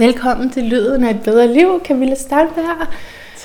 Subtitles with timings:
[0.00, 2.86] Velkommen til Lyden af et bedre liv, Camilla Steinberg.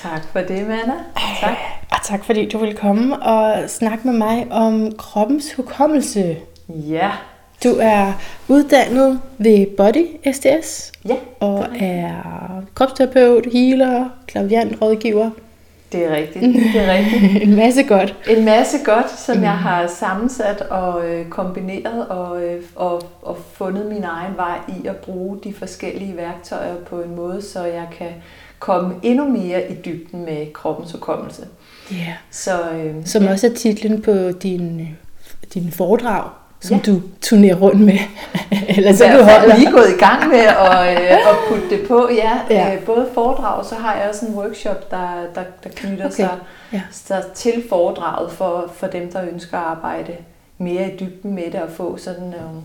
[0.02, 0.94] Tak for det, Manna.
[1.40, 1.56] Tak.
[1.90, 6.36] Og tak fordi du vil komme og snakke med mig om kroppens hukommelse.
[6.68, 7.10] Ja.
[7.64, 8.12] Du er
[8.48, 12.12] uddannet ved Body SDS Ja, og er
[12.74, 15.30] kropsterapeut, healer, klaviant, rådgiver.
[15.96, 16.42] Det er rigtigt.
[16.72, 17.42] Det er rigtigt.
[17.48, 18.16] En masse godt.
[18.28, 23.86] En masse godt, som jeg har sammensat og øh, kombineret og, øh, og, og fundet
[23.86, 28.10] min egen vej i at bruge de forskellige værktøjer på en måde, så jeg kan
[28.58, 31.46] komme endnu mere i dybden med kroppens hukommelse.
[31.92, 32.14] Yeah.
[32.30, 34.88] Så øh, Som også er titlen på din,
[35.54, 36.30] din foredrag,
[36.66, 36.82] som Ja.
[36.92, 37.98] du turnerer rundt med.
[38.76, 39.56] Eller Så du er holder.
[39.56, 42.08] lige gået i gang med at, øh, at putte det på.
[42.12, 42.74] Ja, Ja.
[42.74, 46.14] Øh, både foredrag, så har jeg også en workshop, der, der, der knytter Okay.
[46.14, 46.30] sig,
[46.72, 46.82] Ja.
[46.90, 50.12] sig til foredraget for, for dem, der ønsker at arbejde
[50.58, 52.62] mere i dybden med det og få sådan nogle,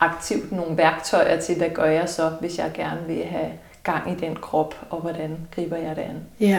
[0.00, 3.46] aktivt nogle værktøjer til, hvad gør jeg så, hvis jeg gerne vil have
[3.82, 6.16] gang i den krop, og hvordan griber jeg det an.
[6.48, 6.58] Ja.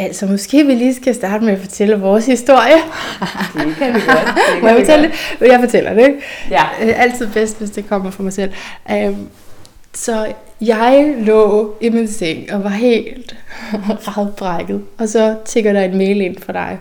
[0.00, 2.74] Altså, måske vi lige skal starte med at fortælle vores historie.
[3.54, 4.26] Det kan vi godt.
[4.26, 5.40] Det Må kan jeg fortælle godt.
[5.40, 5.46] det?
[5.48, 6.18] Jeg fortæller det, ikke?
[6.50, 6.62] Ja.
[6.82, 8.52] Øh, Altid bedst, hvis det kommer fra mig selv.
[8.92, 9.28] Um,
[9.94, 10.26] så
[10.60, 13.36] jeg lå i min seng og var helt
[14.08, 14.82] radbrækket.
[14.98, 16.78] Og så tigger der en mail ind fra dig,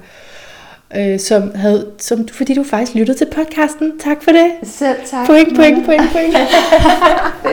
[0.97, 3.99] øh, som havde, som, fordi du faktisk lyttede til podcasten.
[3.99, 4.51] Tak for det.
[4.63, 5.25] Selv tak.
[5.27, 6.33] Point, point, point, point.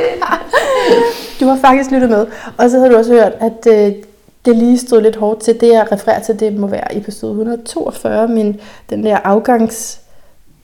[1.41, 2.27] du har faktisk lyttet med.
[2.57, 3.93] Og så har du også hørt, at øh,
[4.47, 5.61] det lige stod lidt hårdt til.
[5.61, 10.01] Det, jeg refererer til, det må være episode 142, men den der afgangs...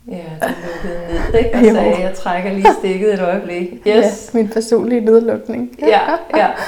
[0.08, 1.54] Ja, det lukkede ned, ikke?
[1.56, 1.74] Og Jo.
[1.74, 3.68] sagde, jeg trækker lige stikket et øjeblik.
[3.86, 3.86] Yes.
[3.86, 5.76] Ja, min personlige nedlukning.
[5.80, 6.00] Ja,
[6.36, 6.48] ja.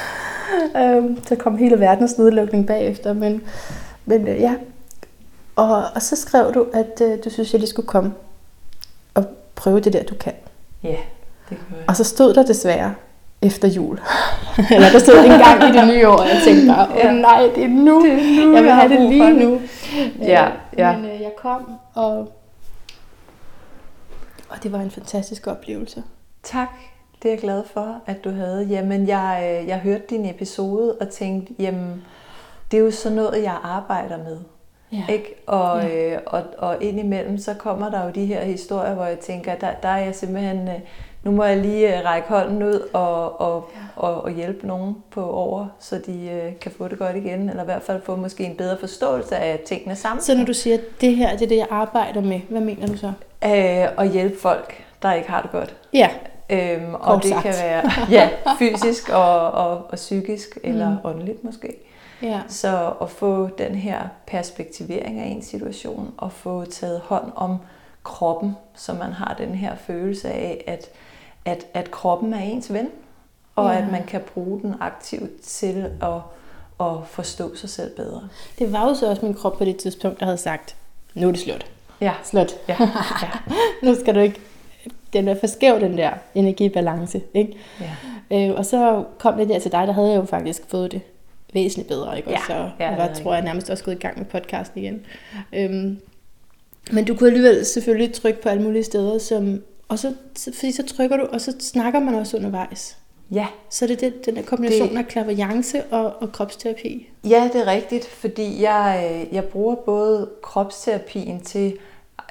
[0.77, 3.43] Øhm, så kom hele verdens nedlukning bagefter, men,
[4.07, 4.55] men øh, ja.
[5.57, 8.13] Og, og så skrev du, at øh, du synes, jeg lige skulle komme
[9.15, 10.33] og prøve det der, du kan.
[10.83, 10.97] Ja, det
[11.71, 11.85] gør jeg.
[11.89, 12.95] Og så stod der desværre
[13.45, 14.01] efter jul.
[14.75, 17.13] Eller der stod en gang i det nye år, og jeg tænkte bare, åh Ja.
[17.13, 18.05] nej, det er nu.
[18.05, 19.37] Det er nu, jeg vil have det lige det.
[19.37, 19.61] nu.
[20.21, 20.97] Ja, Øh, ja.
[20.97, 22.19] Men øh, jeg kom, og,
[24.49, 26.03] og det var en fantastisk oplevelse.
[26.43, 26.69] Tak,
[27.23, 28.67] det er jeg glad for, at du havde.
[28.71, 32.05] Jamen, jeg, øh, jeg hørte din episode og tænkte, jamen,
[32.71, 34.39] det er jo sådan noget, jeg arbejder med.
[35.09, 35.13] Ja.
[35.13, 35.35] Ikke?
[35.47, 36.13] Og, Ja.
[36.15, 39.69] øh, og, og indimellem, så kommer der jo de her historier, hvor jeg tænker, der,
[39.83, 40.75] der er jeg simpelthen, øh,
[41.23, 43.81] nu må jeg lige øh, række hånden ud og, og, Ja.
[44.03, 47.63] og, og hjælpe nogen på over, så de øh, kan få det godt igen, eller
[47.63, 50.23] i hvert fald få måske en bedre forståelse af tingene sammen.
[50.23, 52.87] Så når du siger, at det her det er det, jeg arbejder med, hvad mener
[52.87, 53.13] du så?
[53.45, 55.75] Øh, og hjælpe folk, der ikke har det godt.
[55.93, 56.09] Ja,
[56.51, 57.43] Øhm, og Kort det sagt.
[57.43, 57.83] kan være
[58.21, 58.29] ja,
[58.59, 60.97] fysisk og, og, og psykisk, eller Mm.
[61.05, 61.77] åndeligt måske.
[62.25, 62.41] Ja.
[62.49, 67.57] Så at få den her perspektivering af en situation, og få taget hånd om
[68.03, 70.87] kroppen, så man har den her følelse af, at,
[71.45, 72.89] at, at kroppen er ens ven,
[73.57, 73.79] og Ja.
[73.79, 76.15] at man kan bruge den aktivt til at,
[76.87, 78.29] at forstå sig selv bedre.
[78.59, 80.77] Det var jo så også min krop på det tidspunkt, der havde sagt,
[81.15, 81.67] nu er det slut.
[82.01, 82.53] Ja, Slut.
[82.69, 82.77] ja,
[83.23, 83.29] ja,
[83.83, 84.41] nu skal du ikke...
[85.13, 87.23] Den er for skæv, den der energibalance.
[87.35, 87.57] Ikke?
[87.81, 88.49] ja.
[88.49, 91.01] Øh, og så kom det der til dig, der havde jeg jo faktisk fået det
[91.55, 92.17] væsentligt bedre.
[92.17, 92.31] Ikke?
[92.31, 94.81] Ja, Og så ja, jeg var, tror jeg nærmest også gået i gang med podcasten
[94.83, 95.07] igen.
[95.53, 95.99] Øhm,
[96.93, 100.15] men du kunne alligevel selvfølgelig trykke på alle mulige steder, som, og så,
[100.55, 102.97] fordi så trykker du, og så snakker man også undervejs.
[103.31, 103.47] ja.
[103.71, 107.09] Så det er det, den der kombination Det- af klaverjance og, og kropsterapi.
[107.29, 111.77] Ja, det er rigtigt, fordi jeg, øh, jeg bruger både kropsterapien til,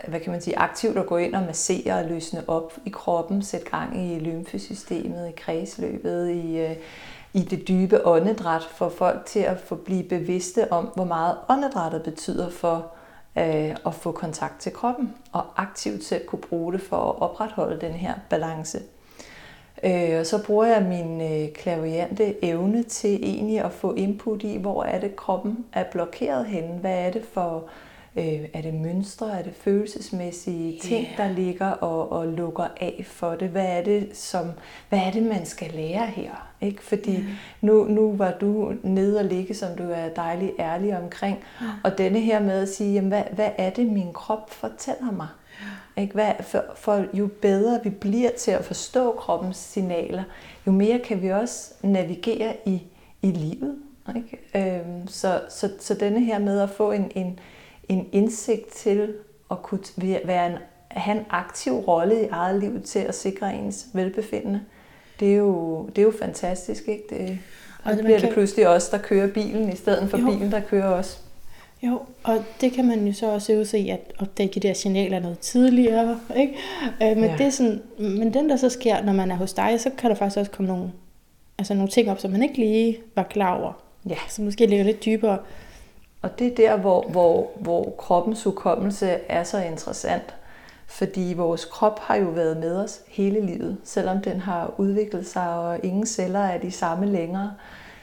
[0.07, 3.43] hvad kan man sige, aktivt at gå ind og massere og løsne op i kroppen,
[3.43, 6.75] sætte gang i lymfesystemet, i kredsløbet, i, øh,
[7.33, 12.03] i det dybe åndedræt, for folk til at få blive bevidste om, hvor meget åndedrættet
[12.03, 12.91] betyder for
[13.37, 17.81] øh, at få kontakt til kroppen, og aktivt selv kunne bruge det for at opretholde
[17.81, 18.79] den her balance.
[19.83, 24.57] Øh, og så bruger jeg min øh, klaviante evne til egentlig at få input i,
[24.57, 26.77] hvor er det kroppen er blokeret henne.
[26.77, 27.63] Hvad er det for,
[28.15, 31.23] øh, er det mønstre, er det følelsesmæssige ting, Ja.
[31.23, 33.49] der ligger og, og lukker af for det?
[33.49, 34.47] Hvad er det, som,
[34.89, 36.49] hvad er det man skal lære her?
[36.61, 36.83] Ikke?
[36.83, 37.23] Fordi Mm.
[37.61, 41.37] nu, nu var du nede og ligge, som du er dejlig ærlig omkring.
[41.83, 45.27] Og denne her med at sige, jamen, hvad, hvad er det, min krop fortæller mig?
[45.97, 46.13] Ikke?
[46.13, 50.23] Hvad, for, for jo bedre vi bliver til at forstå kroppens signaler,
[50.67, 52.83] jo mere kan vi også navigere i,
[53.21, 53.75] i livet.
[54.15, 54.39] Ikke?
[54.79, 57.39] Øhm, så, så, så denne her med at få en, en,
[57.89, 59.13] en indsigt til
[59.51, 59.79] at kunne
[60.25, 60.57] være en,
[60.91, 64.61] have en aktiv rolle i eget liv til at sikre ens velbefindende,
[65.19, 66.83] det er jo, det er jo fantastisk.
[66.87, 67.03] Ikke?
[67.09, 67.39] Det,
[67.85, 70.25] Og det- bliver kan- det pludselig os, der kører bilen, i stedet for Jo.
[70.25, 71.19] bilen, der kører os.
[71.83, 74.73] Jo, og det kan man jo så også øve sig i at opdage de der
[74.73, 76.19] signaler noget tidligere.
[76.35, 76.53] Ikke?
[77.03, 77.35] Øh, men, ja.
[77.37, 80.09] det er sådan, men den der så sker, når man er hos dig, så kan
[80.09, 80.91] der faktisk også komme nogle
[81.57, 83.73] altså nogle ting op, som man ikke lige var klar over.
[84.09, 84.15] Ja.
[84.29, 85.37] Som måske ligger lidt dybere.
[86.23, 90.35] Og det er der, hvor, hvor, hvor kroppens hukommelse er så interessant.
[90.87, 95.49] Fordi vores krop har jo været med os hele livet, selvom den har udviklet sig,
[95.49, 97.53] og ingen celler er de samme længere.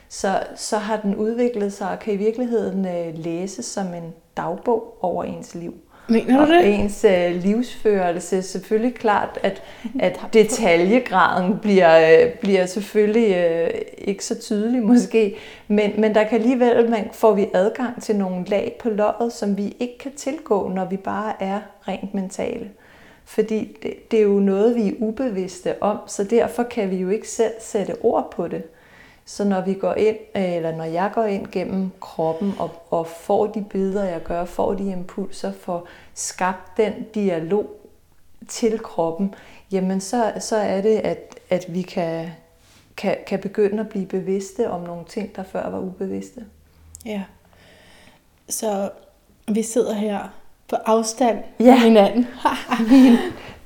[0.08, 4.98] Så, så har den udviklet sig og kan i virkeligheden øh, læses som en dagbog
[5.00, 5.74] over ens liv.
[6.10, 6.74] Mener du det?
[6.74, 8.42] ens øh, livsførelse.
[8.42, 9.62] Selvfølgelig klart, at,
[10.00, 15.36] at detaljegraden bliver, øh, bliver selvfølgelig øh, ikke så tydelig måske,
[15.68, 19.56] men, men der kan alligevel, man, får vi adgang til nogle lag på låret, som
[19.56, 22.70] vi ikke kan tilgå, når vi bare er rent mentale.
[23.24, 27.08] Fordi det, det er jo noget, vi er ubevidste om, så derfor kan vi jo
[27.08, 28.62] ikke selv sætte ord på det.
[29.30, 33.06] Så når vi går ind, øh, eller når jeg går ind gennem kroppen og, og
[33.06, 37.66] får de billeder, jeg gør, får de impulser, får skabt den dialog
[38.48, 39.34] til kroppen,
[39.72, 42.30] jamen så, så er det, at, at vi kan,
[42.96, 46.44] kan, kan begynde at blive bevidste om nogle ting, der før var ubevidste.
[47.06, 47.22] Ja.
[48.48, 48.90] Så
[49.48, 50.39] vi sidder her
[50.70, 51.66] på afstand Ja.
[51.66, 52.26] af hinanden.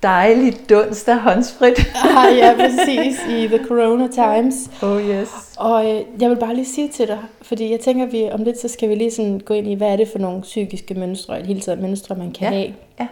[0.03, 1.79] Dejlig dunst af håndsprit.
[2.19, 4.71] ah, ja, præcis, i The Corona Times.
[4.83, 5.29] Oh yes.
[5.59, 8.59] Og øh, jeg vil bare lige sige til dig, fordi jeg tænker, vi om lidt,
[8.61, 11.35] så skal vi lige sådan gå ind i, hvad er det for nogle psykiske mønstre,
[11.35, 12.75] eller hele tiden mønstre, man kan Ja, have.
[13.01, 13.07] ja.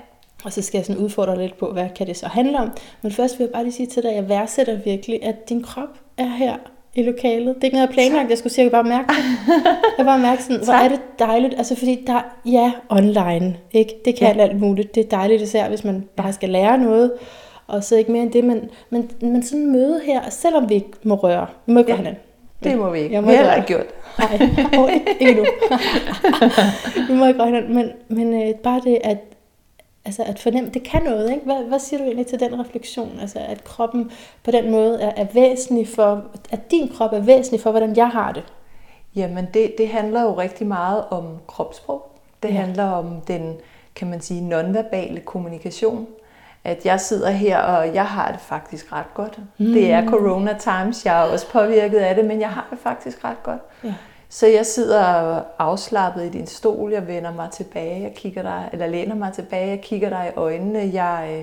[0.45, 2.71] Og så skal jeg sådan udfordre lidt på, hvad kan det så handle om.
[3.03, 5.62] Men først vil jeg bare lige sige til dig, at jeg værdsætter virkelig, at din
[5.62, 5.88] krop
[6.19, 6.56] er her
[6.94, 7.55] i lokalet.
[7.55, 9.15] Det er ikke noget, jeg planlagt, jeg skulle sige, jeg bare mærke det.
[9.99, 11.55] Jeg bare mærke sådan, hvor er det dejligt.
[11.59, 13.94] Altså fordi der, ja, online, ikke?
[14.05, 14.43] Det kan Ja.
[14.43, 14.94] alt muligt.
[14.94, 17.12] Det er dejligt især, hvis man bare skal lære noget.
[17.67, 20.91] Og så ikke mere end det, men, men, men sådan møde her, selvom vi ikke
[21.03, 21.47] må røre.
[21.67, 21.94] Vi må ikke Ja.
[21.94, 22.23] røre hinanden.
[22.65, 23.15] Det må vi ikke.
[23.15, 23.87] Jeg må Vi har ikke ikke gjort.
[24.19, 24.91] Nej, oh,
[25.21, 25.45] ikke nu.
[27.09, 29.19] vi må ikke røre hinanden, men, men øh, bare det, at,
[30.04, 31.44] altså at fornemme, det kan noget, ikke?
[31.44, 33.19] Hvad, hvad siger du egentlig til den refleksion?
[33.20, 34.10] Altså at kroppen
[34.44, 38.08] på den måde er, er væsentlig for, at din krop er væsentlig for, hvordan jeg
[38.08, 38.44] har det.
[39.16, 42.08] Jamen det, det handler jo rigtig meget om kropssprog.
[42.43, 42.54] Det Ja.
[42.54, 43.54] handler om den,
[43.94, 46.06] kan man sige, nonverbale kommunikation.
[46.64, 49.38] At jeg sidder her, og jeg har det faktisk ret godt.
[49.58, 49.66] Mm.
[49.72, 53.25] Det er corona times, jeg er også påvirket af det, men jeg har det faktisk
[53.25, 53.60] ret godt.
[53.84, 53.94] Ja.
[54.34, 58.87] Så jeg sidder afslappet i din stol, jeg vender mig tilbage, jeg kigger dig, eller
[58.87, 61.43] læner mig tilbage, jeg kigger dig i øjnene, jeg, øh,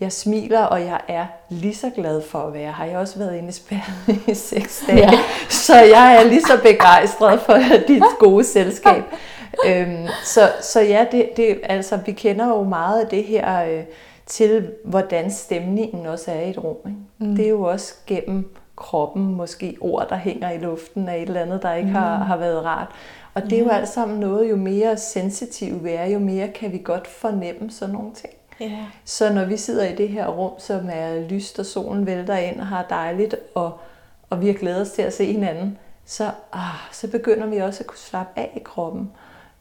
[0.00, 2.84] jeg smiler, og jeg er lige så glad for at være her.
[2.84, 5.10] Jeg har også været inde i spærret i seks dage, Ja.
[5.12, 5.18] ja.
[5.48, 9.02] så jeg er lige så begejstret for dit gode selskab.
[9.66, 13.82] øhm, så, så ja, det, det, altså, vi kender jo meget af det her øh,
[14.26, 16.76] til, hvordan stemningen også er i et rum.
[16.86, 17.30] Ikke?
[17.30, 17.36] Mm.
[17.36, 21.40] Det er jo også gennem kroppen, måske ord, der hænger i luften af et eller
[21.40, 21.94] andet, der ikke mm.
[21.94, 22.88] har, har været rart.
[23.34, 26.72] Og det er jo alt sammen noget, jo mere sensitive vi er, jo mere kan
[26.72, 28.32] vi godt fornemme sådan nogle ting.
[28.60, 28.78] Ja.
[29.04, 32.60] Så når vi sidder i det her rum, som er lyst, og solen vælter ind
[32.60, 33.78] og har dejligt, og,
[34.30, 36.60] og vi har glædet os til at se hinanden, så, ah,
[36.92, 39.10] så begynder vi også at kunne slappe af i kroppen.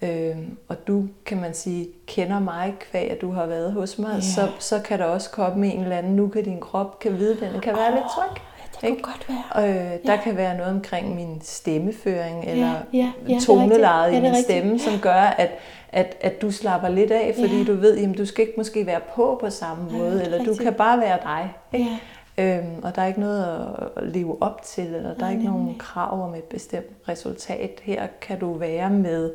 [0.01, 4.15] Øhm, og du, kan man sige, kender mig kvæg, at du har været hos mig,
[4.15, 4.21] Ja.
[4.21, 7.39] så, så kan der også komme en eller anden, nu kan din krop kan vide,
[7.39, 8.41] den kan være lidt tryg.
[8.81, 9.03] Det kunne Ikke?
[9.03, 9.69] godt være.
[9.69, 9.75] Øh,
[10.05, 10.21] der Ja.
[10.23, 14.45] kan være noget omkring min stemmeføring, eller ja, ja, er tonelejet i Ja, min rigtigt.
[14.45, 15.49] stemme, som gør, at,
[15.91, 17.63] at, at du slapper lidt af, fordi Ja.
[17.63, 20.43] du ved, at du skal ikke måske være på på samme Ja, måde, eller du
[20.43, 20.61] rigtigt.
[20.61, 21.53] kan bare være dig.
[21.73, 21.89] Ikke?
[22.37, 22.57] Ja.
[22.57, 23.67] Øhm, og der er ikke noget
[23.97, 27.79] at- leve op til, eller der er ikke nogen krav om et bestemt resultat.
[27.83, 29.31] Her kan du være med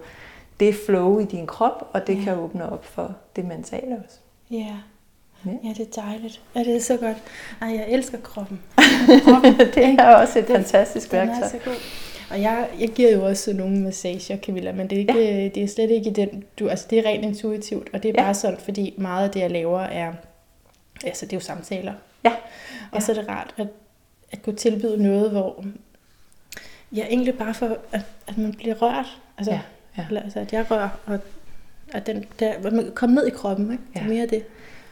[0.61, 2.25] det flow i din krop, og det Ja.
[2.25, 4.19] kan åbne op for det mentale også.
[4.51, 4.67] Ja.
[5.47, 5.51] Ja.
[5.65, 6.41] Ja, det er dejligt.
[6.55, 7.17] Ja, det er så godt.
[7.63, 8.61] Ej, jeg elsker kroppen.
[9.75, 11.49] det er også et Den- fantastisk Den er værktøj.
[11.49, 11.75] så god.
[12.31, 15.49] Og jeg, jeg giver jo også nogle massager, Camilla, men det er, ikke, ja.
[15.49, 18.13] det er slet ikke i den, du, altså det er rent intuitivt, og det er
[18.19, 18.23] Ja.
[18.27, 20.13] bare sådan, fordi meget af det, jeg laver, er,
[21.05, 21.93] altså det er jo samtaler.
[22.25, 22.33] Ja.
[22.93, 23.67] Og så er det rart at,
[24.33, 25.65] at kunne tilbyde noget, hvor
[26.93, 29.19] jeg egentlig bare for, at, at man bliver rørt.
[29.39, 29.61] Altså, Ja,
[29.99, 30.05] ja.
[30.09, 31.19] Eller, altså at jeg rører, og
[31.93, 33.83] at, den, der, at man kan komme ned i kroppen, ikke?
[33.95, 34.09] Det er Ja.
[34.09, 34.45] mere det.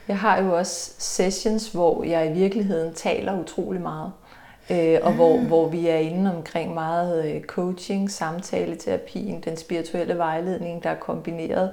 [0.08, 4.12] Jeg har jo også sessions, hvor jeg i virkeligheden taler utrolig meget.
[4.70, 10.82] Øh, og hvor, hvor vi er inde omkring meget øh, coaching, samtaleterapien, den spirituelle vejledning,
[10.82, 11.70] der er kombineret.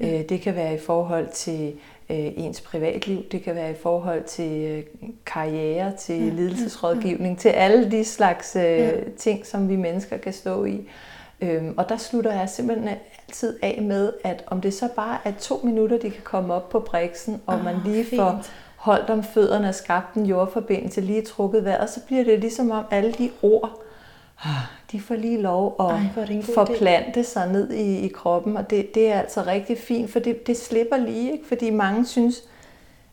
[0.00, 1.72] Øh, det kan være i forhold til
[2.10, 4.82] øh, ens privatliv, det kan være i forhold til øh,
[5.26, 8.90] karriere, til Ja, ledelsesrådgivning, til alle de slags øh, Ja.
[9.18, 10.88] ting, som vi mennesker kan stå i.
[11.40, 15.32] Øhm, og der slutter jeg simpelthen altid af med, at om det så bare er
[15.40, 18.20] to minutter, de kan komme op på briksen, og Ah, man lige fint.
[18.20, 18.42] får
[18.76, 22.84] holdt om fødderne og skabt en jordforbindelse, lige trukket vejret, så bliver det ligesom om
[22.90, 23.82] alle de ord,
[24.44, 24.50] ah,
[24.92, 26.54] de får lige lov at Ej, god idé.
[26.54, 30.46] forplante sig ned i, i kroppen, og det, det er altså rigtig fint, for det,
[30.46, 31.46] det slipper lige, ikke?
[31.48, 32.42] fordi mange synes,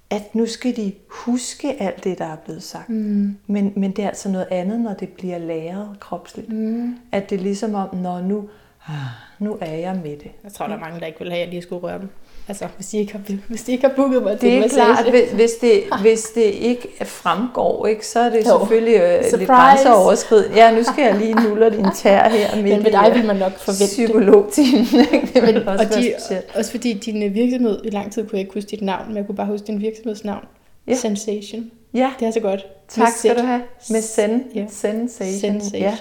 [0.10, 2.90] at nu skal de huske alt det, der er blevet sagt.
[2.90, 3.38] Mm.
[3.48, 6.50] Men, men det er altså noget andet, når det bliver læret kropsligt.
[6.50, 6.98] Mm.
[7.12, 8.50] At det er ligesom om, når nu,
[8.88, 8.96] ah,
[9.40, 10.32] nu er jeg med det.
[10.44, 12.10] Jeg tror, der er mange, der ikke vil have, at jeg lige skulle røre dem.
[12.48, 14.86] Altså, hvis de ikke har, hvis de ikke har booket mig Det til er massage.
[14.86, 18.60] klart, hvis, hvis, det, hvis det ikke fremgår, ikke, så er det Jo.
[18.60, 19.46] selvfølgelig øh, lidt Surprise.
[19.54, 20.56] grænseoverskridende.
[20.56, 23.26] Ja, nu skal jeg lige nulle din tær her midt Men ved dig øh, vil
[23.26, 23.90] man nok forvente det.
[23.90, 24.86] psykologtimen.
[25.34, 26.14] Det vil Men, også og de,
[26.56, 29.18] også fordi din øh, virksomhed, i lang tid kunne jeg ikke huske dit navn, men
[29.18, 30.46] jeg kunne bare huske din virksomhedsnavn.
[30.88, 30.96] Ja.
[30.96, 31.72] Sensation.
[31.96, 32.66] Ja, Det er så godt.
[32.88, 33.40] tak Med skal Z.
[33.40, 33.62] du have.
[33.90, 34.66] Med sen, Ja.
[34.70, 35.40] sensation.
[35.40, 35.82] Sensation.
[35.82, 35.98] Ja.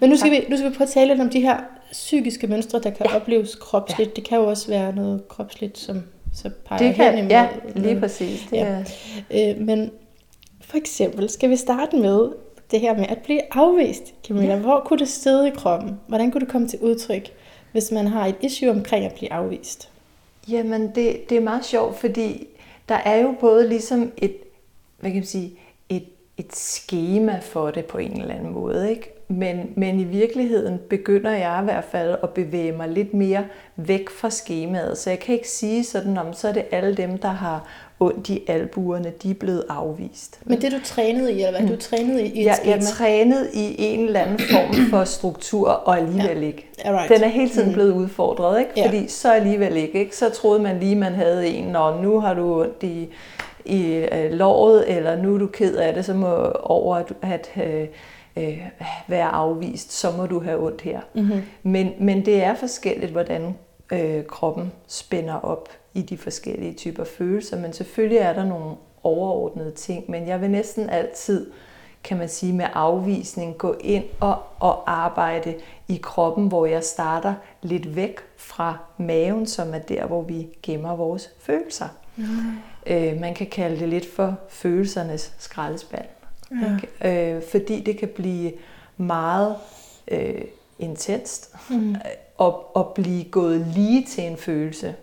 [0.00, 1.56] Men nu skal, vi, nu skal vi prøve at tale lidt om de her
[1.92, 3.16] psykiske mønstre, der kan ja.
[3.16, 4.10] opleves kropsligt.
[4.10, 4.14] Ja.
[4.16, 6.02] Det kan jo også være noget kropsligt, som
[6.34, 7.30] så peger Det kan, hen imod.
[7.30, 8.46] ja, lige præcis.
[8.50, 8.64] Det Ja.
[9.30, 9.90] er, Øh, men
[10.60, 12.28] for eksempel skal vi starte med
[12.70, 14.54] det her med at blive afvist, Camilla.
[14.54, 14.60] Ja.
[14.60, 16.00] Hvor kunne det sidde i kroppen?
[16.06, 17.28] Hvordan kunne det komme til udtryk,
[17.72, 19.88] hvis man har et issue omkring at blive afvist?
[20.48, 22.46] Jamen, det, det er meget sjovt, fordi
[22.88, 24.36] der er jo både ligesom et,
[25.00, 26.04] hvad kan man sige, et,
[26.36, 29.12] et schema for det på en eller anden måde, ikke?
[29.28, 33.44] Men, men i virkeligheden begynder jeg i hvert fald at bevæge mig lidt mere
[33.76, 34.98] væk fra skemaet.
[34.98, 37.68] Så jeg kan ikke sige sådan om, så er det alle dem, der har
[38.00, 40.40] ondt i albuerne, de er blevet afvist.
[40.44, 42.76] Men det du trænede i, eller hvad du trænede i, et Jeg, schema?
[42.76, 46.46] jeg trænede i en eller anden form for struktur, og alligevel ja.
[46.46, 46.66] ikke.
[46.84, 47.08] Alright.
[47.08, 48.70] Den er hele tiden blevet udfordret, ikke?
[48.76, 48.86] Ja.
[48.86, 50.16] Fordi så alligevel ikke, ikke?
[50.16, 53.08] Så troede man lige, man havde en, og nu har du ondt i,
[53.66, 57.50] i øh, låret, eller nu er du ked af det, så må over at, at
[57.56, 57.86] øh,
[58.36, 58.68] øh,
[59.06, 61.00] være afvist, så må du have ondt her.
[61.14, 61.42] Mm-hmm.
[61.62, 63.54] Men, men det er forskelligt, hvordan
[63.92, 69.70] øh, kroppen spænder op i de forskellige typer følelser, men selvfølgelig er der nogle overordnede
[69.70, 71.46] ting, men jeg vil næsten altid
[72.06, 75.54] kan man sige, med afvisning gå ind og, og arbejde
[75.88, 80.96] i kroppen, hvor jeg starter lidt væk fra maven, som er der, hvor vi gemmer
[80.96, 81.88] vores følelser.
[82.16, 82.58] Mm.
[82.86, 86.06] Øh, man kan kalde det lidt for følelsernes skraldespand.
[87.02, 87.36] Ja.
[87.36, 88.52] Øh, fordi det kan blive
[88.96, 89.56] meget
[90.08, 90.42] øh,
[90.78, 91.96] intenst mm.
[92.36, 94.94] og, og blive gået lige til en følelse.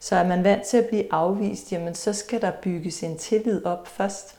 [0.00, 3.64] Så er man vant til at blive afvist, jamen så skal der bygges en tillid
[3.64, 4.36] op først.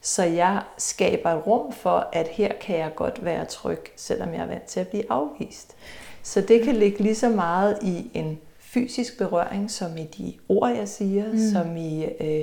[0.00, 4.42] Så jeg skaber et rum for, at her kan jeg godt være tryg, selvom jeg
[4.42, 5.76] er vant til at blive afvist.
[6.22, 8.38] Så det kan ligge lige så meget i en
[8.76, 11.38] fysisk berøring, som i de ord, jeg siger, mm.
[11.52, 12.40] som i øh,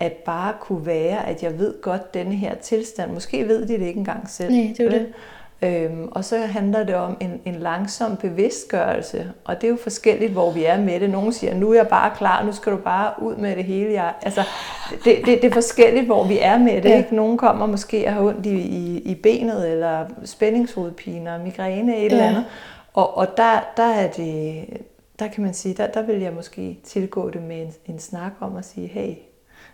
[0.00, 3.12] at bare kunne være, at jeg ved godt denne her tilstand.
[3.12, 4.52] Måske ved de det ikke engang selv.
[4.52, 5.06] Nej, det er vel?
[5.62, 10.32] Øhm, og så handler det om en, en langsom bevidstgørelse, og det er jo forskelligt,
[10.32, 11.10] hvor vi er med det.
[11.10, 13.92] Nogle siger, nu er jeg bare klar, nu skal du bare ud med det hele.
[13.92, 14.42] Jeg, altså,
[15.04, 16.88] det, det, det er forskelligt, hvor vi er med det.
[16.88, 16.98] Ja.
[16.98, 17.14] Ikke?
[17.14, 22.04] Nogle kommer måske og har ondt i, i, i benet, eller spændingshovedpiner, migræne, et Ja.
[22.06, 22.44] eller andet.
[22.94, 24.64] Og, og der, der er det,
[25.20, 28.32] der kan man sige, der, der vil jeg måske tilgå det med en, en snak
[28.40, 29.14] om at sige, hey,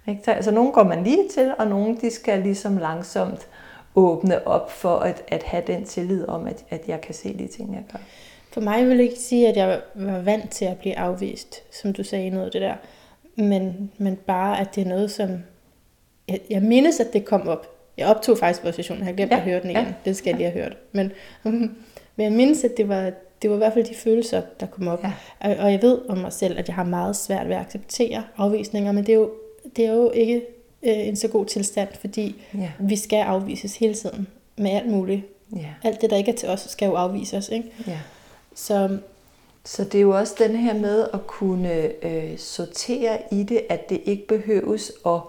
[0.08, 0.22] ikke?
[0.24, 3.48] Så altså, nogle går man lige til, og nogle de skal ligesom langsomt
[3.94, 7.46] åbne op for at, at have den tillid om, at, at jeg kan se de
[7.46, 7.98] ting, jeg gør.
[8.52, 11.92] For mig vil jeg ikke sige, at jeg var vant til at blive afvist, som
[11.92, 12.74] du sagde noget af det der.
[13.36, 15.30] Men, men bare, at det er noget, som...
[16.28, 17.66] Jeg, jeg mindes, at det kom op.
[17.96, 18.98] Jeg optog faktisk vores session.
[18.98, 19.84] Jeg har glemt Ja, at høre den igen.
[19.84, 19.94] ja.
[20.04, 20.76] Det skal jeg lige have hørt.
[20.92, 21.12] Men,
[22.16, 23.10] men jeg mindes, at det var,
[23.42, 25.02] det var i hvert fald de følelser, der kom op.
[25.04, 25.12] Ja.
[25.40, 28.22] Og, og jeg ved om mig selv, at jeg har meget svært ved at acceptere
[28.36, 28.92] afvisninger.
[28.92, 29.30] Men det er jo,
[29.76, 30.34] det er jo ikke
[30.82, 32.70] øh, en så god tilstand, fordi Ja.
[32.80, 34.26] vi skal afvises hele tiden
[34.56, 35.22] med alt muligt.
[35.56, 35.66] Ja.
[35.82, 37.48] Alt det, der ikke er til os, skal jo afvises.
[37.48, 37.72] Ikke?
[37.86, 37.98] ja.
[38.54, 38.98] Så
[39.64, 43.88] Så det er jo også den her med at kunne øh, sortere i det, at
[43.90, 45.20] det ikke behøves at,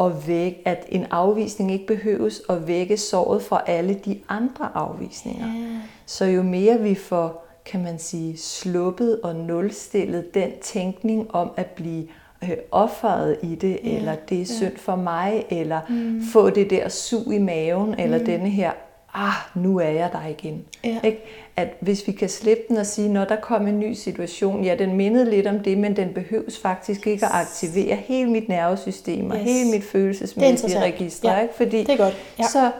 [0.00, 5.46] at vække, at en afvisning ikke behøves at vække såret fra alle de andre afvisninger.
[5.46, 5.78] Ja.
[6.06, 11.66] Så jo mere vi får, kan man sige, sluppet og nulstillet den tænkning om at
[11.66, 12.06] blive
[12.42, 13.96] øh, offeret i det, ja.
[13.96, 16.22] eller det er synd for mig, eller mm.
[16.32, 18.24] få det der sug i maven, eller mm.
[18.24, 18.72] denne her,
[19.14, 20.64] ah, nu er jeg der igen.
[20.84, 21.00] Ja.
[21.02, 21.22] Ikke?
[21.56, 24.74] At hvis vi kan slippe den og sige, når der kommer en ny situation, ja,
[24.78, 29.30] den mindede lidt om det, men den behøves faktisk ikke at aktivere hele mit nervesystem
[29.30, 29.44] og Yes.
[29.44, 31.32] hele mit følelsesmæssige register.
[31.32, 31.54] Ja, Ikke?
[31.54, 32.16] Fordi det er godt.
[32.38, 32.44] Ja.
[32.44, 32.70] så,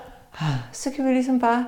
[0.73, 1.64] så kan vi ligesom bare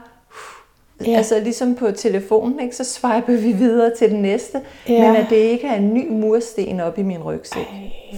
[1.05, 1.11] Ja.
[1.11, 1.17] Ja.
[1.17, 2.77] Altså ligesom på telefonen, ikke?
[2.77, 4.95] så swiper vi videre til den næste, Ja.
[4.95, 5.07] ja.
[5.07, 7.67] men at det ikke er en ny mursten op i min rygsæk.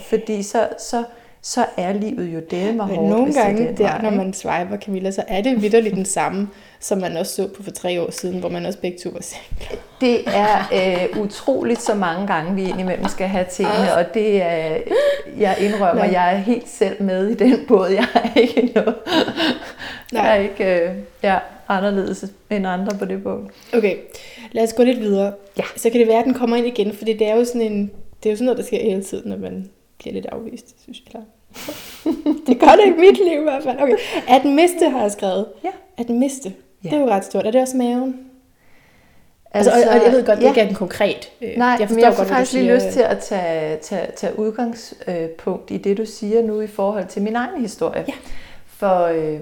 [0.09, 1.05] Fordi så, så,
[1.43, 4.77] så er livet jo det Men hårdt, nogle det gange der, vej, når man swiper
[4.85, 6.49] Camilla, så er det vidderligt den samme,
[6.81, 9.21] som man også så på for tre år siden, hvor man også begge to var
[9.23, 9.79] single.
[10.01, 10.59] Det er
[11.15, 14.77] øh, utroligt så mange gange, vi indimellem skal have tingene, og det er,
[15.39, 16.13] jeg indrømmer, Nej.
[16.13, 17.89] jeg er helt selv med i den båd.
[17.89, 18.95] Jeg er ikke noget.
[20.13, 20.23] Nej.
[20.25, 20.91] Jeg er ikke øh,
[21.23, 23.55] er anderledes end andre på det punkt.
[23.75, 23.97] Okay,
[24.53, 25.33] lad os gå lidt videre.
[25.59, 25.63] Ja.
[25.77, 27.91] Så kan det være, at den kommer ind igen, fordi det er jo sådan en,
[28.23, 31.03] det er jo sådan noget, der sker hele tiden, når man bliver lidt afvist, synes
[31.05, 31.25] jeg klart.
[32.47, 33.81] det gør det ikke mit liv i hvert fald.
[33.81, 33.97] Okay.
[34.29, 35.47] At miste har jeg skrevet.
[35.65, 35.71] Ja.
[35.99, 36.53] At miste.
[36.85, 36.89] Ja.
[36.89, 37.47] Det er jo ret stort.
[37.47, 38.29] Er det også maven?
[39.51, 40.49] Altså, altså, og, og jeg ved godt, det ja.
[40.49, 41.33] ikke er den konkret.
[41.41, 44.39] Øh, Nej, jeg men jeg får du faktisk lige lyst til at tage, tage, tage
[44.39, 48.05] udgangspunkt i det, du siger nu i forhold til min egen historie.
[48.09, 48.13] Ja.
[48.67, 49.41] For øh,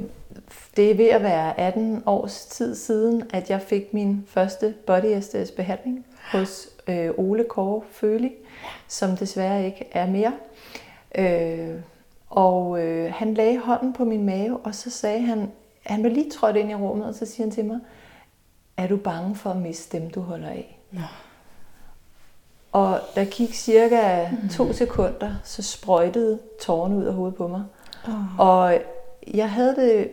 [0.76, 5.20] det er ved at være 18 års tid siden, at jeg fik min første body
[5.20, 8.32] SDS behandling hos øh, Ole Kåre Føli,
[8.88, 10.32] som desværre ikke er mere.
[11.14, 11.80] Øh,
[12.30, 15.50] og øh, han lagde hånden på min mave, og så sagde han,
[15.86, 17.78] han var lige trådt ind i rummet, og så siger han til mig,
[18.76, 20.78] er du bange for at miste dem, du holder af?
[20.90, 21.00] Nå.
[22.72, 27.62] Og der gik cirka to sekunder, så sprøjtede tårerne ud af hovedet på mig.
[28.08, 28.40] Oh.
[28.40, 28.78] Og
[29.34, 30.10] jeg havde det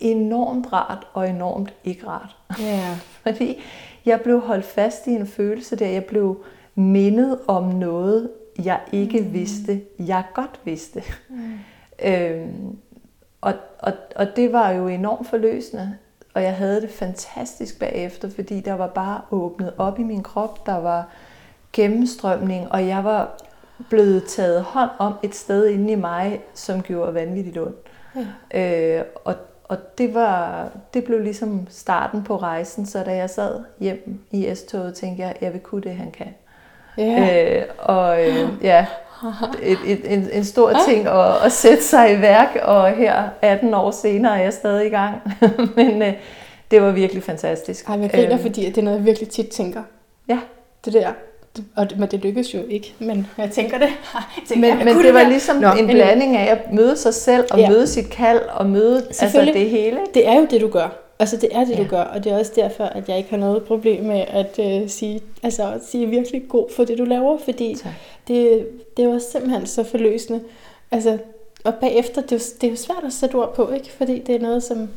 [0.00, 2.36] enormt rart og enormt ikke rart.
[2.60, 2.98] Ja.
[3.26, 3.62] Fordi
[4.06, 5.86] jeg blev holdt fast i en følelse der.
[5.86, 8.30] Jeg blev mindet om noget,
[8.64, 9.32] jeg ikke mm.
[9.32, 11.02] vidste, jeg godt vidste.
[11.28, 11.58] Mm.
[12.04, 12.76] Øhm,
[13.40, 15.96] og, og, og det var jo enormt forløsende.
[16.34, 20.66] Og jeg havde det fantastisk bagefter, fordi der var bare åbnet op i min krop.
[20.66, 21.08] Der var
[21.72, 23.40] gennemstrømning, og jeg var
[23.88, 27.76] blevet taget hånd om et sted inde i mig, som gjorde vanvittigt ondt.
[28.52, 28.98] Ja.
[28.98, 29.34] Øh, og,
[29.70, 34.54] og det, var, det blev ligesom starten på rejsen, så da jeg sad hjem i
[34.54, 36.26] S-toget, tænkte jeg, jeg vil kunne det, han kan.
[36.98, 37.58] Ja.
[37.58, 38.86] Øh, og øh, ja,
[39.62, 43.74] et, et, en, en stor ting at, at sætte sig i værk, og her 18
[43.74, 45.36] år senere er jeg stadig i gang.
[45.76, 46.12] Men øh,
[46.70, 47.88] det var virkelig fantastisk.
[47.88, 49.82] Ej, jeg griner, Øhm, fordi det er noget, jeg virkelig tit tænker.
[50.28, 50.38] Ja,
[50.84, 51.12] Det der.
[51.56, 53.88] Det- Og det, men det lykkes jo ikke, men jeg tænker det.
[54.14, 56.96] Jeg tænker, men, jeg men kunne det var ligesom Nå, en blanding af at møde
[56.96, 57.68] sig selv, og Ja.
[57.70, 59.98] møde sit kald, og møde altså det hele.
[60.14, 60.88] Det er jo det, du gør.
[61.18, 61.88] Altså, det er det, du Ja.
[61.88, 64.88] gør, og det er også derfor, at jeg ikke har noget problem med at øh,
[64.88, 67.92] sige, altså, at sige virkelig god for det, du laver, fordi Tak.
[68.28, 68.66] det,
[68.96, 70.40] det jo simpelthen så forløsende.
[70.90, 71.18] Altså,
[71.64, 73.92] og bagefter, det er, jo, det er jo svært at sætte ord på, ikke?
[73.92, 74.88] Fordi det er noget, som...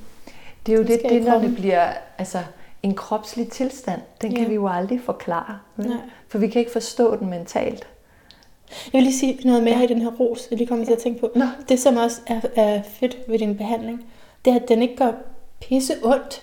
[0.65, 1.83] Det er jo Det det, skal det ikke når det bliver
[2.17, 2.37] altså,
[2.83, 4.01] en kropslig tilstand.
[4.21, 4.47] Den kan Ja.
[4.49, 5.57] vi jo aldrig forklare.
[5.77, 5.87] vel?
[5.87, 5.97] Nej.
[6.27, 7.87] For vi kan ikke forstå den mentalt.
[8.69, 9.83] Jeg vil lige sige noget mere ja.
[9.83, 11.29] i den her ros, jeg lige kommer til at tænke på.
[11.35, 11.45] Nå.
[11.69, 14.05] Det, som også er, er fedt ved din behandling,
[14.45, 15.11] det er, at den ikke gør
[15.61, 16.41] pisse ondt.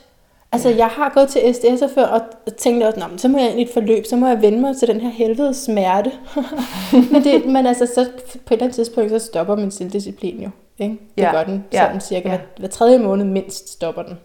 [0.53, 2.21] Altså, jeg har gået til SDS'er før og
[2.57, 4.59] tænkt også, "Nå, men så må jeg ind i et forløb, så må jeg vende
[4.61, 6.13] mig til den her helvede smerte.
[7.13, 10.51] men, det, men altså, så på et eller andet tidspunkt, så stopper min selvdisciplin jo.
[10.79, 10.93] Ikke?
[10.95, 12.29] Det Ja, gør den ja, sådan cirka.
[12.29, 12.37] ja.
[12.37, 14.19] Hver, hver tredje måned mindst stopper den.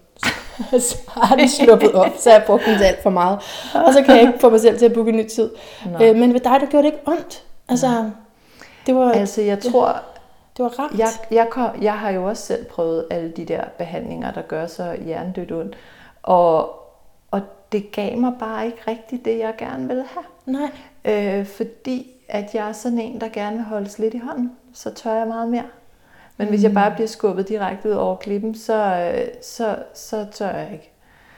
[0.80, 3.40] så har den sluppet op, så jeg brugt den til alt for meget.
[3.74, 5.50] Og så kan jeg ikke få mig selv til at booke en ny tid.
[5.86, 6.06] Nå.
[6.06, 7.44] Øh, men ved dig, der gjorde det ikke ondt.
[7.70, 8.10] Altså,
[8.86, 9.96] det var, Altså, jeg tror,
[10.58, 11.00] det var ramt.
[11.00, 14.68] jeg, jeg, kom, jeg har jo også selv prøvet alle de der behandlinger, der gør
[14.68, 15.78] så hjernedødt ondt.
[16.24, 16.70] Og,
[17.32, 17.42] og
[17.72, 20.26] det gav mig bare ikke rigtigt det, jeg gerne ville have.
[20.46, 21.40] Nej.
[21.40, 24.94] Øh, fordi at jeg er sådan en, der gerne vil holdes lidt i hånden, så
[24.94, 25.64] tør jeg meget mere.
[26.38, 30.70] Men hvis jeg bare bliver skubbet direkte ud over klippen, så, så, så tør jeg
[30.74, 30.92] ikke.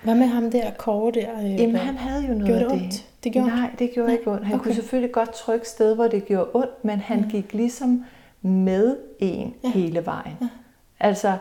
[0.03, 1.39] Hvad med ham der, Kåre der?
[1.43, 2.83] Øh, Jamen, han havde jo noget Gjorde af det det.
[2.83, 3.05] ondt?
[3.23, 4.45] Det gjorde Nej, det gjorde Nej, ikke ondt.
[4.45, 4.63] Han okay.
[4.63, 7.29] kunne selvfølgelig godt trykke sted, hvor det gjorde ondt, men han mm.
[7.29, 8.05] gik ligesom
[8.41, 9.69] med en ja.
[9.69, 10.37] hele vejen.
[10.41, 10.47] Ja.
[10.99, 11.37] Altså,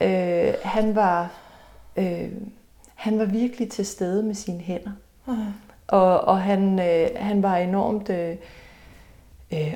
[0.00, 1.30] øh, han var
[1.96, 2.28] øh,
[2.98, 4.90] han var virkelig til stede med sine hænder.
[5.28, 5.34] Ah.
[5.86, 8.36] Og, og han, øh, han var enormt øh,
[9.52, 9.74] øh,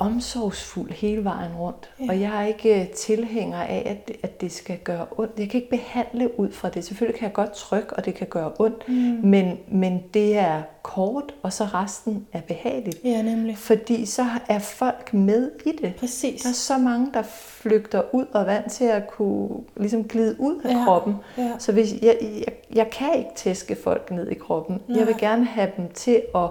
[0.00, 1.90] omsorgsfuld hele vejen rundt.
[2.00, 2.06] Ja.
[2.08, 5.32] Og jeg er ikke øh, tilhænger af, at, det- at det skal gøre ondt.
[5.38, 6.84] Jeg kan ikke behandle ud fra det.
[6.84, 8.88] Selvfølgelig kan jeg godt trykke, og det kan gøre ondt.
[8.88, 8.94] Mm.
[9.28, 12.98] Men, men det er kort, og så resten er behageligt.
[13.04, 13.58] Ja, nemlig.
[13.58, 15.94] Fordi så er folk med i det.
[15.96, 16.42] Præcis.
[16.42, 20.60] Der er så mange, der flygter ud og vant til at kunne ligesom glide ud
[20.64, 20.84] af ja.
[20.84, 21.14] kroppen.
[21.38, 21.50] ja.
[21.58, 24.80] Så hvis jeg, jeg, jeg kan ikke tæske folk ned i kroppen.
[24.88, 24.98] Nej.
[24.98, 26.48] Jeg vil gerne have dem til at,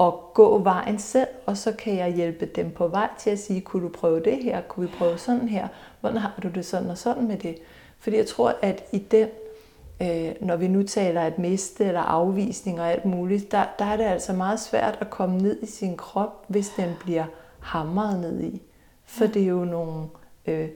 [0.00, 3.60] at gå vejen selv, og så kan jeg hjælpe dem på vej til at sige,
[3.60, 4.60] kunne du prøve det her?
[4.60, 5.68] Kunne vi prøve sådan her?
[6.00, 7.58] Hvordan har du det sådan og sådan med det?
[7.98, 9.28] Fordi jeg tror, at i den,
[10.02, 13.96] øh, når vi nu taler at miste eller afvisning og alt muligt, der, der er
[13.96, 17.24] det altså meget svært at komme ned i sin krop, hvis den bliver
[17.60, 18.62] hamret ned i.
[19.04, 20.06] For det er jo nogle
[20.46, 20.68] øh,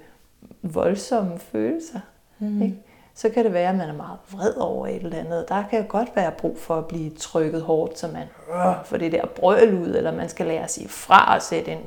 [0.62, 2.00] voldsomme følelser.
[2.38, 2.62] Mm.
[2.62, 2.76] Ikke?
[3.20, 5.48] Så kan det være, at man er meget vred over et eller andet.
[5.48, 9.12] Der kan godt være brug for at blive trykket hårdt, så man øh, får det
[9.12, 11.78] der brøl ud, eller man skal lære at sige fra og sætte en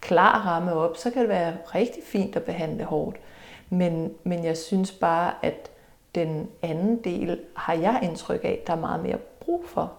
[0.00, 0.96] klar ramme op.
[0.96, 3.16] Så kan det være rigtig fint at behandle hårdt.
[3.70, 5.70] Men, men jeg synes bare, at
[6.14, 9.92] den anden del har jeg indtryk af, der er meget mere brug for.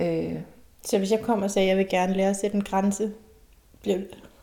[0.00, 0.34] Øh,
[0.84, 3.12] Så hvis jeg kommer og siger, at jeg vil gerne lære at sætte en grænse,
[3.82, 3.98] bliver,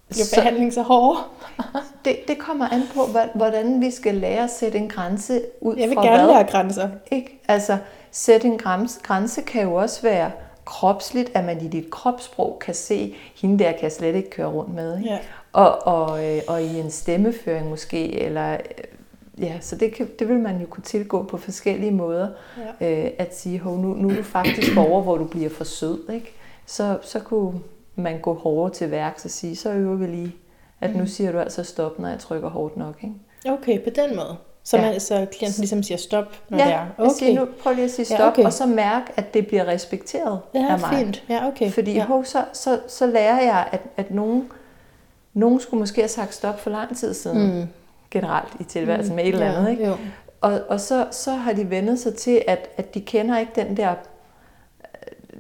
[0.10, 1.24] bliver Så- så hårdere?
[2.06, 3.02] det, det kommer an på,
[3.36, 6.34] hvordan vi skal lære at sætte en grænse ud Jeg vil fra gerne hvad.
[6.34, 6.90] lære grænser.
[7.12, 7.42] Ikke?
[7.48, 7.78] Altså,
[8.12, 10.32] sætte en grænse, grænse kan jo også være
[10.66, 14.48] kropsligt, at man i dit kropssprog kan se, hende der kan jeg slet ikke køre
[14.48, 14.98] rundt med.
[14.98, 15.10] Ikke?
[15.10, 15.18] Ja.
[15.54, 18.60] Og, og, øh, og i en stemmeføring måske, eller øh,
[19.44, 22.28] ja, så det, kan, det vil man jo kunne tilgå på forskellige måder.
[22.82, 23.04] Ja.
[23.06, 26.00] Øh, at sige, Hov, nu, nu er du faktisk over, hvor du bliver for sød.
[26.14, 26.34] Ikke?
[26.66, 27.54] Så, så kunne
[28.00, 30.36] man gå hårdere til værks og sige, så øver vi lige,
[30.82, 31.08] at nu mm.
[31.08, 32.96] siger du altså stop, når jeg trykker hårdt nok.
[33.04, 33.54] Ikke?
[33.54, 34.36] Okay, på den måde.
[34.64, 34.84] Så, ja.
[34.84, 36.88] man, så klienten ligesom siger stop, når ja, det er.
[36.98, 37.12] Okay.
[37.20, 38.44] siger nu, prøv lige at sige stop, ja, okay.
[38.44, 41.00] og så mærk, at det bliver respekteret ja, af mig.
[41.00, 41.24] fint.
[41.30, 41.72] Ja, okay.
[41.72, 42.06] Fordi ja.
[42.06, 44.52] hov, så, så, så lærer jeg, at, at nogen,
[45.34, 47.68] nogen skulle måske have sagt stop for lang tid siden, mm.
[48.12, 49.16] generelt i tilværelsen mm.
[49.16, 49.66] med et eller andet.
[49.66, 49.88] Ja, ikke?
[49.88, 49.96] Jo.
[50.42, 53.78] Og, og så, så har de vendet sig til, at, at de kender ikke den
[53.78, 53.94] der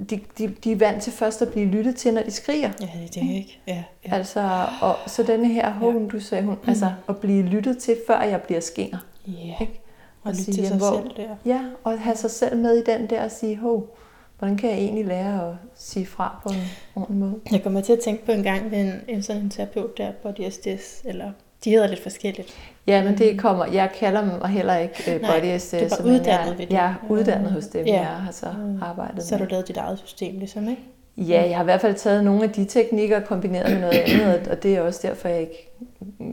[0.10, 2.72] de, de, de er vant til først at blive lyttet til, når de skriger.
[2.82, 3.60] Ja, det er ikke.
[3.68, 4.16] Ja, ja.
[4.16, 6.10] Altså, og så denne her hun, ja.
[6.10, 6.70] du sagde hun, mm.
[6.70, 8.98] altså at blive lyttet til, før jeg bliver skinger.
[9.28, 9.82] Ja, ikke?
[10.24, 11.36] og lytte til sig hvor, selv der.
[11.46, 13.98] Ja, og have sig selv med i den der og sige, hov,
[14.40, 16.62] hvordan kan jeg egentlig lære at sige fra på en
[16.96, 17.40] ordentlig måde?
[17.52, 20.12] Jeg kommer til at tænke på en gang ved en, en sådan en terapeut der,
[20.12, 21.32] Body SDS, eller
[21.64, 22.54] de hedder lidt forskelligt.
[22.88, 25.70] Ja, men det kommer, jeg kalder dem heller ikke uh, Body SDS.
[25.70, 26.74] det er bare uddannet ved det.
[26.74, 27.94] Jeg er uddannet hos dem, ja.
[27.94, 28.82] jeg har så mm.
[28.82, 30.82] arbejdet Så har du lavet dit eget system ligesom, ikke?
[31.18, 34.48] Ja, jeg har i hvert fald taget nogle af de teknikker kombineret med noget andet,
[34.48, 35.70] og det er også derfor, jeg ikke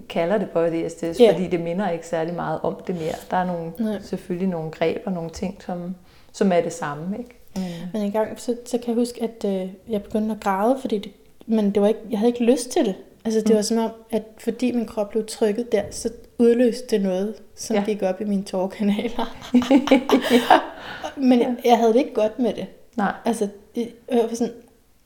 [0.09, 1.35] kalder det body SDS, yeah.
[1.35, 3.15] fordi det minder ikke særlig meget om det mere.
[3.31, 4.01] Der er nogle, Nej.
[4.03, 5.95] selvfølgelig nogle greb og nogle ting, som,
[6.33, 7.19] som er det samme.
[7.19, 7.31] Ikke?
[7.57, 7.63] Mm.
[7.93, 10.99] Men en gang, så, så kan jeg huske, at øh, jeg begyndte at græde, fordi
[10.99, 11.13] det,
[11.47, 12.95] men det var ikke, jeg havde ikke lyst til det.
[13.27, 13.57] Altså det mm.
[13.57, 17.77] var som om, at fordi min krop blev trykket der, så udløste det noget, som
[17.77, 17.85] ja.
[17.85, 19.37] gik op i mine tårkanaler.
[20.31, 20.61] ja.
[21.17, 22.67] Men jeg, jeg havde det ikke godt med det.
[22.97, 23.13] Nej.
[23.25, 24.53] Altså, det, jeg var sådan,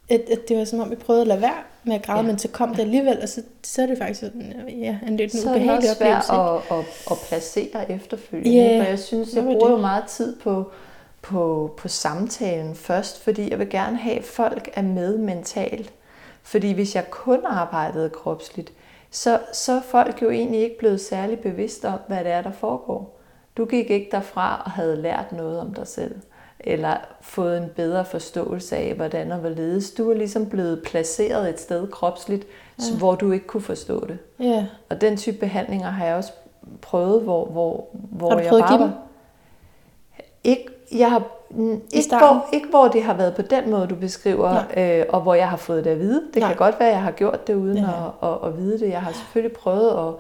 [0.09, 2.27] at, at det var som om, vi prøvede at lade være med at græde, ja.
[2.27, 5.33] men så kom det alligevel, og så, så er det faktisk sådan, ja, en lidt
[5.33, 5.97] så ubehagelig oplevelse.
[5.97, 8.59] Så er det svært at, at, at placere efterfølgende.
[8.59, 8.85] Yeah.
[8.85, 10.71] For jeg synes, jeg bruger jo meget tid på,
[11.23, 15.93] på, på samtalen først, fordi jeg vil gerne have, at folk er med mentalt.
[16.51, 18.73] Fordi hvis jeg kun arbejdede kropsligt,
[19.11, 22.53] så, så er folk jo egentlig ikke blevet særlig bevidste om, hvad det er, der
[22.53, 23.21] foregår.
[23.57, 26.15] Du gik ikke derfra og havde lært noget om dig selv
[26.61, 29.91] eller fået en bedre forståelse af, hvordan og hvorledes.
[29.91, 32.47] Du er ligesom blevet placeret et sted kropsligt,
[32.79, 32.99] ja.
[32.99, 34.19] hvor du ikke kunne forstå det.
[34.41, 34.67] Ja.
[34.89, 36.33] Og den type behandlinger har jeg også
[36.83, 38.93] prøvet, hvor, hvor, hvor har du jeg bare var...
[40.45, 41.23] Ikke, jeg har,
[41.93, 45.35] ikke, hvor, ikke hvor det har været på den måde, du beskriver, øh, og hvor
[45.35, 46.23] jeg har fået det at vide.
[46.35, 46.49] Det Nej.
[46.49, 47.83] kan godt være, at jeg har gjort det uden ja.
[47.83, 48.89] at, at, at vide det.
[48.89, 50.15] Jeg har selvfølgelig prøvet at,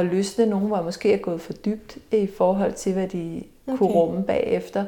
[0.00, 3.42] at løsne nogen, hvor jeg måske er gået for dybt i forhold til, hvad de
[3.66, 3.78] okay.
[3.78, 4.84] kunne rumme bagefter.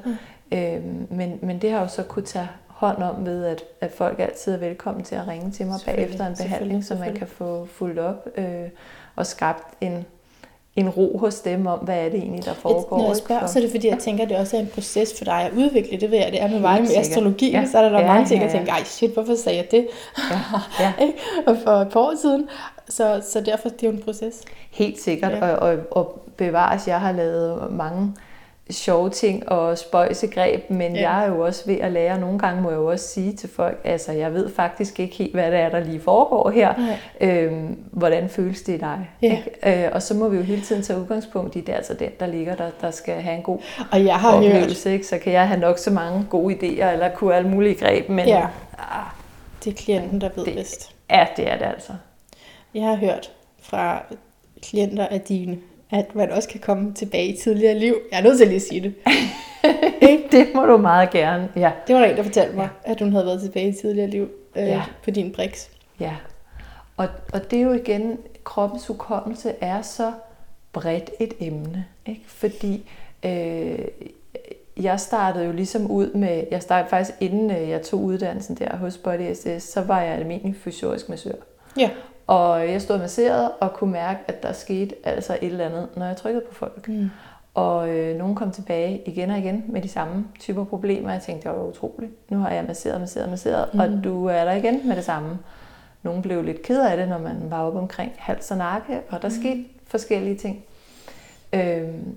[0.53, 0.77] Ja.
[0.77, 4.21] Øh, men, men det har jo så kunne tage hånd om ved, at, at folk
[4.21, 7.67] altid er velkommen til at ringe til mig bagefter en behandling, så man kan få
[7.67, 8.69] fuldt op øh,
[9.17, 10.07] og skabt en,
[10.77, 12.99] en ro hos dem om, hvad er det egentlig, der foregår.
[12.99, 13.49] Når jeg spørger, for...
[13.49, 15.53] så er det fordi, jeg tænker, at det også er en proces for dig at
[15.53, 16.01] udvikle.
[16.01, 17.51] Det ved jeg, det er med mig med astrologi.
[17.51, 17.65] Ja.
[17.67, 18.53] Så er der, der ja, mange ting, ja, ja.
[18.53, 19.89] jeg tænker, ej shit, hvorfor sagde jeg det?
[20.31, 20.39] Ja.
[20.81, 20.93] Ja.
[21.47, 22.49] og for et par år siden.
[22.89, 24.43] Så, så derfor det er det jo en proces.
[24.71, 25.55] Helt sikkert, ja.
[25.55, 28.15] og, og, og bevares, jeg har lavet mange
[28.71, 31.11] sjove ting og spøjsegreb, men ja.
[31.11, 33.49] jeg er jo også ved at lære, nogle gange må jeg jo også sige til
[33.49, 36.75] folk, altså jeg ved faktisk ikke helt, hvad det er, der lige foregår her.
[37.21, 39.11] Øhm, hvordan føles det i dig?
[39.23, 39.43] Ja.
[39.63, 39.85] Ikke?
[39.85, 42.11] Øh, og så må vi jo hele tiden tage udgangspunkt i, det er altså den,
[42.21, 43.59] der ligger der, der skal have en god
[43.93, 44.93] og jeg har oplevelse.
[44.93, 45.07] Ikke?
[45.07, 48.29] Så kan jeg have nok så mange gode idéer, eller kunne alle mulige greb, men...
[48.29, 48.47] Ja.
[48.79, 49.07] Ah,
[49.65, 50.95] det er klienten, der ved det, bedst.
[51.11, 51.93] Ja, det er det altså.
[52.75, 53.31] Jeg har hørt
[53.63, 54.03] fra
[54.63, 55.59] klienter af dine,
[55.91, 57.97] at man også kan komme tilbage i tidligere liv.
[58.13, 58.95] Jeg er nødt til at lige sige det.
[60.33, 61.73] det må du meget gerne, ja.
[61.87, 62.91] Det var der en, der fortalte mig, ja.
[62.91, 64.83] at hun havde været tilbage i tidligere liv øh, ja.
[65.05, 65.69] på din brix.
[66.01, 66.17] Ja,
[66.97, 70.13] og, og det er jo igen, kroppens hukommelse er så
[70.73, 72.23] bredt et emne, ikke?
[72.27, 72.91] fordi
[73.25, 73.79] øh,
[74.77, 78.77] jeg startede jo ligesom ud med, jeg startede faktisk inden øh, jeg tog uddannelsen der
[78.77, 81.33] hos Body SS, så var jeg almindelig fysiorisk massør.
[81.77, 81.91] Ja.
[82.27, 86.07] Og jeg stod masseret og kunne mærke, at der skete altså et eller andet, når
[86.07, 86.89] jeg trykkede på folk.
[86.89, 87.11] Mm.
[87.55, 91.13] Og øh, nogen kom tilbage igen og igen med de samme typer problemer.
[91.13, 92.31] Jeg tænkte, det var utroligt.
[92.31, 93.81] Nu har jeg masseret, masseret, masseret, mm.
[93.81, 95.39] og du er der igen med det samme.
[96.03, 99.23] Nogle blev lidt ked af det, når man var oppe omkring hals og nakke, og
[99.23, 99.35] der mm.
[99.35, 100.65] skete forskellige ting.
[101.53, 102.17] Øhm,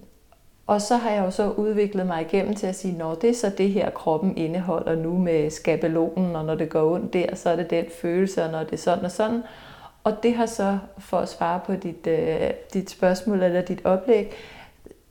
[0.68, 3.34] og så har jeg jo så udviklet mig igennem til at sige, når det er
[3.34, 7.50] så det her, kroppen indeholder nu med skabelonen, og når det går ondt der, så
[7.50, 9.44] er det den følelse, og når det er sådan og sådan.
[10.10, 14.34] Og det har så, for at svare på dit, øh, dit spørgsmål eller dit oplæg,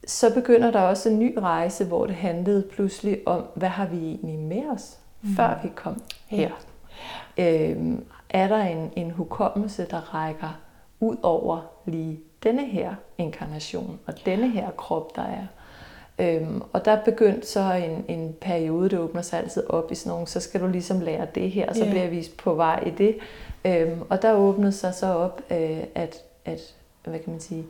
[0.07, 3.97] så begynder der også en ny rejse, hvor det handlede pludselig om, hvad har vi
[3.97, 5.29] egentlig med os, mm.
[5.37, 6.51] før vi kom her.
[7.39, 7.71] Ja.
[7.71, 10.61] Øhm, er der en, en hukommelse, der rækker
[11.01, 15.47] ud over lige denne her inkarnation og denne her krop, der er.
[16.19, 20.11] Øhm, og der begyndte så en, en periode, det åbner sig altid op i sådan
[20.11, 21.91] nogle, så skal du ligesom lære det her, og så Ja.
[21.91, 23.17] bliver jeg vist på vej i det.
[23.69, 27.65] Øhm, og der åbnede sig så op, øh, at, at, hvad kan man sige,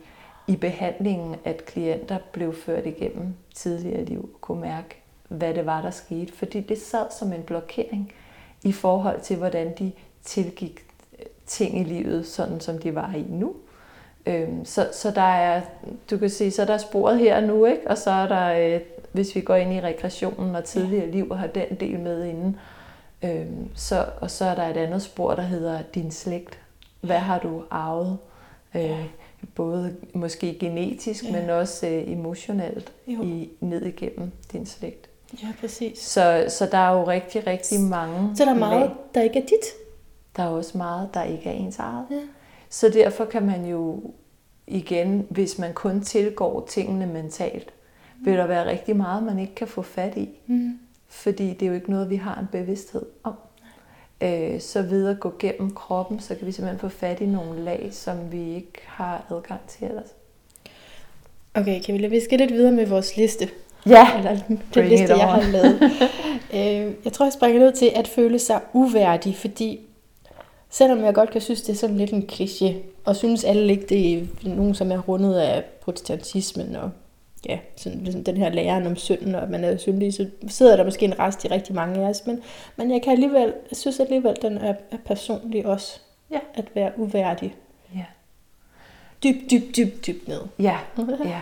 [0.47, 5.81] i behandlingen, at klienter blev ført igennem tidligere liv og kunne mærke, hvad det var,
[5.81, 6.33] der skete.
[6.33, 8.13] Fordi det sad som en blokering
[8.63, 9.91] i forhold til, hvordan de
[10.23, 10.85] tilgik
[11.19, 13.55] øh, ting i livet, sådan som de var i nu.
[14.25, 15.61] Øhm, så, så der er,
[16.11, 17.87] du kan sige, så er der sporet her og nu, ikke?
[17.87, 18.81] og så er der, øh,
[19.11, 22.57] hvis vi går ind i regressionen og tidligere liv og har den del med inden,
[23.23, 26.59] øhm, så, og så er der et andet spor, der hedder din slægt.
[27.01, 28.17] Hvad har du arvet?
[28.75, 29.05] Øh,
[29.55, 31.31] både måske genetisk, Ja.
[31.31, 33.23] men også øh, emotionelt Jo.
[33.23, 35.09] i, ned igennem din slægt.
[35.43, 35.99] Ja, præcis.
[35.99, 38.89] Så, så der er jo rigtig, rigtig mange Så der er meget, lag.
[39.15, 39.65] der ikke er dit.
[40.35, 42.05] Der er også meget, der ikke er ens eget.
[42.11, 42.19] Ja.
[42.69, 44.01] Så derfor kan man jo
[44.67, 47.73] igen, hvis man kun tilgår tingene mentalt,
[48.21, 50.29] vil der være rigtig meget, man ikke kan få fat i.
[50.47, 50.79] Mm.
[51.09, 53.33] Fordi det er jo ikke noget, vi har en bevidsthed om.
[54.21, 57.63] Øh, så ved at gå gennem kroppen, så kan vi simpelthen få fat i nogle
[57.63, 60.13] lag, som vi ikke har adgang til ellers.
[61.53, 63.49] Okay, Camilla, vi skal lidt videre med vores liste.
[63.85, 65.81] Ja, Eller den Bring liste, jeg har lavet.
[66.87, 69.79] øh, jeg tror, jeg springer ned til at føle sig uværdig, fordi
[70.69, 72.73] selvom jeg godt kan synes, det er sådan lidt en kliché,
[73.05, 76.91] og synes alle ikke, det er nogen, som er rundet af protestantismen og
[77.45, 80.75] ja, sådan, ligesom den her læren om synden, og at man er syndig, så sidder
[80.75, 82.41] der måske en rest i rigtig mange af os, men,
[82.75, 85.99] men jeg kan alligevel, jeg synes alligevel, den er, er personlig også,
[86.31, 86.39] Ja.
[86.53, 87.55] at være uværdig.
[87.95, 88.05] Ja.
[89.23, 90.41] Dybt, dybt, dybt, dybt ned.
[90.59, 90.77] Ja,
[91.25, 91.41] ja.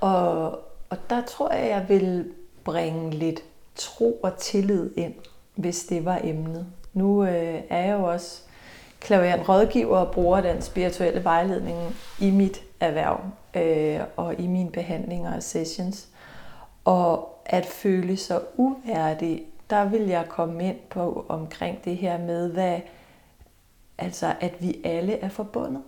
[0.00, 0.50] Og,
[0.90, 2.24] og der tror jeg, jeg vil
[2.64, 3.40] bringe lidt
[3.74, 5.14] tro og tillid ind,
[5.54, 6.66] hvis det var emnet.
[6.92, 8.40] Nu øh, er jeg jo også
[9.00, 11.78] klaverant rådgiver og bruger den spirituelle vejledning
[12.20, 13.20] i mit erhverv
[13.56, 16.08] øh, og i mine behandlinger og sessions.
[16.84, 22.52] Og at føle sig uværdig, der vil jeg komme ind på omkring det her med,
[22.52, 22.80] hvad,
[23.98, 25.82] altså at vi alle er forbundet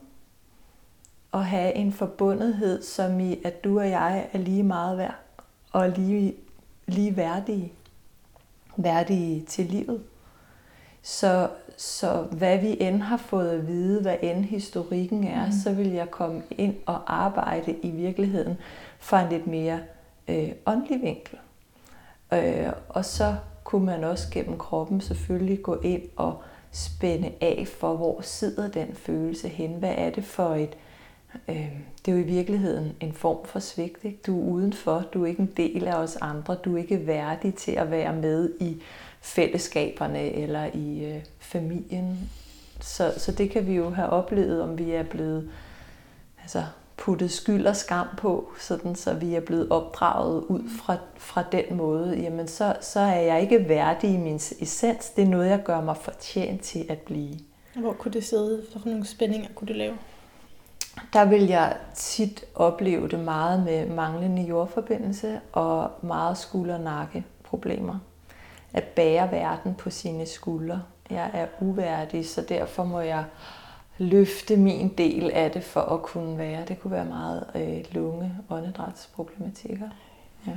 [1.33, 5.14] Og have en forbundethed, som i, at du og jeg er lige meget værd,
[5.72, 6.35] og lige,
[6.87, 7.72] lige værdige,
[8.76, 10.04] værdige til livet.
[11.02, 15.52] Så, så hvad vi end har fået at vide, hvad end historikken er, mm.
[15.52, 18.56] så vil jeg komme ind og arbejde i virkeligheden
[18.98, 19.80] fra en lidt mere
[20.28, 21.38] øh, åndelig vinkel.
[22.32, 27.96] Øh, og så kunne man også gennem kroppen selvfølgelig gå ind og spænde af for,
[27.96, 29.70] hvor sidder den følelse hen?
[29.70, 30.76] Hvad er det for et...
[31.48, 31.70] Øh,
[32.06, 34.04] det er jo i virkeligheden en form for svigt.
[34.04, 34.18] Ikke?
[34.26, 37.54] Du er udenfor, du er ikke en del af os andre, du er ikke værdig
[37.54, 38.82] til at være med i
[39.20, 42.31] fællesskaberne eller i øh, familien.
[42.81, 45.50] Så, så det kan vi jo have oplevet, om vi er blevet
[46.42, 46.64] altså,
[46.96, 51.76] puttet skyld og skam på, sådan så vi er blevet opdraget ud fra, fra den
[51.76, 55.11] måde, jamen så, så er jeg ikke værdig i min essens.
[55.11, 57.38] Det er noget, jeg gør mig fortjent til at blive.
[57.74, 58.62] Hvor kunne det sidde?
[58.72, 59.98] Hvad nogle spændinger kunne det lave?
[61.12, 67.98] Der vil jeg tit opleve det meget med manglende jordforbindelse og meget skulder-nakke problemer.
[68.72, 70.83] At bære verden på sine skuldre.
[71.11, 73.24] Jeg er uværdig, så derfor må jeg
[73.98, 76.64] løfte min del af det for at kunne være.
[76.68, 79.88] Det kunne være meget øh, lunge åndedrætsproblematikker.
[80.46, 80.57] Ja.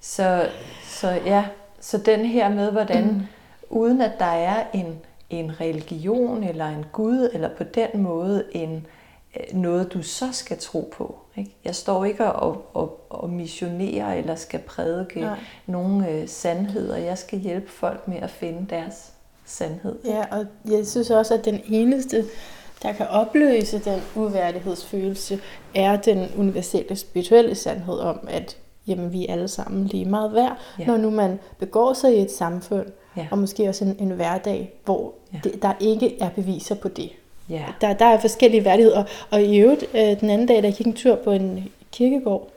[0.00, 0.48] Så,
[0.84, 1.44] så ja,
[1.80, 3.22] så den her med, hvordan mm.
[3.70, 4.98] uden at der er en,
[5.30, 8.86] en religion eller en Gud, eller på den måde en,
[9.52, 11.16] noget, du så skal tro på.
[11.36, 11.56] Ikke?
[11.64, 15.38] Jeg står ikke og, og, og missionerer eller skal prædike Nej.
[15.66, 16.96] nogle øh, sandheder.
[16.96, 19.12] Jeg skal hjælpe folk med at finde deres
[19.44, 19.98] sandhed.
[20.04, 22.24] Ja, og jeg synes også, at den eneste,
[22.82, 25.40] der kan opløse den uværdighedsfølelse,
[25.74, 30.58] er den universelle spirituelle sandhed om, at jamen, vi er alle sammen lige meget værd,
[30.78, 30.86] Ja.
[30.86, 33.26] når nu man begår sig i et samfund, Ja.
[33.30, 35.40] og måske også en, en hverdag, hvor ja.
[35.44, 37.10] det, der ikke er beviser på det.
[37.50, 37.64] Ja.
[37.80, 40.74] Der, der er forskellige værdigheder, og, og i øvrigt, øh, den anden dag, da jeg
[40.74, 42.48] gik en tur på en kirkegård,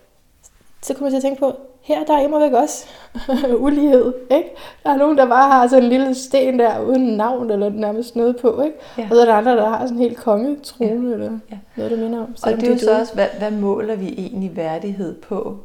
[0.81, 2.85] så kom jeg til at tænke på, her der er immer væk også
[3.59, 4.49] ulighed, ikke?
[4.83, 8.15] Der er nogen, der bare har sådan en lille sten der, uden navn eller nærmest
[8.15, 8.77] noget på, ikke?
[8.97, 9.03] Ja.
[9.03, 11.13] Og så er der andre, der har sådan en helt kongetrone, ja.
[11.13, 11.57] eller Ja.
[11.75, 12.35] noget, der minder om.
[12.43, 15.57] Og det er jo så også, hvad, hvad måler vi egentlig værdighed på?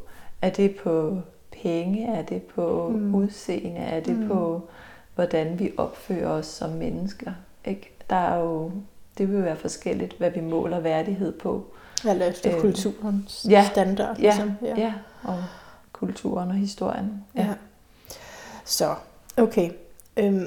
[0.43, 1.17] Er det på
[1.63, 2.07] penge?
[2.07, 2.93] Er det på.
[2.95, 3.15] Mm.
[3.15, 3.81] udseende?
[3.81, 4.29] Er det mm.
[4.29, 4.61] på,
[5.15, 7.31] hvordan vi opfører os som mennesker?
[7.65, 7.91] Ikke?
[8.11, 8.71] Der er jo,
[9.19, 11.67] det vil jo være forskelligt, hvad vi måler værdighed på.
[12.09, 13.69] Eller efter Øh, kulturens ja.
[13.73, 14.19] standard.
[14.19, 14.53] Ja, Ligesom.
[14.63, 14.75] ja.
[14.81, 14.93] ja.
[15.23, 15.45] og
[15.93, 17.25] kulturen og historien.
[17.37, 17.49] Ja.
[18.65, 18.95] Så,
[19.37, 19.71] okay.
[20.17, 20.47] Øhm,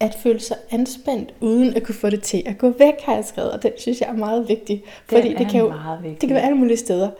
[0.00, 3.24] at føle sig anspændt, uden at kunne få det til at gå væk, har jeg
[3.24, 4.76] skrevet, og den synes jeg er meget vigtig.
[5.10, 6.20] Den Fordi det kan jo meget vigtig.
[6.20, 7.10] det kan være alle mulige steder.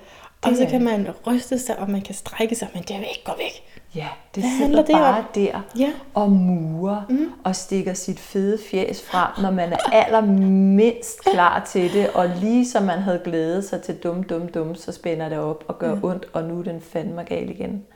[0.42, 3.24] Og så kan man ryste sig, og man kan strække sig, men det vil ikke
[3.24, 3.77] gå væk.
[3.94, 5.24] Ja, det Hvad sidder det bare om?
[5.34, 5.92] der Ja.
[6.14, 7.32] og murer mm.
[7.44, 12.68] og stikker sit fede fjes frem, når man er allermindst klar til det, og lige
[12.68, 15.94] som man havde glædet sig til dum, dum, dum, så spænder det op og gør
[15.94, 16.04] mm.
[16.04, 17.86] ondt, og nu er den fandme gal igen.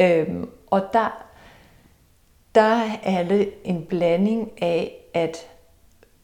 [0.00, 1.24] Øhm, og der,
[2.54, 5.36] der er det en blanding af, at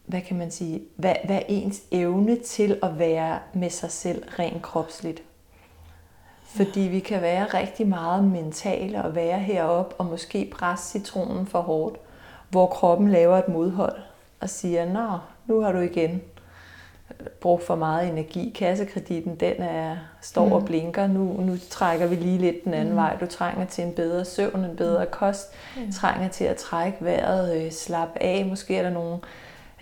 [0.06, 4.24] hvad kan man sige, hvad, hvad er ens evne til at være med sig selv
[4.38, 5.22] rent kropsligt.
[6.56, 11.60] Fordi vi kan være rigtig meget mentale og være heroppe og måske presse citronen for
[11.60, 11.96] hårdt,
[12.50, 13.96] hvor kroppen laver et modhold
[14.40, 16.22] og siger, nå, nu har du igen
[17.40, 18.52] brugt for meget energi.
[18.58, 21.06] Kassekreditten, den er, står og blinker.
[21.06, 22.96] Nu, nu trækker vi lige lidt den anden mm.
[22.96, 23.16] vej.
[23.20, 25.52] Du trænger til en bedre søvn, en bedre kost.
[25.76, 25.92] Mm.
[25.92, 28.46] Trænger til at trække vejret, øh, slappe af.
[28.46, 29.18] Måske er der nogle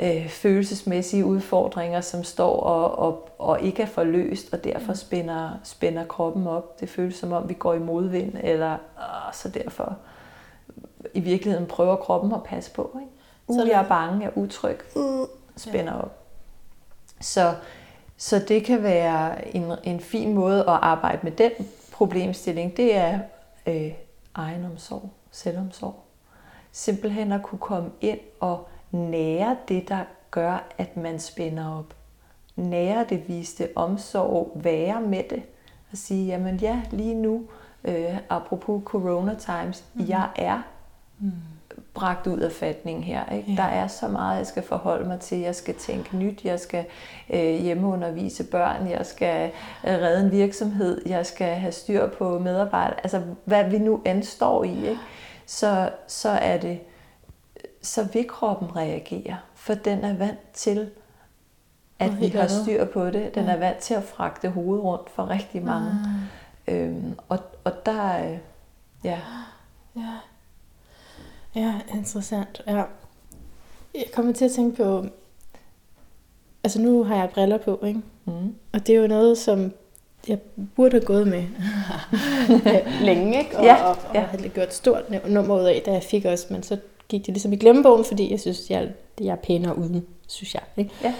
[0.00, 6.04] øh, følelsesmæssige udfordringer, som står og, og, og ikke er forløst, og derfor spænder, spænder
[6.04, 6.80] kroppen op.
[6.80, 9.96] Det føles som om, vi går i modvind, eller øh, så derfor
[11.14, 12.98] i virkeligheden prøver kroppen at passe på.
[13.00, 13.12] Ikke?
[13.46, 14.78] Uh, Så jeg er bange, jeg er utryg,
[15.56, 16.18] spænder op.
[17.20, 17.54] Så,
[18.16, 21.50] så det kan være en, en fin måde at arbejde med den
[21.92, 22.76] problemstilling.
[22.76, 23.18] Det er
[23.66, 23.92] øh,
[24.34, 25.94] egenomsorg, selvomsorg.
[26.72, 30.00] Simpelthen at kunne komme ind og nære det, der
[30.30, 31.94] gør, at man spænder op.
[32.56, 35.42] Nære det, vise det omsorg, være med det.
[35.92, 37.42] Og sige, jamen ja, lige nu,
[37.84, 40.04] øh, apropos corona times, mm.
[40.08, 40.62] jeg er
[41.94, 43.32] bragt ud af fatning her.
[43.32, 43.50] Ikke?
[43.50, 43.56] Ja.
[43.56, 45.38] Der er så meget, jeg skal forholde mig til.
[45.38, 46.84] Jeg skal tænke nyt, jeg skal
[47.30, 49.50] øh, hjemmeundervise børn, jeg skal
[49.84, 53.00] øh, redde en virksomhed, jeg skal have styr på medarbejdere.
[53.02, 55.00] Altså, hvad vi nu end står i, ikke?
[55.46, 56.80] Så, så er det,
[57.82, 60.90] så vil kroppen reagere, for den er vant til,
[61.98, 63.34] at vi har styr på det.
[63.34, 65.90] Den er vant til at fragte hovedet rundt for rigtig mange.
[66.68, 68.38] Øhm, og, og der, øh,
[69.04, 69.18] ja,
[69.96, 70.14] Ja.
[71.54, 72.62] Ja, interessant.
[72.66, 72.82] Ja.
[73.94, 75.04] Jeg kommer til at tænke på,
[76.64, 78.00] altså nu har jeg briller på, ikke?
[78.24, 79.72] mm, Og det er jo noget, som
[80.28, 80.38] jeg
[80.76, 81.44] burde have gået med
[83.06, 83.58] længe, ikke?
[83.58, 84.20] Og, Ja, og, og ja.
[84.20, 86.78] havde gjort stort nummer ud af, da jeg fik også, men så
[87.12, 88.88] gik det ligesom i glemmebogen, fordi jeg synes, jeg,
[89.20, 90.62] jeg er pænere uden, synes jeg.
[90.76, 90.90] Ikke?
[91.04, 91.14] ja.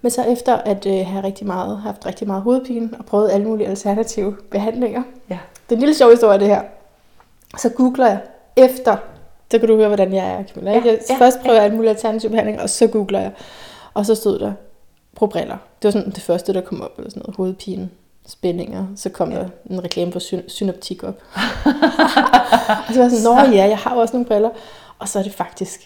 [0.00, 3.46] Men så efter at øh, have rigtig meget, haft rigtig meget hovedpine og prøvet alle
[3.46, 5.38] mulige alternative behandlinger, ja.
[5.68, 6.62] det er en lille sjov historie, det her.
[7.58, 8.20] Så googler jeg
[8.56, 8.96] efter,
[9.50, 10.70] så kan du høre, hvordan jeg er, Camilla.
[10.70, 10.88] Ja, ikke?
[10.88, 13.32] Jeg ja, først prøver jeg alle mulige alternative behandlinger, og så googler jeg.
[13.94, 14.52] Og så stod der
[15.14, 15.56] probriller.
[15.82, 17.88] Det var sådan det første, der kom op, eller sådan noget, hovedpine,
[18.26, 18.86] spændinger.
[18.96, 19.38] Så kom ja.
[19.38, 21.14] der en reklame for syn- synoptik op.
[22.88, 24.50] og så var jeg sådan, nå ja, jeg har også nogle briller.
[24.98, 25.80] Og så er det faktisk,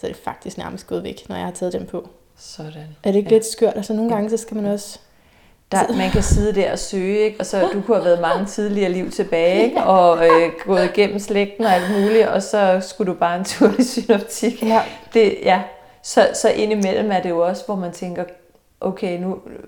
[0.00, 2.08] så er det faktisk nærmest gået væk, når jeg har taget dem på.
[2.36, 2.96] Sådan.
[3.02, 3.34] Er det ikke Ja.
[3.34, 3.38] ja.
[3.38, 3.76] lidt skørt?
[3.76, 4.98] Altså nogle gange, så skal man også...
[5.72, 7.40] Der, man kan sidde der og søge, ikke?
[7.40, 9.82] og så du kunne have været mange tidligere liv tilbage, ikke?
[9.82, 13.70] og øh, gået igennem slægten og alt muligt, og så skulle du bare en tur
[13.78, 14.62] i synoptik.
[14.62, 14.82] Ja.
[15.14, 15.62] Det, ja.
[16.02, 18.24] Så, så indimellem er det jo også, hvor man tænker,
[18.80, 19.58] okay, nu øh,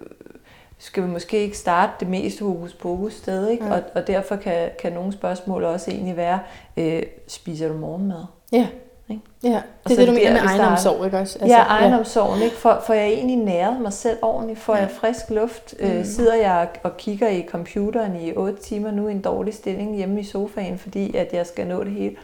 [0.79, 3.65] skal vi måske ikke starte det mest hokus pokus sted, ikke?
[3.65, 3.73] Ja.
[3.73, 6.39] Og, og derfor kan, kan nogle spørgsmål også egentlig være,
[6.77, 8.25] øh, spiser du morgenmad?
[8.53, 8.67] Ja.
[9.11, 9.23] Ikke?
[9.43, 11.39] Ja, det er det, du der, mener med egenomsorg, ikke også?
[11.41, 12.57] Altså, ja, egenomsorgen, ikke?
[12.57, 14.81] For, for jeg egentlig næret mig selv ordentligt, får Ja.
[14.81, 15.87] jeg frisk luft, mm.
[15.87, 19.97] øh, sidder jeg og kigger i computeren i 8 timer nu i en dårlig stilling
[19.97, 22.17] hjemme i sofaen, fordi at jeg skal nå det hele,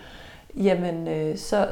[0.56, 1.66] jamen øh, så,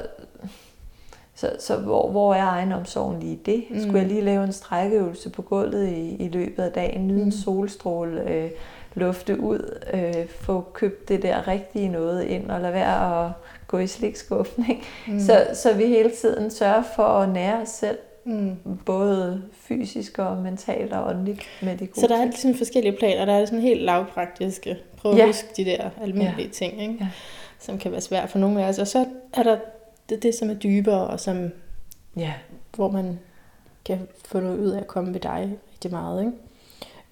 [1.34, 3.64] så, så hvor, hvor er egenomsorgen lige det?
[3.70, 3.80] Mm.
[3.80, 7.32] Skulle jeg lige lave en strækkeøvelse på gulvet i, i løbet af dagen, nyde en
[7.32, 8.50] solstråle, øh,
[8.94, 13.30] lufte ud, øh, få købt det der rigtige noget ind, og lade være at
[13.66, 14.82] gå i slikskuffen, ikke?
[15.06, 15.20] Mm.
[15.20, 18.56] Så, så vi hele tiden sørger for at nære os selv, Mm.
[18.86, 23.24] både fysisk og mentalt og åndeligt med de gode Så der er ligesom forskellige planer.
[23.24, 24.76] Der er sådan helt lavpraktiske.
[24.96, 25.26] Prøv at Ja.
[25.26, 26.52] huske de der almindelige ja.
[26.52, 26.96] ting, ikke?
[27.00, 27.08] Ja.
[27.58, 28.78] som kan være svært for nogle af os.
[28.78, 29.56] Og så er der
[30.08, 31.50] det, det som er dybere, og som,
[32.16, 32.32] Ja,
[32.76, 33.18] hvor man
[33.84, 36.20] kan få noget ud af at komme ved dig rigtig meget.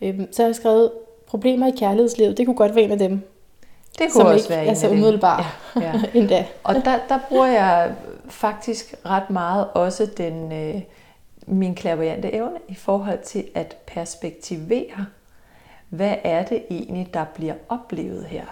[0.01, 0.19] Ikke?
[0.19, 0.91] Øhm, så har jeg skrevet,
[1.27, 3.21] problemer i kærlighedslivet, det kunne godt være en af dem,
[3.98, 5.44] det kunne som også ikke være er en så umiddelbart
[5.76, 6.02] Ja, ja.
[6.18, 6.46] endda.
[6.64, 7.94] Og der, der bruger jeg
[8.28, 10.83] faktisk ret meget også den, øh,
[11.47, 15.07] min klaverjante evne i forhold til at perspektivere,
[15.88, 18.45] hvad er det egentlig, der bliver oplevet her.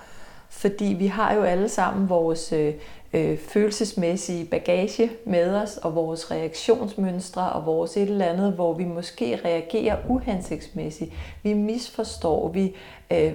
[0.49, 2.75] Fordi vi har jo alle sammen vores øh,
[3.13, 8.85] øh, følelsesmæssige bagage med os, og vores reaktionsmønstre, og vores et eller andet, hvor vi
[8.85, 11.13] måske reagerer uhensigtsmæssigt.
[11.43, 12.77] Vi misforstår, vi
[13.11, 13.33] øh,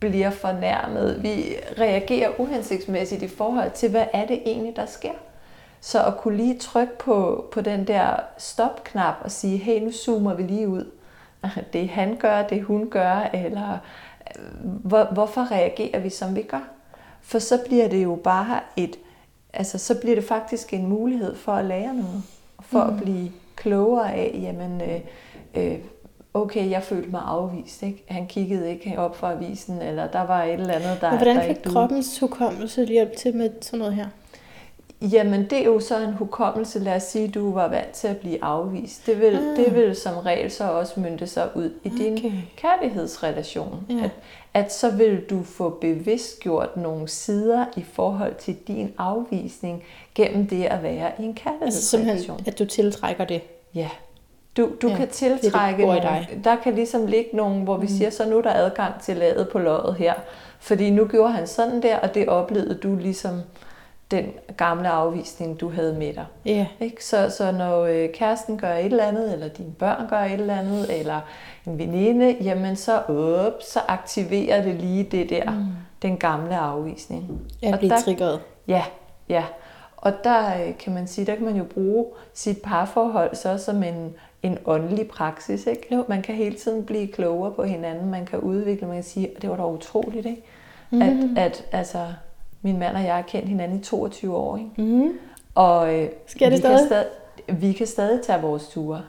[0.00, 5.12] bliver fornærmet, vi reagerer uhensigtsmæssigt i forhold til, hvad er det egentlig, der sker.
[5.80, 10.34] Så at kunne lige trykke på, på den der stop-knap og sige, hey, nu zoomer
[10.34, 10.90] vi lige ud.
[11.72, 13.78] Det han gør, det hun gør, eller
[14.60, 16.68] hvor, hvorfor reagerer vi, som vi gør?
[17.22, 18.96] For så bliver det jo bare et,
[19.52, 22.22] altså så bliver det faktisk en mulighed for at lære noget,
[22.60, 22.90] for mm.
[22.90, 25.00] at blive klogere af, jamen, øh,
[25.54, 25.78] øh,
[26.42, 28.04] okay, jeg følte mig afvist, ikke?
[28.08, 31.08] Han kiggede ikke op fra avisen, eller der var et eller andet, der...
[31.10, 34.06] Men hvordan der kan ikke kroppens hukommelse hjælpe til med sådan noget her?
[35.02, 36.78] Jamen, det er jo så en hukommelse.
[36.78, 39.06] Lad os sige, du var vant til at blive afvist.
[39.06, 39.56] Det vil, Ah.
[39.56, 42.32] det vil som regel så også mynte sig ud i din Okay.
[42.56, 43.86] kærlighedsrelation.
[43.90, 43.94] Ja.
[44.04, 44.10] At,
[44.54, 49.82] at så vil du få bevidstgjort nogle sider i forhold til din afvisning
[50.14, 52.16] gennem det at være i en Altså kærlighedsrelation.
[52.16, 53.40] simpelthen, at du tiltrækker det.
[53.74, 53.88] Ja.
[54.56, 56.40] Du, du Ja, ja, kan det tiltrække nogle, dig.
[56.44, 57.88] der kan ligesom ligge nogen, hvor vi mm.
[57.88, 60.14] siger, så nu er der adgang til ladet på løjet her.
[60.60, 63.40] Fordi nu gjorde han sådan der, og det oplevede du ligesom
[64.10, 64.26] den
[64.56, 66.24] gamle afvisning, du havde med dig.
[66.44, 66.66] Ja.
[66.80, 67.04] Ikke?
[67.04, 70.56] Så, så når øh, kæresten gør et eller andet, eller dine børn gør et eller
[70.58, 71.20] andet, eller
[71.66, 75.64] en veninde, jamen så, op, så aktiverer det lige det der, mm.
[76.02, 77.40] den gamle afvisning.
[77.60, 78.40] Bliver der- triggeret.
[78.68, 78.82] Ja,
[79.28, 79.44] ja.
[79.96, 83.82] Og der øh, kan man sige, der kan man jo bruge sit parforhold så som
[83.82, 85.66] en, en åndelig praksis.
[85.66, 85.94] Ikke?
[85.94, 86.04] Jo.
[86.08, 89.42] Man kan hele tiden blive klogere på hinanden, man kan udvikle, man kan sige, og
[89.42, 90.42] det var da utroligt, ikke?
[90.90, 91.02] Mhm.
[91.02, 91.34] Mm.
[91.36, 92.06] At, at altså,
[92.62, 94.82] min mand og jeg har kendt hinanden i 22 år, ikke?
[94.82, 95.12] Mm.
[95.54, 96.86] Og øh, Sker det vi, kan stadig?
[96.86, 97.06] stadig,
[97.60, 99.02] vi kan stadig tage vores ture.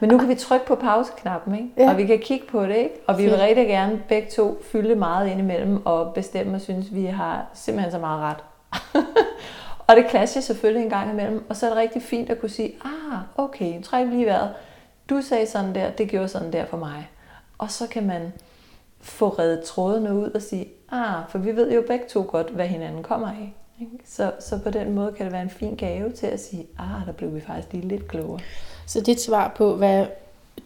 [0.00, 1.68] Men nu kan vi trykke på pauseknappen, ikke?
[1.76, 1.90] Ja.
[1.90, 2.76] og vi kan kigge på det.
[2.76, 2.94] Ikke?
[3.06, 6.94] Og vi vil rigtig gerne begge to fylde meget ind imellem og bestemme og synes,
[6.94, 8.36] vi har simpelthen så meget ret.
[9.86, 11.44] og det clasher selvfølgelig en gang imellem.
[11.48, 14.50] Og så er det rigtig fint at kunne sige, ah, okay, træk lige vejret.
[15.10, 17.08] Du sagde sådan der, det gjorde sådan der for mig.
[17.58, 18.32] Og så kan man
[19.00, 22.66] få reddet trådene ud og sige, ah, for vi ved jo begge to godt, hvad
[22.66, 23.54] hinanden kommer af.
[23.80, 23.98] Ikke?
[24.04, 27.06] Så, så på den måde kan det være en fin gave til at sige, ah,
[27.06, 28.40] der blev vi faktisk lige lidt klogere.
[28.86, 30.06] Så dit svar på, hvad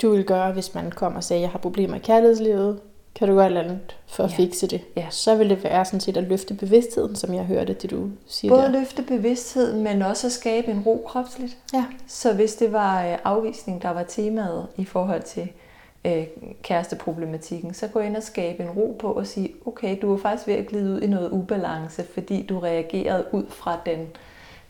[0.02, 2.80] du vil gøre, hvis man kommer og siger, jeg har problemer i kærlighedslivet,
[3.14, 4.36] kan du gøre et eller andet for at Ja.
[4.36, 4.80] fikse det?
[4.96, 5.06] Ja.
[5.10, 8.54] Så vil det være sådan set at løfte bevidstheden, som jeg hørte, det du siger
[8.54, 8.70] Både der.
[8.70, 11.56] løfte bevidstheden, men også at skabe en ro kropsligt.
[11.74, 11.84] Ja.
[12.06, 15.48] Så hvis det var øh, afvisning, der var temaet i forhold til
[16.04, 16.24] øh,
[16.62, 20.46] kæresteproblematikken, så gå ind og skabe en ro på og sige, okay, du er faktisk
[20.46, 23.98] ved at glide ud i noget ubalance, fordi du reagerede ud fra den,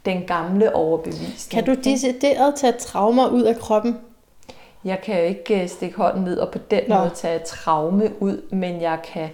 [0.04, 1.50] den gamle overbevisning.
[1.50, 3.98] Kan du decideret tage traumer ud af kroppen?
[4.84, 6.98] Jeg kan jo ikke øh, stikke hånden ned og på den Nå.
[6.98, 9.28] Måde tage traume ud, men jeg kan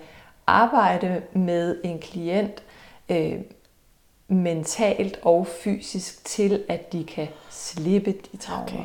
[0.47, 2.62] arbejde med en klient
[3.09, 3.38] øh,
[4.28, 8.64] mentalt og fysisk til, at de kan slippe de traumer.
[8.66, 8.84] Okay.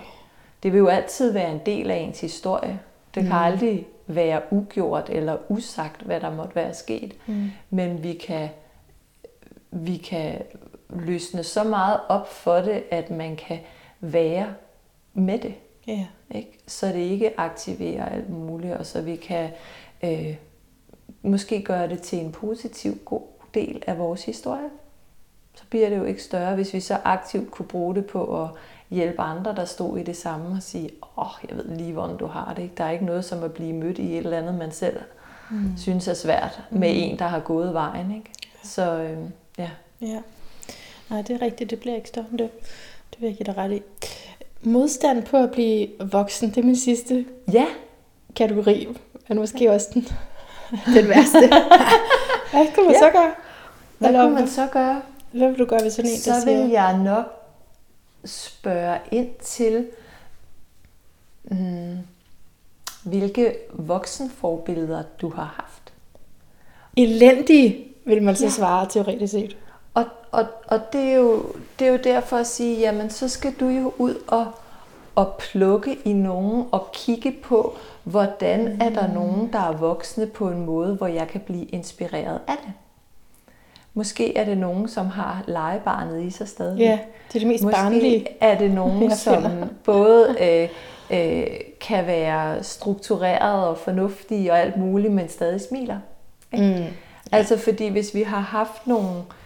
[0.64, 2.80] Det vil jo altid være en del af ens historie.
[3.16, 3.38] Det kan Mm.
[3.44, 7.14] aldrig være ugjort eller usagt, hvad der måtte være sket.
[7.26, 7.52] Mm.
[7.70, 8.50] Men vi kan,
[9.72, 10.42] vi kan
[10.90, 13.60] løsne så meget op for det, at man kan
[14.00, 14.48] være
[15.14, 15.54] med det.
[15.88, 16.06] Ja.
[16.32, 16.60] Ikke?
[16.68, 19.50] Så det ikke aktiverer alt muligt, og så vi kan
[20.04, 20.36] øh,
[21.22, 23.22] måske gøre det til en positiv, god
[23.54, 24.70] del af vores historie.
[25.56, 28.50] Så bliver det jo ikke større, hvis vi så aktivt kunne bruge det på at
[28.90, 32.18] hjælpe andre, der stod i det samme, og sige, åh, oh, jeg ved lige, hvordan
[32.18, 32.64] du har det.
[32.64, 32.76] Ikke?
[32.78, 35.00] Der er ikke noget som at blive mødt i et eller andet, man selv
[35.52, 35.78] mm.
[35.78, 38.16] synes er svært, med en, der har gået vejen.
[38.16, 38.32] Ikke?
[38.64, 39.18] Så øh,
[39.58, 39.70] ja.
[40.02, 40.22] Ja.
[41.10, 41.70] Nej, det er rigtigt.
[41.70, 42.50] Det bliver ikke større end det.
[43.12, 43.82] Det vil jeg give dig ret i.
[44.64, 47.66] Modstand på at blive voksen, det er min sidste Ja,
[48.36, 48.88] kategori.
[49.30, 50.02] Men måske også den,
[50.96, 51.40] den værste.
[52.52, 53.00] Hvad kan man Ja.
[53.00, 53.32] så gøre?
[53.98, 55.02] hvad Eller- kunne man så gøre?
[55.32, 56.62] Hvad vil du gøre ved sådan en, der så siger...
[56.62, 57.26] vil jeg nok
[58.26, 59.88] spørge ind til,
[61.44, 61.98] mm,
[63.04, 65.94] hvilke voksenforbilleder du har haft.
[66.98, 68.50] Elendig, vil man så Ja.
[68.50, 69.58] svare teoretisk set.
[70.32, 71.46] Og, og, det, er jo,
[71.80, 74.46] det er jo derfor at sige, jamen så skal du jo ud og,
[75.16, 78.82] og plukke i nogen og kigge på, hvordan mm.
[78.82, 82.58] er der nogen, der er voksne på en måde, hvor jeg kan blive inspireret af
[82.66, 82.74] det.
[83.94, 86.80] Måske er det nogen, som har legebarnet i sig stadig.
[86.80, 88.28] Ja, det er det mest Måske barnlige.
[88.42, 89.44] er det nogen, som
[89.84, 90.70] både øh,
[91.20, 91.48] øh,
[91.82, 95.98] kan være struktureret og fornuftige og alt muligt, men stadig smiler.
[96.54, 96.84] Mm.
[97.32, 99.41] Altså fordi hvis vi har haft nogle øh,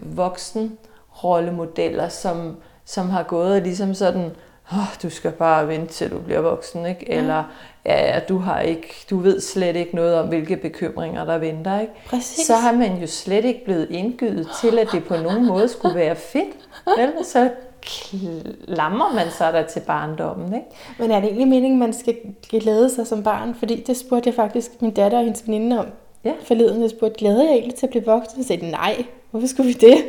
[0.00, 0.78] voksen
[1.24, 4.30] rollemodeller, som, som har gået ligesom sådan,
[4.72, 7.10] oh, du skal bare vente til du bliver voksen, ikke?
[7.10, 7.44] Eller
[7.84, 11.92] ja, du har ikke, du ved slet ikke noget om, hvilke bekymringer der venter, ikke?
[12.06, 12.46] Præcis.
[12.46, 15.94] så har man jo slet ikke blevet indgydet til, at det på nogen måde skulle
[15.94, 16.56] være fedt.
[16.98, 17.12] Vel?
[17.24, 17.50] Så
[17.82, 20.54] klamrer man sig der til barndommen.
[20.54, 20.66] Ikke?
[20.98, 22.16] Men er det egentlig meningen, man skal
[22.50, 23.54] glæde sig som barn?
[23.54, 25.86] Fordi det spurgte jeg faktisk min datter og hendes veninde om.
[26.24, 26.32] Ja.
[26.44, 26.82] forleden.
[26.82, 28.40] Jeg spurgte, glæder jeg egentlig til at blive voksen?
[28.40, 29.96] Og sagde, nej, hvorfor skulle vi det?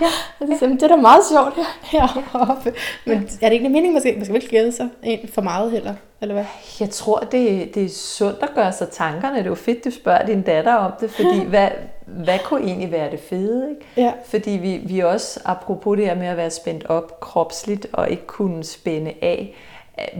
[0.00, 0.46] Ja.
[0.58, 2.74] sagde, "Men det er da meget sjovt her, heroppe.
[3.06, 4.88] Men er det egentlig meningen, man skal, man skal vel ikke glæde sig
[5.28, 5.94] for meget heller?
[6.20, 6.44] Eller hvad?
[6.80, 9.36] Jeg tror, det, det er sundt at gøre sig tankerne.
[9.36, 11.68] Det er jo fedt, du spørger din datter om det, fordi hvad,
[12.06, 13.70] hvad kunne egentlig være det fede?
[13.70, 13.80] Ikke?
[13.96, 14.12] Ja.
[14.24, 18.26] Fordi vi, vi også, apropos det her med at være spændt op kropsligt og ikke
[18.26, 19.54] kunne spænde af,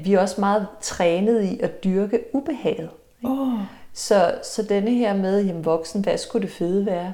[0.04, 2.90] vi er også meget trænet i at dyrke ubehaget.
[3.24, 3.48] Oh.
[3.96, 7.12] Så, så denne her med, jamen voksen, hvad skulle det fede være?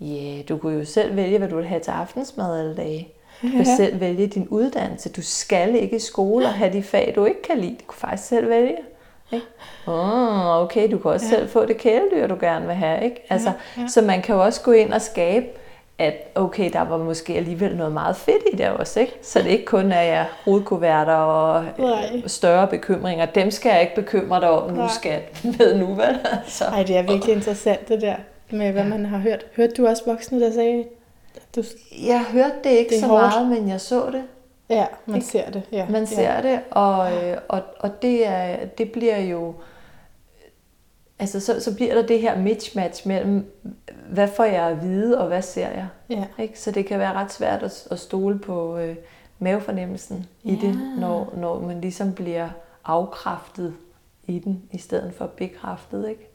[0.00, 0.04] Ja,
[0.34, 3.08] yeah, du kunne jo selv vælge, hvad du vil have til aftensmad alle dage.
[3.42, 3.76] Du kan Ja.
[3.76, 5.08] selv vælge din uddannelse.
[5.08, 7.70] Du skal ikke i skole og have de fag, du ikke kan lide.
[7.72, 8.76] Du kan faktisk selv vælge.
[9.32, 9.46] Ikke?
[9.86, 11.30] Oh, okay, du kan også ja.
[11.36, 13.04] selv få det kæledyr, du gerne vil have.
[13.04, 13.26] Ikke?
[13.30, 13.86] Altså, ja, ja.
[13.88, 15.46] Så man kan jo også gå ind og skabe,
[15.98, 19.00] at okay, der var måske alligevel noget meget fedt i det også.
[19.00, 19.12] Ikke?
[19.22, 22.22] Så det ikke kun er ja, hovedkuverter og Nej.
[22.26, 23.26] større bekymringer.
[23.26, 25.20] Dem skal jeg ikke bekymre dig om, nu skal
[25.58, 26.18] med nu, vel?
[26.46, 26.64] Så.
[26.64, 28.16] Ej, det er virkelig interessant det der
[28.50, 29.46] med, hvad man har hørt.
[29.56, 30.84] Hørte du også voksne, der sagde,
[31.56, 31.62] du...
[32.06, 33.22] Jeg hørte det ikke Det så hårdt.
[33.22, 34.22] meget, men jeg så det.
[34.70, 35.62] Ja, man ser det.
[35.72, 35.86] Ja.
[35.90, 36.42] Man ser ja.
[36.42, 39.54] det, og, øh, og, og det, er, det bliver jo...
[41.18, 43.52] Altså, så, så bliver der det her mismatch mellem,
[44.10, 45.86] hvad får jeg at vide, og hvad ser jeg?
[46.10, 46.24] Ja.
[46.42, 46.60] Ikke?
[46.60, 48.96] Så det kan være ret svært at, at stole på øh,
[49.38, 50.66] mavefornemmelsen i Ja.
[50.66, 52.48] det, når, når man ligesom bliver
[52.84, 53.74] afkræftet
[54.26, 56.08] i den, i stedet for bekræftet.
[56.08, 56.28] Ikke?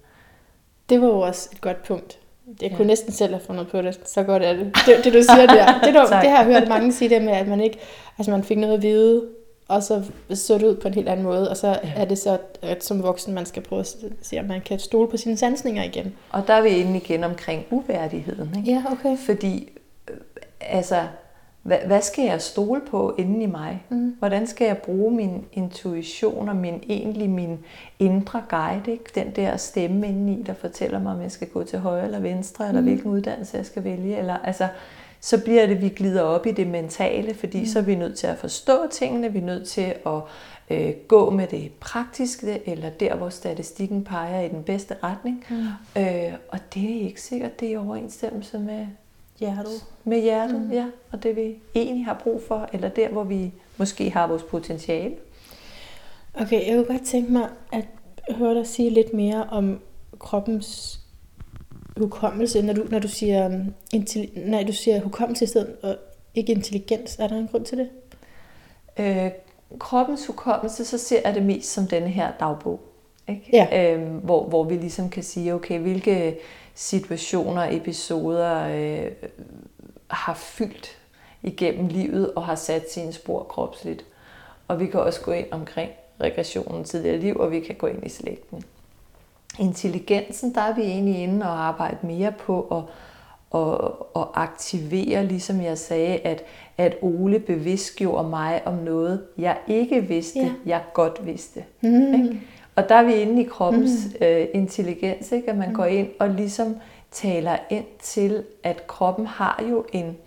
[0.90, 2.20] Det var jo også et godt punkt.
[2.62, 2.76] Jeg Ja.
[2.78, 4.00] kunne næsten selv have fundet på det.
[4.06, 4.66] Så godt er det.
[4.86, 5.66] Det, det du siger der.
[5.86, 7.80] Det, du, det har jeg hørt mange sige det med, at man ikke,
[8.18, 9.28] altså man fik noget at vide,
[9.70, 10.04] og så
[10.34, 11.76] så det ud på en helt anden måde, og så ja.
[11.96, 15.10] er det så, at som voksen, man skal prøve at se, om man kan stole
[15.10, 16.14] på sine sansninger igen.
[16.30, 18.56] Og der er vi inde igen omkring uværdigheden.
[18.58, 18.72] Ikke?
[18.72, 19.18] Ja, okay.
[19.18, 19.70] Fordi,
[20.10, 20.16] øh,
[20.62, 21.02] altså,
[21.64, 23.84] hvad, hvad skal jeg stole på inden i mig?
[23.90, 24.16] Mm.
[24.20, 27.60] Hvordan skal jeg bruge min intuition og min egentlig min
[28.00, 28.92] indre guide?
[28.92, 29.04] Ikke?
[29.16, 32.68] Den der stemme indeni, der fortæller mig, om jeg skal gå til højre eller venstre,
[32.68, 32.88] eller Mm.
[32.88, 34.18] hvilken uddannelse jeg skal vælge.
[34.18, 34.68] Eller, altså,
[35.22, 37.66] så bliver det, vi glider op i det mentale, fordi mm.
[37.66, 40.22] så er vi nødt til at forstå tingene, vi er nødt til at
[40.70, 45.46] øh, gå med det praktiske, eller der, hvor statistikken peger i den bedste retning.
[45.50, 46.02] Mm.
[46.02, 48.88] Øh, og det er ikke sikkert, det er i overensstemmelse med,
[49.40, 49.86] Hjertet.
[50.04, 50.72] med hjertet, mm.
[50.72, 54.44] ja, og det vi egentlig har brug for, eller der, hvor vi måske har vores
[54.44, 55.16] potentiale.
[56.34, 57.86] Okay, jeg kunne godt tænke mig at
[58.36, 59.80] høre dig sige lidt mere om
[60.20, 60.99] kroppens
[62.00, 65.96] hukommelse, når du, når du siger, um, intelli- nej, du siger hukommelse i stedet, og
[66.36, 67.16] ikke intelligens.
[67.20, 67.90] Er der en grund til det?
[69.00, 69.32] Øh,
[69.80, 72.80] kroppens hukommelse, så ser jeg det mest som denne her dagbog.
[73.28, 73.50] Ikke?
[73.54, 73.94] Ja.
[73.94, 76.38] Øhm, hvor, hvor vi ligesom kan sige, okay, hvilke
[76.76, 79.12] situationer, episoder øh,
[80.08, 80.98] har fyldt
[81.44, 84.06] igennem livet og har sat sine spor kropsligt.
[84.68, 85.92] Og vi kan også gå ind omkring
[86.22, 88.64] regressionen tidligere liv, og vi kan gå ind i slægten.
[89.60, 92.84] Intelligensen, der er vi egentlig inde og arbejde mere på at,
[93.60, 96.44] at, at aktivere, ligesom jeg sagde, at,
[96.78, 100.52] at Ole bevidstgjorde mig om noget, jeg ikke vidste, ja.
[100.66, 101.64] jeg godt vidste.
[101.82, 102.14] Mm.
[102.14, 102.42] Ikke?
[102.76, 104.26] Og der er vi inde i kroppens mm.
[104.26, 105.50] øh, intelligens, ikke?
[105.50, 105.76] at man mm.
[105.76, 106.76] går ind og ligesom
[107.12, 110.18] taler ind til, at kroppen har jo en,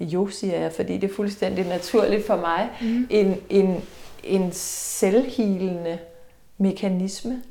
[0.00, 3.06] jo siger jeg, fordi det er fuldstændig naturligt for mig, mm.
[3.10, 3.76] en, en,
[4.24, 5.98] en selvhilende
[6.58, 7.42] mekanisme,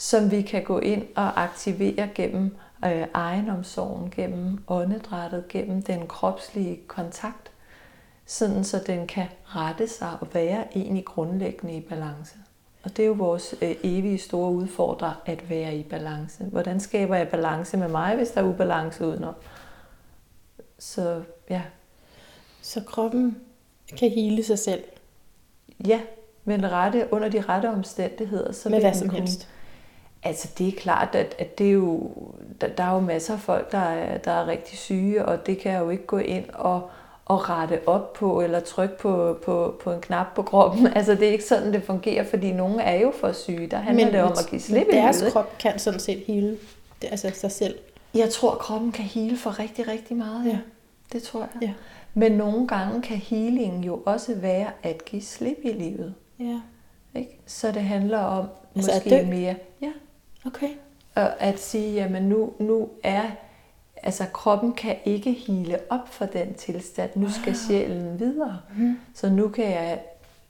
[0.00, 6.80] som vi kan gå ind og aktivere gennem øh, egenomsorgen, gennem åndedrættet, gennem den kropslige
[6.86, 7.50] kontakt,
[8.26, 12.34] sådan så den kan rette sig og være egentlig grundlæggende i balance.
[12.82, 16.44] Og det er jo vores øh, evige store udfordrer at være i balance.
[16.44, 19.34] Hvordan skaber jeg balance med mig, hvis der er ubalance udenom?
[20.78, 21.62] Så ja,
[22.62, 23.36] Så kroppen
[23.98, 24.84] kan hele sig selv
[25.86, 26.00] ja
[26.44, 28.52] men rette, under de rette omstændigheder.
[28.52, 29.48] Så med hvad som kunne- helst.
[30.22, 32.10] Altså det er klart, at, at det er jo,
[32.60, 35.58] der, der er jo masser af folk, der er, der er rigtig syge, og det
[35.58, 36.90] kan jeg jo ikke gå ind og,
[37.24, 40.86] og rette op på, eller trykke på, på, på en knap på kroppen.
[40.96, 43.66] Altså det er ikke sådan, det fungerer, fordi nogen er jo for syge.
[43.66, 45.32] Der handler Men, det om at give slip i deres livet.
[45.32, 46.58] krop kan sådan set hele
[47.02, 47.78] altså sig selv.
[48.14, 50.46] Jeg tror, kroppen kan hele for rigtig, rigtig meget.
[50.46, 50.58] Ja.
[51.12, 51.62] Det tror jeg.
[51.62, 51.72] Ja.
[52.14, 56.14] Men nogle gange kan healing jo også være at give slip i livet.
[56.38, 56.60] Ja.
[57.14, 57.38] Ikke?
[57.46, 58.46] Så det handler om
[58.76, 59.54] Altså måske mere...
[59.82, 59.92] Ja,
[60.46, 60.70] Okay.
[61.14, 63.30] Og at sige, jamen nu, nu er,
[63.96, 67.10] altså kroppen kan ikke hele op for den tilstand.
[67.14, 68.60] Nu skal sjælen videre.
[68.76, 68.98] Mm.
[69.14, 70.02] Så nu, kan jeg,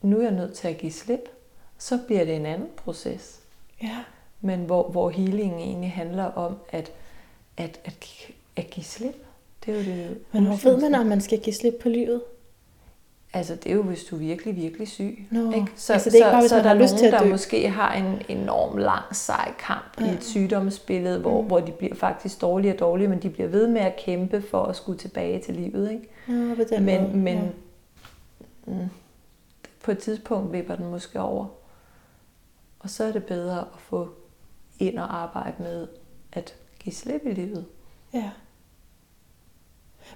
[0.02, 1.28] nu er jeg nødt til at give slip.
[1.78, 3.40] Så bliver det en anden proces.
[3.82, 3.98] Ja.
[4.40, 6.92] Men hvor, hvor healingen egentlig handler om at,
[7.56, 8.06] at, at,
[8.56, 9.26] at give slip.
[9.64, 12.22] Det er jo det Men hvor ved man, om man skal give slip på livet?
[13.32, 15.26] Altså, det er jo, hvis du er virkelig, virkelig syg.
[15.30, 15.66] Nå, ikke?
[15.76, 17.06] Så, altså, det er ikke så, bare, så man er har der lyst nogen, til
[17.06, 17.30] at der dø.
[17.30, 20.10] måske har en enorm lang, sej kamp ja.
[20.10, 21.46] i et sygdomsbillede, hvor, mm.
[21.46, 24.62] hvor de bliver faktisk dårligere og dårligere, men de bliver ved med at kæmpe for
[24.62, 25.90] at skulle tilbage til livet.
[25.90, 26.08] Ikke?
[26.28, 27.36] Ja, på den Men, måde, men
[28.66, 28.72] ja.
[28.72, 28.88] mm,
[29.84, 31.46] på et tidspunkt vipper den måske over.
[32.78, 34.08] Og så er det bedre at få
[34.78, 35.86] ind og arbejde med
[36.32, 37.64] at give slip i livet.
[38.14, 38.30] Ja.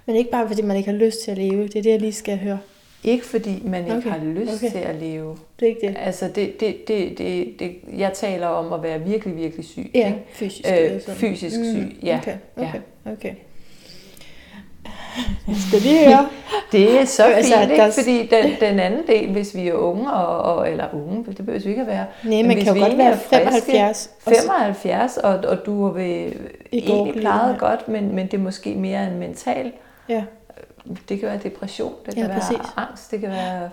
[0.05, 1.63] Men ikke bare fordi man ikke har lyst til at leve.
[1.63, 2.59] Det er det, jeg lige skal høre.
[3.07, 4.71] Ikke fordi man ikke Okay, har lyst okay.
[4.71, 5.37] til at leve.
[5.59, 5.95] Det er ikke det.
[5.99, 9.91] Altså, det, det, det, det, det, jeg taler om at være virkelig, virkelig syg.
[9.95, 10.19] Ja, ikke?
[10.33, 10.69] fysisk.
[10.81, 12.17] Øh, fysisk syg, ja.
[12.21, 12.63] Okay, Ja.
[12.67, 12.79] okay,
[13.11, 13.33] okay.
[15.67, 16.29] Skal lige høre?
[16.71, 17.93] Det er så Altså, fint, der- ikke?
[17.95, 21.59] fordi den, den anden del, hvis vi er unge, og, og, eller unge, det behøver
[21.63, 22.05] vi ikke at være.
[22.23, 24.11] Nej, men man kan vi jo godt være er friske, 75.
[24.25, 27.57] og 75, og, og du har egentlig ja.
[27.59, 29.71] godt, men, men det er måske mere en mental.
[30.09, 30.23] Ja,
[31.09, 32.73] Det kan være depression, det kan Ja, være præcis.
[32.77, 33.69] angst, det kan være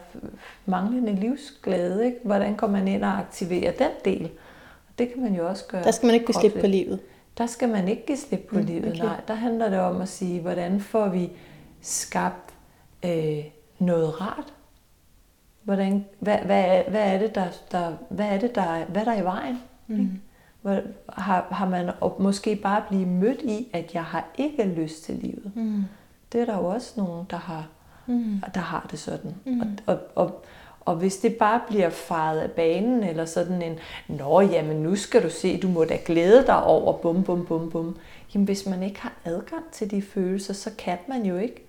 [0.67, 2.07] manglende livsglæde.
[2.07, 2.17] Ikke?
[2.25, 4.31] Hvordan går man ind og aktiverer den del?
[4.99, 5.83] Det kan man jo også gøre.
[5.85, 7.01] der skal man ikke kunne slippe på livet.
[7.39, 9.05] Der skal man ikke give slip på Mm, livet, okay.
[9.05, 9.21] nej.
[9.29, 11.31] Der handler det om at sige, hvordan får vi
[11.81, 12.51] skabt
[13.05, 13.39] øh,
[13.79, 14.53] noget rart?
[15.63, 19.01] Hvordan, hvad, hvad, er, hvad er det, der, der, hvad er det, der, er- hvad
[19.01, 19.59] er der i vejen?
[19.87, 20.21] Mm.
[20.63, 25.15] Hvor, har, har man måske bare blive mødt i, at jeg har ikke lyst til
[25.15, 25.53] livet?
[25.55, 25.83] Mm.
[26.33, 27.67] Det er der jo også nogen, der har,
[28.07, 28.43] Mm.
[28.55, 29.35] der har det sådan.
[29.47, 29.61] Mm.
[29.61, 30.45] Og, og, og,
[30.81, 33.79] og hvis det bare bliver faret af banen, eller sådan en,
[34.09, 37.71] nå jamen nu skal du se, du må da glæde dig over, bum bum bum
[37.71, 37.97] bum.
[38.35, 41.67] Jamen hvis man ikke har adgang til de følelser, så kan man jo ikke.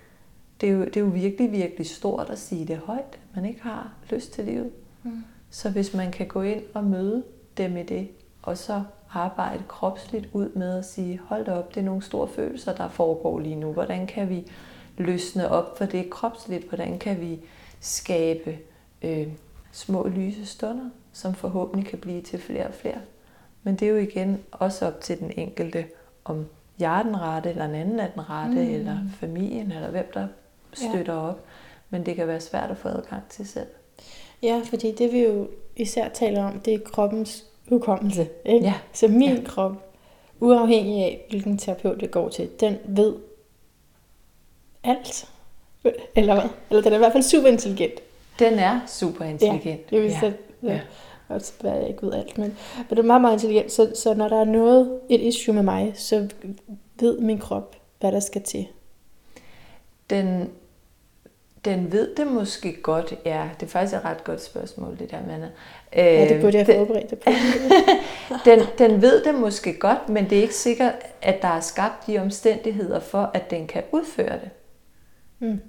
[0.61, 3.61] Det er jo, det er jo virkelig, virkelig stort at sige det højt, man ikke
[3.61, 4.71] har lyst til livet.
[5.03, 5.23] Mm.
[5.49, 7.23] Så hvis man kan gå ind og møde
[7.57, 8.07] dem i det,
[8.43, 8.83] og så
[9.13, 12.89] arbejde kropsligt ud med at sige, hold da op, det er nogle store følelser, der
[12.89, 13.71] foregår lige nu.
[13.71, 14.51] Hvordan kan vi
[14.97, 16.67] løsne op for det kropsligt?
[16.69, 17.39] Hvordan kan vi
[17.79, 18.57] skabe
[19.01, 19.27] øh,
[19.71, 23.01] små lyse stunder, som forhåbentlig kan blive til flere og flere?
[23.63, 25.85] Men det er jo igen også op til den enkelte,
[26.25, 26.45] om
[26.79, 28.73] jeg er den rette, eller en anden er den rette, Mm.
[28.73, 30.27] eller familien, eller hvem der
[30.73, 31.45] støtter op.
[31.89, 33.67] Men det kan være svært at få adgang til selv.
[34.43, 38.27] Ja, fordi det vi jo især taler om, det er kroppens hukommelse.
[38.45, 38.65] Ikke?
[38.65, 38.73] Ja.
[38.93, 39.43] Så min Ja.
[39.45, 39.71] krop,
[40.39, 43.15] uafhængig af hvilken terapeut det går til, den ved
[44.83, 45.29] alt.
[46.15, 46.49] Eller hvad?
[46.69, 47.93] Eller den er i hvert fald super intelligent.
[48.39, 49.65] Den er super intelligent.
[49.91, 50.19] Ja, det vil ja.
[50.23, 50.33] ja.
[50.63, 50.73] ja.
[50.73, 50.79] ja.
[51.27, 53.71] Også være, jeg ikke ved alt, men, men det er meget, meget intelligent.
[53.71, 56.29] Så, så når der er noget, et issue med mig, så
[56.99, 58.67] ved min krop, hvad der skal til.
[60.09, 60.49] Den,
[61.65, 63.49] den ved det måske godt, ja.
[63.59, 65.49] Det er faktisk et ret godt spørgsmål, det der, Manna.
[65.95, 67.31] Ja, det burde jeg den, forberede det på.
[68.49, 72.07] den, den ved det måske godt, men det er ikke sikkert, at der er skabt
[72.07, 74.49] de omstændigheder for, at den kan udføre det.
[75.39, 75.61] Mm.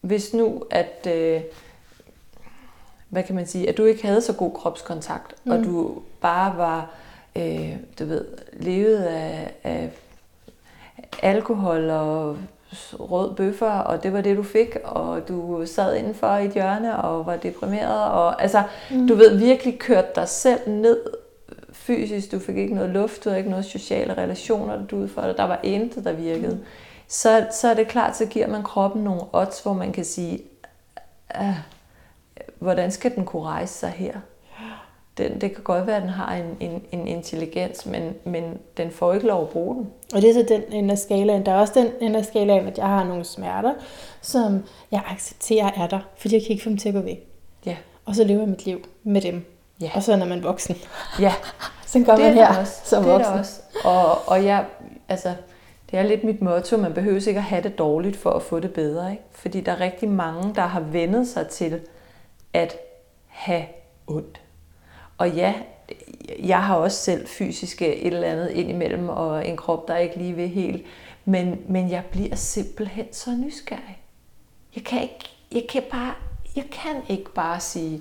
[0.00, 1.40] Hvis nu, at, øh,
[3.08, 5.52] hvad kan man sige, at du ikke havde så god kropskontakt, mm.
[5.52, 6.94] og du bare var,
[7.36, 9.90] øh, du ved, levet af, af
[11.22, 12.38] alkohol og
[12.92, 17.02] rød bøffer, og det var det, du fik, og du sad indenfor i et hjørne
[17.02, 19.08] og var deprimeret, og altså, mm.
[19.08, 21.00] du ved, virkelig kørt dig selv ned
[21.72, 25.44] fysisk, du fik ikke noget luft, du havde ikke noget sociale relationer, du udførte, der
[25.44, 26.54] var intet, der virkede.
[26.54, 26.64] Mm.
[27.08, 30.40] Så, så er det klart, så giver man kroppen nogle odds, hvor man kan sige,
[31.30, 31.54] ah,
[32.58, 34.20] hvordan skal den kunne rejse sig her?
[35.18, 38.90] Den, det kan godt være, at den har en, en, en intelligens, men, men den
[38.90, 39.88] får ikke lov at bruge den.
[40.14, 41.46] Og det er så den ende af skalaen.
[41.46, 43.74] Der er også den ende af skalaen, at jeg har nogle smerter,
[44.20, 47.28] som jeg accepterer er der, fordi jeg kan ikke få dem til at gå væk.
[47.66, 49.44] Ja, Og så lever jeg mit liv med dem.
[49.80, 49.90] Ja.
[49.94, 50.76] Og så når man er voksen.
[51.20, 51.32] ja.
[51.86, 52.80] Så gør det man er her også.
[52.84, 53.32] som det er voksen.
[53.32, 53.60] der også.
[53.84, 54.64] Og, og jeg,
[55.08, 55.34] altså,
[55.90, 58.60] det er lidt mit motto, man behøver ikke at have det dårligt for at få
[58.60, 59.10] det bedre.
[59.10, 59.22] Ikke?
[59.32, 61.80] Fordi der er rigtig mange, der har vendet sig til
[62.52, 62.76] at
[63.26, 63.64] have
[64.06, 64.40] ondt.
[65.18, 65.54] Og ja,
[66.38, 70.32] jeg har også selv fysiske et eller andet indimellem, og en krop, der ikke lige
[70.32, 70.86] vil helt.
[71.24, 73.98] Men, men jeg bliver simpelthen så nysgerrig.
[74.76, 76.14] Jeg kan ikke, jeg kan bare,
[76.56, 78.00] jeg kan ikke bare sige,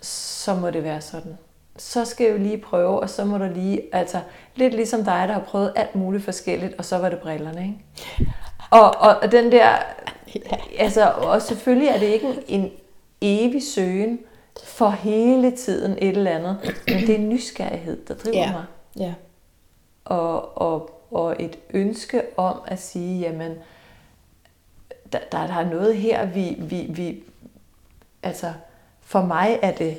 [0.00, 1.38] så må det være sådan.
[1.76, 4.20] Så skal jeg jo lige prøve, og så må du lige, altså
[4.54, 8.32] lidt ligesom dig, der har prøvet alt muligt forskelligt, og så var det brillerne, ikke?
[8.70, 9.76] Og, og den der,
[10.78, 12.70] altså, og selvfølgelig er det ikke en, en
[13.20, 14.18] evig søgen
[14.64, 18.52] for hele tiden et eller andet, men det er nysgerrighed, der driver Ja.
[18.52, 18.64] mig.
[18.98, 19.14] Ja.
[20.04, 23.52] Og, og, og et ønske om at sige, jamen,
[25.12, 27.22] der, der, der er noget her, vi, vi, vi,
[28.22, 28.52] altså,
[29.00, 29.98] for mig er det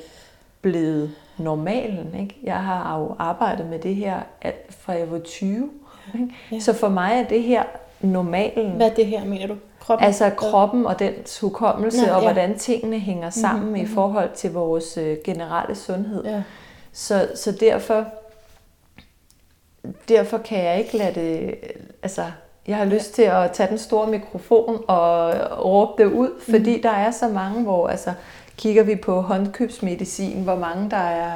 [0.60, 2.14] blevet normalen.
[2.20, 2.36] Ikke?
[2.42, 5.70] Jeg har jo arbejdet med det her alt fra jeg var 20.
[6.14, 6.28] Ikke?
[6.52, 6.58] Ja.
[6.60, 7.62] Så for mig er det her
[8.00, 8.70] normalen.
[8.76, 9.56] Hvad er det her, mener du?
[9.86, 10.06] Kroppen.
[10.06, 12.32] Altså kroppen og dens hukommelse, Nå, og ja.
[12.32, 13.94] hvordan tingene hænger sammen Mhm, i mhm.
[13.94, 16.24] forhold til vores øh, generelle sundhed.
[16.24, 16.42] Ja.
[16.92, 18.04] Så, så derfor,
[20.08, 21.54] derfor kan jeg ikke lade det...
[22.02, 22.24] Altså,
[22.66, 26.90] jeg har lyst til at tage den store mikrofon og råbe det ud, fordi der
[26.90, 28.12] er så mange, hvor altså,
[28.56, 31.32] kigger vi på håndkøbsmedicin, hvor mange der er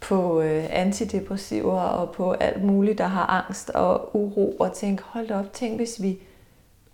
[0.00, 5.30] på øh, antidepressiver og på alt muligt, der har angst og uro, og tænk, hold
[5.30, 6.18] op, tænk hvis vi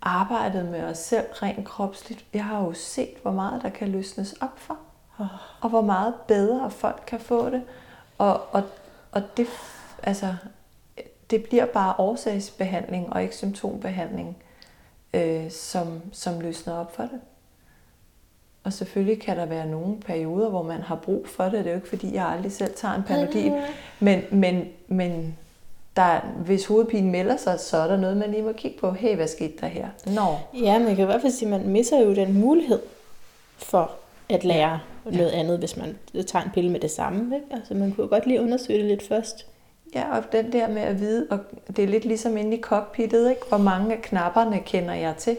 [0.05, 2.25] arbejdede med os selv rent kropsligt.
[2.33, 4.77] Jeg har jo set, hvor meget der kan løsnes op for,
[5.61, 7.63] og hvor meget bedre folk kan få det.
[8.17, 8.63] Og, og,
[9.11, 9.47] og det,
[10.03, 10.35] altså,
[11.29, 14.37] det bliver bare årsagsbehandling og ikke symptombehandling,
[15.13, 17.21] øh, som, som løsner op for det.
[18.63, 21.53] Og selvfølgelig kan der være nogle perioder, hvor man har brug for det.
[21.53, 23.51] Det er jo ikke, fordi jeg aldrig selv tager en panodil.
[23.99, 25.37] Men, men, men
[25.95, 28.91] der, hvis hovedpinen melder sig, så er der noget, man lige må kigge på.
[28.91, 29.87] Hey, hvad skete der her?
[30.05, 32.79] Nå, Ja, men jeg kan i hvert fald sige, at man misser jo den mulighed
[33.57, 33.91] for
[34.29, 37.35] at lære noget andet, hvis man tager en pille med det samme.
[37.35, 37.47] Ikke?
[37.51, 39.45] Altså, man kunne godt lige undersøge det lidt først.
[39.95, 41.39] Ja, og den der med at vide, og
[41.75, 43.41] det er lidt ligesom inde i cockpittet, ikke?
[43.49, 45.37] hvor mange af knapperne kender jeg til.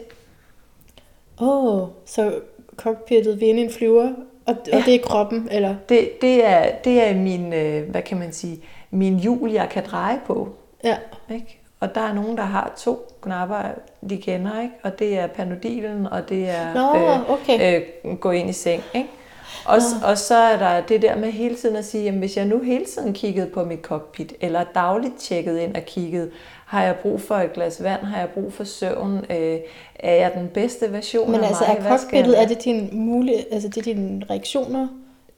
[1.41, 2.39] Åh, oh, så
[2.75, 4.13] cockpittet i en flyver,
[4.45, 4.77] og, ja.
[4.77, 5.75] og det er kroppen, eller?
[5.89, 9.83] Det, det, er, det er min, øh, hvad kan man sige, min hjul, jeg kan
[9.91, 10.49] dreje på.
[10.83, 10.97] Ja.
[11.29, 11.59] Ikke?
[11.79, 13.61] Og der er nogen, der har to knapper,
[14.09, 14.73] de kender, ikke?
[14.83, 17.81] og det er panodilen, og det er Nå, okay.
[18.05, 18.83] øh, gå ind i seng.
[18.93, 19.09] Ikke?
[19.65, 22.45] Og, og så er der det der med hele tiden at sige, jamen, hvis jeg
[22.45, 26.31] nu hele tiden kiggede på mit cockpit, eller dagligt tjekket ind og kigget,
[26.65, 29.57] har jeg brug for et glas vand, har jeg brug for søvn, øh,
[29.95, 31.77] er jeg den bedste version Men af altså, mig?
[31.77, 34.87] er Hvad skal cockpittet, er det dine, mulige, altså det er dine reaktioner,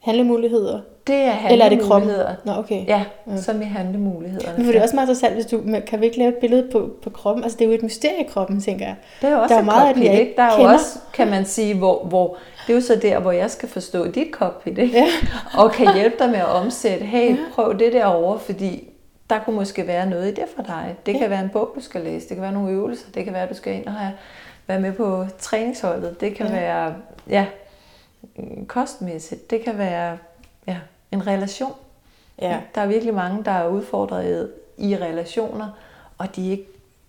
[0.02, 0.80] handlemuligheder?
[1.06, 2.10] Det er Eller er det kroppen?
[2.10, 2.34] handlemuligheder.
[2.44, 2.86] Nå, okay.
[2.86, 3.04] Ja,
[3.36, 4.56] som i handlemulighederne.
[4.56, 6.68] Men for det er også meget interessant, hvis du, kan vi ikke lave et billede
[6.72, 7.44] på, på kroppen?
[7.44, 8.94] Altså, det er jo et mysterie i kroppen, tænker jeg.
[9.20, 10.34] Det er jo også der er et jo meget af den, cockpit, jeg ikke?
[10.36, 10.72] Der er jo kender.
[10.74, 12.36] også, kan man sige, hvor, hvor
[12.66, 14.98] det er jo så der, hvor jeg skal forstå dit cockpit, ikke?
[14.98, 15.06] Ja.
[15.58, 18.88] og kan hjælpe dig med at omsætte, hey, prøv det derovre, fordi
[19.30, 20.96] der kunne måske være noget i det for dig.
[21.06, 23.32] Det kan være en bog, du skal læse, det kan være nogle øvelser, det kan
[23.32, 24.12] være, at du skal ind og have,
[24.66, 26.54] være med på træningsholdet, det kan Ja.
[26.54, 26.60] ja.
[26.60, 26.94] være
[27.30, 27.44] ja,
[28.66, 30.18] kostmæssigt, det kan være
[30.66, 30.78] ja,
[31.12, 31.72] en relation.
[32.40, 32.60] Ja.
[32.74, 35.70] Der er virkelig mange, der er udfordret i relationer,
[36.18, 36.66] og de ikke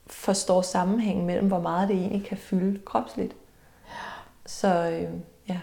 [0.07, 3.35] forstår sammenhængen mellem, hvor meget det egentlig kan fylde kropsligt.
[4.45, 5.09] Så øh,
[5.49, 5.59] ja.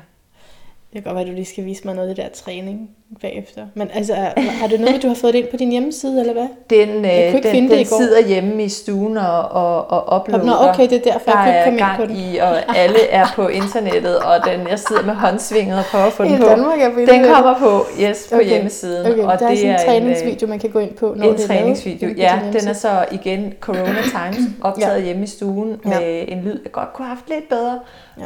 [0.92, 2.96] Det kan godt være, at du lige skal vise mig noget af det der træning
[3.20, 3.66] bagefter.
[3.74, 6.32] Men altså, er- har du noget, du har fået det ind på din hjemmeside, eller
[6.32, 6.48] hvad?
[6.70, 7.96] Den, Jeg kunne øh, ikke den, finde det den i går.
[7.98, 10.44] sidder hjemme i stuen og, og, og uploader.
[10.44, 12.34] Nå, okay, det er derfor, der jeg kunne ikke er komme ind på den.
[12.34, 16.12] i, og alle er på internettet, og den, jeg sidder med håndsvinget og prøver at
[16.12, 16.44] få den I på.
[16.46, 19.12] Danmark er den kommer på, yes, på hjemmesiden.
[19.12, 21.26] Okay, og der er det sådan en er træningsvideo, man kan gå ind på, når
[21.26, 22.08] en det er træningsvideo.
[22.08, 22.18] lavet.
[22.18, 25.04] Ja, den er så igen Corona Times optaget ja.
[25.04, 26.00] hjemme i stuen Ja.
[26.00, 27.80] med en lyd, jeg godt kunne have haft lidt bedre.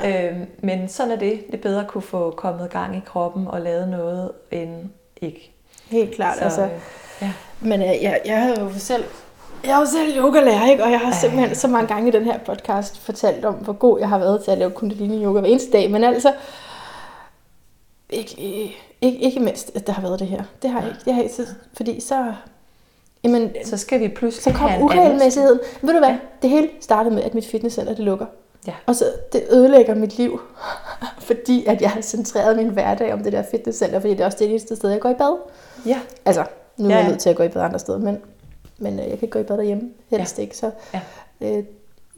[0.05, 0.27] Ja.
[0.29, 1.47] Øhm, men sådan er det.
[1.47, 4.72] Det er bedre at kunne få kommet gang i kroppen og lavet noget end
[5.23, 5.53] ikke.
[5.91, 6.63] Helt klart, Så, altså.
[6.63, 6.69] øh,
[7.23, 7.33] ja.
[7.61, 9.05] Men øh, jeg, jeg har jo selv,
[9.65, 10.85] jeg er jo selv yogalærer, ikke?
[10.85, 13.99] og jeg har simpelthen så mange gange i den her podcast fortalt om, hvor god
[13.99, 16.33] jeg har været til at lave kundalini yoga hver eneste dag, men altså,
[18.11, 18.35] ikke,
[19.01, 20.43] ikke, ikke mindst, at der har været det her.
[20.63, 21.01] Det har jeg ikke.
[21.05, 21.47] Det har jeg, ikke,
[21.77, 22.33] fordi så,
[23.25, 25.61] jamen, Så skal vi pludselig så kom have en anden- uregelmæssigheden.
[25.83, 26.15] Ved du hvad?
[26.43, 28.27] Det hele startede med, at mit fitnesscenter det lukker.
[28.67, 28.73] Ja.
[28.87, 30.41] Og så det ødelægger mit liv,
[31.29, 34.39] fordi at jeg har centreret min hverdag om det der fitnesscenter, fordi det er også
[34.39, 35.37] det eneste sted, jeg går i bad.
[35.87, 36.01] Ja.
[36.25, 36.45] Altså,
[36.77, 37.11] nu er Ja, jeg ja.
[37.11, 38.19] nødt til at gå i bad andre steder, men,
[38.79, 40.43] men øh, jeg kan gå i bad derhjemme, helst ja.
[40.43, 40.57] ikke.
[40.57, 41.01] Så, Ja.
[41.41, 41.65] øh,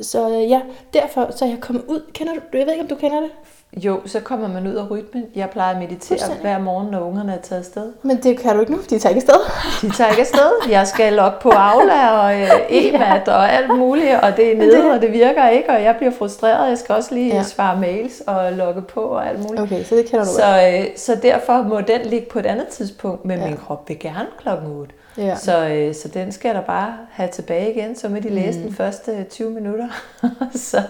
[0.01, 0.61] så øh, ja,
[0.92, 2.01] derfor så er jeg kommet ud.
[2.12, 3.30] Kender du, jeg ved ikke, om du kender det?
[3.77, 5.25] Jo, så kommer man ud af rytmen.
[5.35, 7.93] Jeg plejer at meditere hver morgen, når ungerne er taget afsted.
[8.03, 9.89] Men det kan du ikke nu, de tager ikke afsted.
[9.89, 10.51] De tager ikke afsted.
[10.70, 12.49] Jeg skal op på Aula og øh,
[12.79, 15.97] e-mat og alt muligt, og det er nede, det- og det virker ikke, og jeg
[15.97, 16.68] bliver frustreret.
[16.68, 17.43] Jeg skal også lige Ja.
[17.43, 19.61] svare mails og logge på og alt muligt.
[19.61, 20.31] Okay, så det kender du.
[20.31, 23.47] Så, øh, så derfor må den ligge på et andet tidspunkt, men ja.
[23.47, 24.93] min krop vil gerne klokken 8.
[25.18, 25.36] Ja.
[25.36, 28.58] Så, øh, så den skal jeg da bare have tilbage igen, så må de læse
[28.58, 28.64] Mm.
[28.64, 29.88] den første 20 minutter.
[30.54, 30.82] så,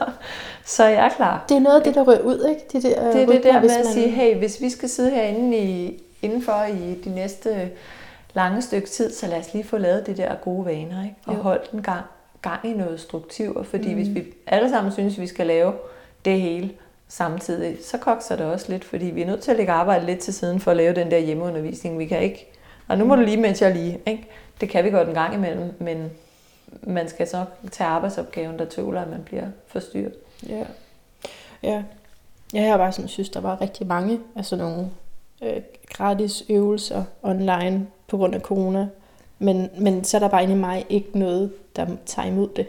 [0.65, 1.45] så er jeg klar.
[1.49, 2.61] Det er noget af det, der rører ud, ikke?
[2.73, 4.89] De der, Det er det der med hvis at man- sige, hey, hvis vi skal
[4.89, 7.71] sidde herinde i, indenfor i de næste
[8.35, 11.17] lange stykke tid, så lad os lige få lavet det der gode vaner, ikke?
[11.27, 11.39] og Jo.
[11.39, 12.03] holde den gang,
[12.43, 13.95] gang i noget struktur, fordi mm.
[13.95, 15.73] hvis vi alle sammen synes, vi skal lave
[16.25, 16.71] det hele
[17.09, 20.19] samtidig, så kokser det også lidt, fordi vi er nødt til at lægge arbejde lidt
[20.19, 21.99] til siden for at lave den der hjemmeundervisning.
[21.99, 22.51] Vi kan ikke,
[22.89, 24.29] og nu må du lige, mens jeg lige, ikke?
[24.61, 26.11] det kan vi godt en gang imellem, men
[26.83, 30.15] man skal så tage arbejdsopgaven, der tåler, at man bliver forstyrret.
[30.49, 30.65] Ja.
[31.63, 31.83] Ja.
[32.55, 34.91] Ja, jeg har bare sådan synes, der var rigtig mange af sådan nogle
[35.43, 35.63] øh,
[35.93, 38.89] gratis øvelser online på grund af corona.
[39.39, 42.67] Men, men så er der bare inde i mig ikke noget, der tager imod det.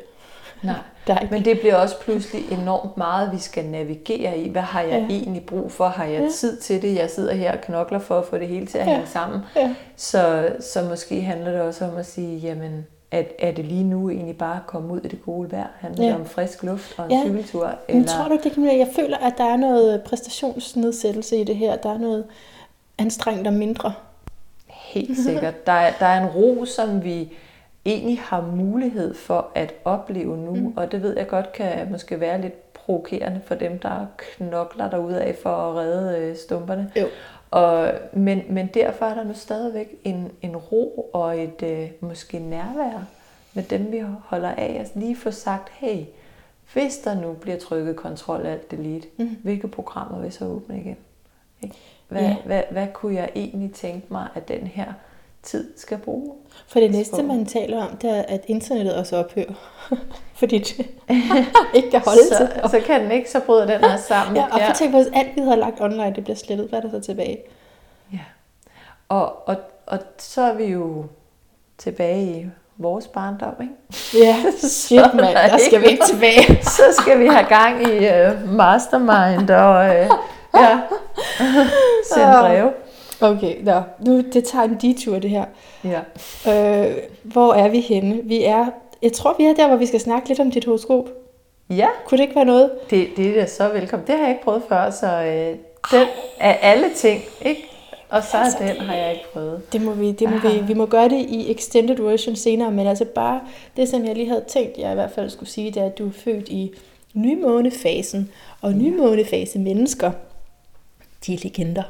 [0.64, 0.76] Nej.
[1.08, 4.50] Der er ikke Men det bliver også pludselig enormt meget, vi skal navigere i.
[4.50, 5.16] Hvad har jeg Ja.
[5.16, 5.88] egentlig brug for?
[5.88, 6.30] Har jeg Ja.
[6.30, 6.96] tid til det?
[6.96, 8.92] Jeg sidder her og knokler for at få det hele til at Ja.
[8.94, 9.40] hænge sammen.
[9.56, 9.76] Ja.
[9.96, 14.10] Så, så måske handler det også om at sige, jamen, er, er det lige nu
[14.10, 15.68] egentlig bare at komme ud i det gode vejr?
[15.80, 16.10] Handler Ja.
[16.12, 17.22] det om frisk luft og en Ja.
[17.26, 17.72] cykeltur?
[17.90, 21.56] Men tror du ikke, det kan Jeg føler, at der er noget præstationsnedsættelse i det
[21.56, 21.76] her.
[21.76, 22.24] Der er noget
[22.98, 23.94] anstrengt og mindre.
[24.68, 25.66] Helt sikkert.
[25.68, 27.34] Der er, der er en ro, som vi
[27.86, 30.74] egentlig har mulighed for at opleve nu, mm.
[30.78, 35.22] og det ved jeg godt kan måske være lidt provokerende for dem, der knokler derude
[35.22, 36.92] af for at redde øh, stumperne.
[36.96, 37.06] Jo.
[37.52, 42.40] Og, men, men derfor er der nu stadigvæk en, en ro og et øh, måske
[42.40, 43.08] nærvær
[43.54, 44.76] med dem, vi holder af.
[44.80, 46.06] Altså lige få sagt, hey,
[46.74, 49.38] hvis der nu bliver trykket kontrol alt delete, mm.
[49.44, 50.98] hvilke programmer vil så åbne igen?
[51.62, 51.76] Ikke?
[52.08, 52.38] Hvad, ja.
[52.46, 54.94] hvad, hvad kunne jeg egentlig tænke mig, at den her
[55.46, 56.34] tid skal bruge?
[56.68, 57.26] For det næste, Sprog.
[57.26, 59.54] man taler om, det er, at internettet også ophører.
[60.40, 60.78] Fordi det
[61.76, 62.38] ikke kan holde til.
[62.38, 64.36] så, så kan den ikke, så bryder den her sammen.
[64.36, 66.68] Ja, og for tænk på, hvis alt vi havde lagt online, det bliver slettet.
[66.70, 67.38] Hvad er der så tilbage?
[68.14, 68.20] Ja.
[69.10, 71.06] Og, og, og så er vi jo
[71.78, 72.46] tilbage i
[72.78, 73.74] vores barndom, ikke?
[74.26, 74.36] Ja,
[74.68, 76.64] shit mand, der skal vi ikke tilbage.
[76.64, 80.10] Så skal vi have gang i uh, mastermind og uh,
[80.56, 80.80] ja,
[82.14, 82.72] sende breve.
[83.22, 85.46] Okay, nå, nu det tager en detur det her.
[85.84, 86.00] Ja.
[86.88, 88.22] Øh, hvor er vi henne?
[88.24, 88.66] Vi er,
[89.02, 91.10] jeg tror vi er der, hvor vi skal snakke lidt om dit horoskop.
[91.70, 92.72] ja, Kunne det ikke være noget?
[92.90, 94.08] det, det er så velkommen.
[94.08, 95.60] Det har jeg ikke prøvet før, så uh,
[96.00, 96.08] den
[96.40, 97.70] er alle ting, ikke?
[98.10, 99.74] Og så Altså, den har jeg ikke prøvet.
[99.74, 102.88] Det må vi, det må vi, vi må gøre det i extended version senere, men
[102.88, 103.42] altså bare
[103.78, 105.98] det, som jeg lige havde tænkt, jeg i hvert fald skulle sige, det er, at
[105.98, 106.74] du er født i
[107.14, 110.12] nymånefasen, og nymånefase mennesker,
[111.26, 111.84] de er legender.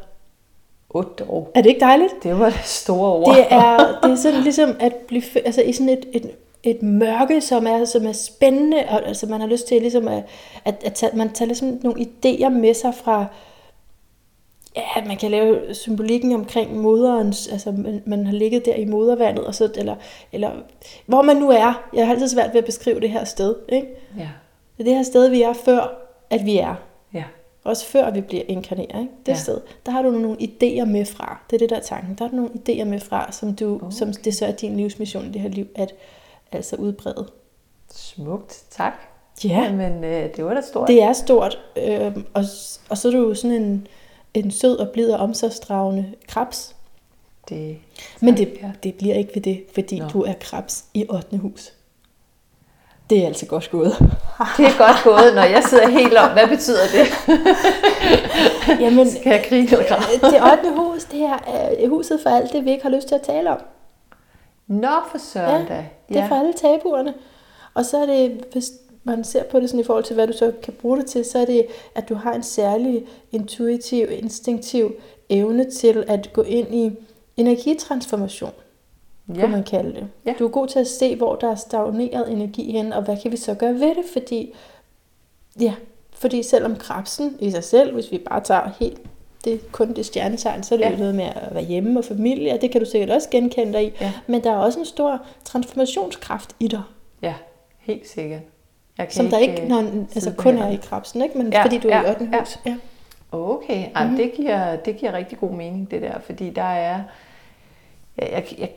[0.95, 1.51] Otte år.
[1.55, 2.13] Er det ikke dejligt?
[2.23, 3.35] Det var det store ord.
[3.35, 6.31] Det er, det er sådan ligesom at blive altså i sådan et, et,
[6.63, 10.23] et mørke, som er, som er spændende, og altså man har lyst til ligesom at,
[10.65, 13.25] at, at tage, man tager ligesom nogle idéer med sig fra,
[14.75, 19.45] ja, man kan lave symbolikken omkring moderens, altså man, man har ligget der i modervandet,
[19.45, 19.95] og så, eller,
[20.31, 20.51] eller
[21.05, 21.87] hvor man nu er.
[21.93, 23.87] Jeg har altid svært ved at beskrive det her sted, ikke?
[24.17, 24.29] Ja,
[24.77, 26.75] Det er det her sted, vi er før, at vi er.
[27.65, 29.13] Også før vi bliver inkarneret, ikke?
[29.25, 29.37] Det ja.
[29.37, 29.61] Sted.
[29.85, 31.41] Der har du nogle idéer med fra.
[31.49, 32.15] Det er det, der er tanken.
[32.15, 33.87] Der er du nogle idéer med fra, som, du, okay.
[33.91, 35.93] som det så er din livsmission i det her liv, at
[36.51, 37.27] altså udbrede.
[37.91, 38.63] Smukt.
[38.71, 38.93] Tak.
[39.43, 39.63] Ja.
[39.63, 40.87] Jamen, øh, det var da stort.
[40.87, 41.59] Det er stort.
[41.77, 42.43] Øh, og,
[42.89, 43.87] og så er du sådan en,
[44.33, 46.75] en sød og blid og omsorgsdragende krabs.
[47.49, 47.77] det
[48.21, 48.71] Men det, ja.
[48.83, 50.07] det bliver ikke ved det, fordi Nå.
[50.07, 51.37] du er krabs i 8.
[51.37, 51.73] hus.
[53.09, 53.95] Det er altså godt gået.
[54.57, 56.31] Det er godt gået, når jeg sidder helt om.
[56.31, 57.07] Hvad betyder det?
[58.81, 60.33] Jamen, Skal jeg grine eller græde?
[60.33, 60.75] det 8.
[60.81, 61.37] hus, det er
[61.83, 63.57] øh, huset for alt det, vi ikke har lyst til at tale om.
[64.67, 65.85] Nå for søren Ja, da.
[66.09, 67.13] Det er for alle tabuerne.
[67.73, 68.71] Og så er det, hvis
[69.03, 71.25] man ser på det sådan i forhold til, hvad du så kan bruge det til,
[71.25, 74.95] så er det, at du har en særlig intuitiv, instinktiv
[75.29, 76.91] evne til at gå ind i
[77.37, 78.51] energitransformation,
[79.35, 79.39] ja.
[79.41, 80.07] kunne man kalde det.
[80.25, 80.33] Ja.
[80.39, 83.31] Du er god til at se, hvor der er stagneret energi hen, og hvad kan
[83.31, 84.53] vi så gøre ved det, fordi,
[85.59, 85.73] ja,
[86.13, 89.01] fordi selvom krabsen i sig selv, hvis vi bare tager helt
[89.45, 90.91] det kun det stjernetegn, så er det ja.
[90.91, 93.73] Jo noget med at være hjemme og familie, og det kan du sikkert også genkende
[93.73, 93.91] dig i.
[94.01, 94.11] Ja.
[94.27, 96.81] Men der er også en stor transformationskraft i dig,
[97.21, 97.33] ja,
[97.79, 98.41] helt sikkert.
[98.97, 101.37] Jeg kan som der ikke øh, når, sidde altså kun er i krabsen, ikke?
[101.37, 102.29] men Ja, fordi du er i ja, 8.
[102.33, 102.39] ja.
[102.39, 102.59] hus.
[102.65, 102.75] Ja.
[103.31, 104.17] Okay, Ej, Mhm.
[104.17, 106.99] det, giver, det giver rigtig god mening, det der, fordi der er...
[108.17, 108.69] Jeg, jeg, jeg,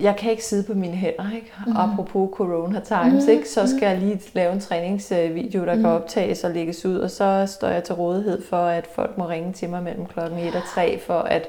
[0.00, 1.52] jeg kan ikke sidde på mine hænder, ikke?
[1.66, 1.70] Mhm.
[1.70, 1.76] Mm.
[1.76, 3.30] Apropos corona times, mm.
[3.30, 3.48] ikke?
[3.48, 5.80] Så skal jeg lige lave en træningsvideo, der mm.
[5.80, 9.28] kan optages og lægges ud, og så står jeg til rådighed for, at folk må
[9.28, 11.48] ringe til mig mellem klokken 1 og 3, for at,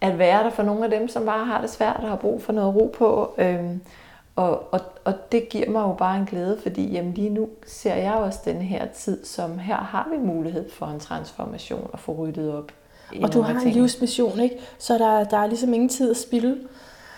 [0.00, 2.42] at være der for nogle af dem, som bare har det svært og har brug
[2.42, 3.34] for noget ro på.
[3.38, 3.80] Øhm,
[4.36, 7.94] og, og, og det giver mig jo bare en glæde, fordi jamen lige nu ser
[7.94, 12.12] jeg også den her tid, som her har vi mulighed for en transformation og få
[12.12, 12.72] ryddet op.
[13.22, 14.56] Og du har en livsmission, ikke?
[14.78, 16.58] så der, der er ligesom ingen tid at spilde.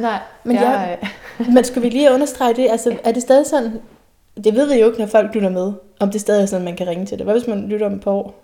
[0.03, 0.98] Nej, Men jeg,
[1.38, 2.70] jeg- Men skal vi lige understrege det?
[2.70, 3.80] Altså, er det stadig sådan,
[4.44, 6.76] det ved vi jo ikke, når folk lytter med, om det stadig er sådan, man
[6.76, 7.26] kan ringe til det.
[7.26, 8.34] Hvad hvis man lytter om et par år?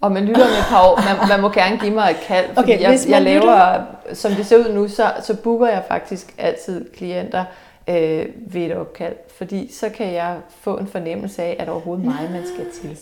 [0.00, 0.96] Og man lytter om et par år.
[0.96, 4.32] Man, man må gerne give mig et kald, fordi Okay, jeg, jeg laver, lytter- som
[4.32, 7.44] det ser ud nu, så, så booker jeg faktisk altid klienter
[7.88, 9.14] øh, ved et opkald.
[9.36, 12.98] Fordi så kan jeg få en fornemmelse af, at det overhovedet mig, man skal til.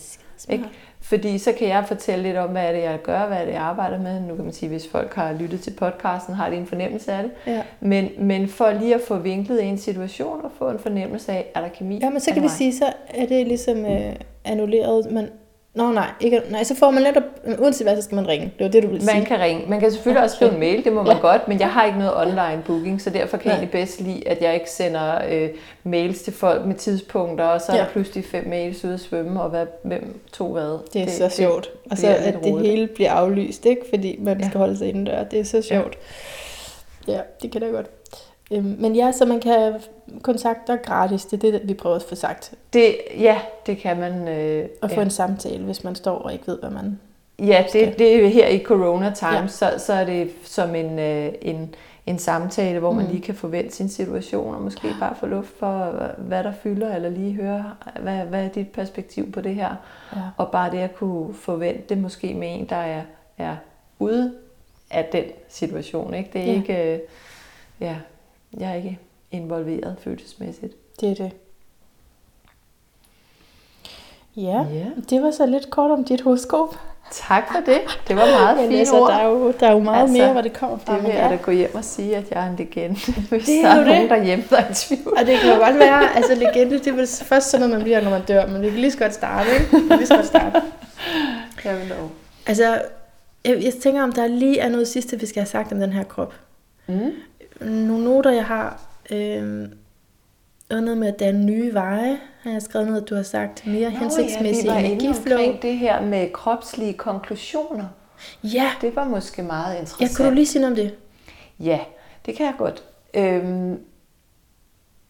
[0.52, 0.64] Ikke?
[1.10, 3.52] Fordi så kan jeg fortælle lidt om, hvad er det, jeg gør, hvad er det,
[3.52, 4.20] jeg arbejder med.
[4.20, 7.22] Nu kan man sige, hvis folk har lyttet til podcasten, har de en fornemmelse af
[7.22, 7.32] det.
[7.46, 7.62] Ja.
[7.80, 11.60] Men, men for lige at få vinklet en situation og få en fornemmelse af, er
[11.60, 11.98] der kemi?
[12.02, 12.50] Ja, men så kan vi mig?
[12.50, 14.12] sige, så er det ligesom øh,
[14.44, 15.28] annulleret, men
[15.74, 17.22] Nå nej, ikke, nej, så får man netop,
[17.58, 18.52] uanset hvad, så skal man ringe.
[18.58, 19.26] Det var det, du ville Man sige.
[19.26, 19.62] kan ringe.
[19.68, 21.20] Man kan selvfølgelig også skrive en mail, det må man Ja.
[21.20, 23.58] godt, men jeg har ikke noget online booking, så derfor kan jeg Nej.
[23.64, 25.48] egentlig bedst lide, at jeg ikke sender øh,
[25.84, 27.82] mails til folk med tidspunkter, og så er Ja.
[27.82, 30.78] der pludselig fem mails ude at svømme, og hvad, hvem tog hvad.
[30.92, 31.70] Det er det, så sjovt.
[31.90, 32.66] Og så at det rodet.
[32.66, 33.82] hele bliver aflyst, ikke?
[33.88, 34.46] Fordi man Ja.
[34.48, 35.24] skal holde sig indendør.
[35.24, 35.98] Det er så sjovt.
[37.08, 37.86] Ja, ja det kan da godt.
[38.50, 39.74] Øhm, Men ja, så man kan
[40.22, 41.24] kontakte dig gratis.
[41.24, 42.54] Det er det, vi prøver at få sagt.
[42.72, 44.28] Det, ja, det kan man.
[44.28, 45.02] Øh, Og få ja.
[45.02, 47.00] en samtale, hvis man står og ikke ved, hvad man...
[47.38, 49.46] Ja, det, det er her i corona time, Ja.
[49.46, 51.74] så, så er det som en, øh, en,
[52.06, 53.10] en samtale, hvor man Mm.
[53.10, 57.10] lige kan forvente sin situation, og måske bare få luft for, hvad der fylder, eller
[57.10, 57.64] lige høre,
[58.00, 59.74] hvad, hvad er dit perspektiv på det her.
[60.16, 60.20] Ja.
[60.36, 63.02] Og bare det at kunne forvente det måske med en, der er,
[63.38, 63.56] er
[63.98, 64.32] ude
[64.90, 66.14] af den situation.
[66.14, 66.30] Ikke?
[66.32, 66.52] Det er ja.
[66.52, 66.98] ikke, øh,
[67.80, 67.94] ja,
[68.58, 68.98] jeg er ikke
[69.30, 70.74] involveret følelsesmæssigt.
[71.00, 71.32] Det er det.
[74.36, 74.84] Ja, Ja.
[75.10, 76.76] det var så lidt kort om dit horoskop.
[77.12, 77.80] Tak for det.
[78.08, 79.10] Det var meget fint altså, ord.
[79.10, 80.94] der er, jo, der er jo meget Altså, mere, hvor det kommer fra.
[80.96, 82.94] Det vil jeg da gå hjem og sige, at jeg er en legende,
[83.30, 84.10] hvis Det er der er nogen det.
[84.10, 85.08] derhjemme, der er i tvivl.
[85.18, 87.82] Og det kan jo godt være, altså legende, det er vel først sådan noget, man
[87.84, 89.66] bliver, når man dør, men vi kan lige så godt starte, ikke?
[89.82, 90.62] Vi kan lige så godt starte.
[91.64, 92.10] Jamen dog.
[92.46, 92.82] Altså,
[93.44, 95.92] jeg, jeg tænker, om der lige er noget sidste, vi skal have sagt om den
[95.92, 96.34] her krop.
[96.86, 97.10] Mm.
[97.60, 98.80] Nogle noter, jeg har,
[99.10, 99.68] øh,
[100.70, 104.64] noget med at danne nye veje, har jeg skrevet noget, du har sagt, mere hensigtsmæssig
[104.64, 105.38] Nå, ja, var inde energiflow.
[105.38, 107.84] omkring det her med kropslige konklusioner.
[108.44, 110.16] Ja, Det var måske meget ja, interessant.
[110.16, 110.94] kunne du lige sige noget om det?
[111.66, 111.78] Ja,
[112.26, 112.82] det kan jeg godt.
[113.14, 113.78] Øhm,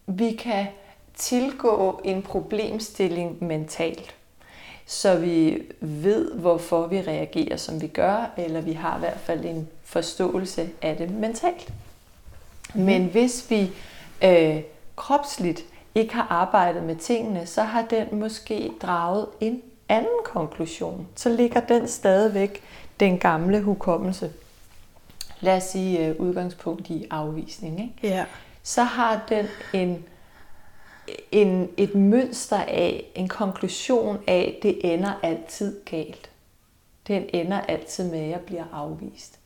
[0.06, 0.66] vi kan
[1.14, 4.14] tilgå en problemstilling mentalt,
[4.86, 9.44] så vi ved, hvorfor vi reagerer, som vi gør, eller vi har i hvert fald
[9.44, 11.72] en forståelse af det mentalt.
[12.74, 13.70] Men hvis vi
[14.24, 14.60] øh,
[14.96, 15.64] kropsligt
[15.94, 21.08] ikke har arbejdet med tingene, så har den måske draget en anden konklusion.
[21.16, 22.62] Så ligger den stadigvæk
[23.00, 24.32] den gamle hukommelse
[25.40, 28.14] lad os sige øh, udgangspunkt i afvisning, ikke?
[28.14, 28.24] Ja.
[28.62, 30.04] så har den en,
[31.32, 36.30] en, et mønster af, en konklusion af, det ender altid galt.
[37.08, 39.38] Den ender altid med, at jeg bliver afvist.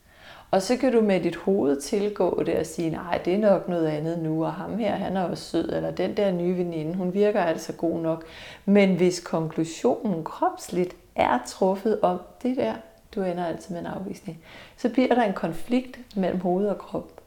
[0.55, 3.69] Og så kan du med dit hoved tilgå det og sige, nej, det er nok
[3.69, 6.95] noget andet nu, og ham her, han er også sød, eller den der nye veninde,
[6.95, 8.25] hun virker altså god nok.
[8.65, 12.75] Men hvis konklusionen kropsligt er truffet om det der,
[13.15, 14.39] du ender altid med en afvisning,
[14.77, 17.21] så bliver der en konflikt mellem hoved og krop.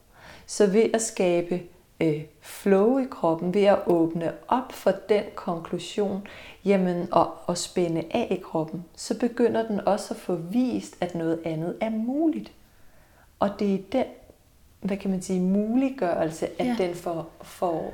[0.45, 1.61] Så ved at skabe
[2.01, 6.28] øh, flow i kroppen, ved at åbne op for den konklusion,
[6.65, 11.15] jamen, og, og spænde af i kroppen, så begynder den også at få vist, at
[11.15, 12.51] noget andet er muligt.
[13.39, 14.03] Og det er den,
[14.81, 16.75] hvad kan man sige, muliggørelse, at Ja.
[16.79, 16.85] ja.
[16.88, 17.93] den får, får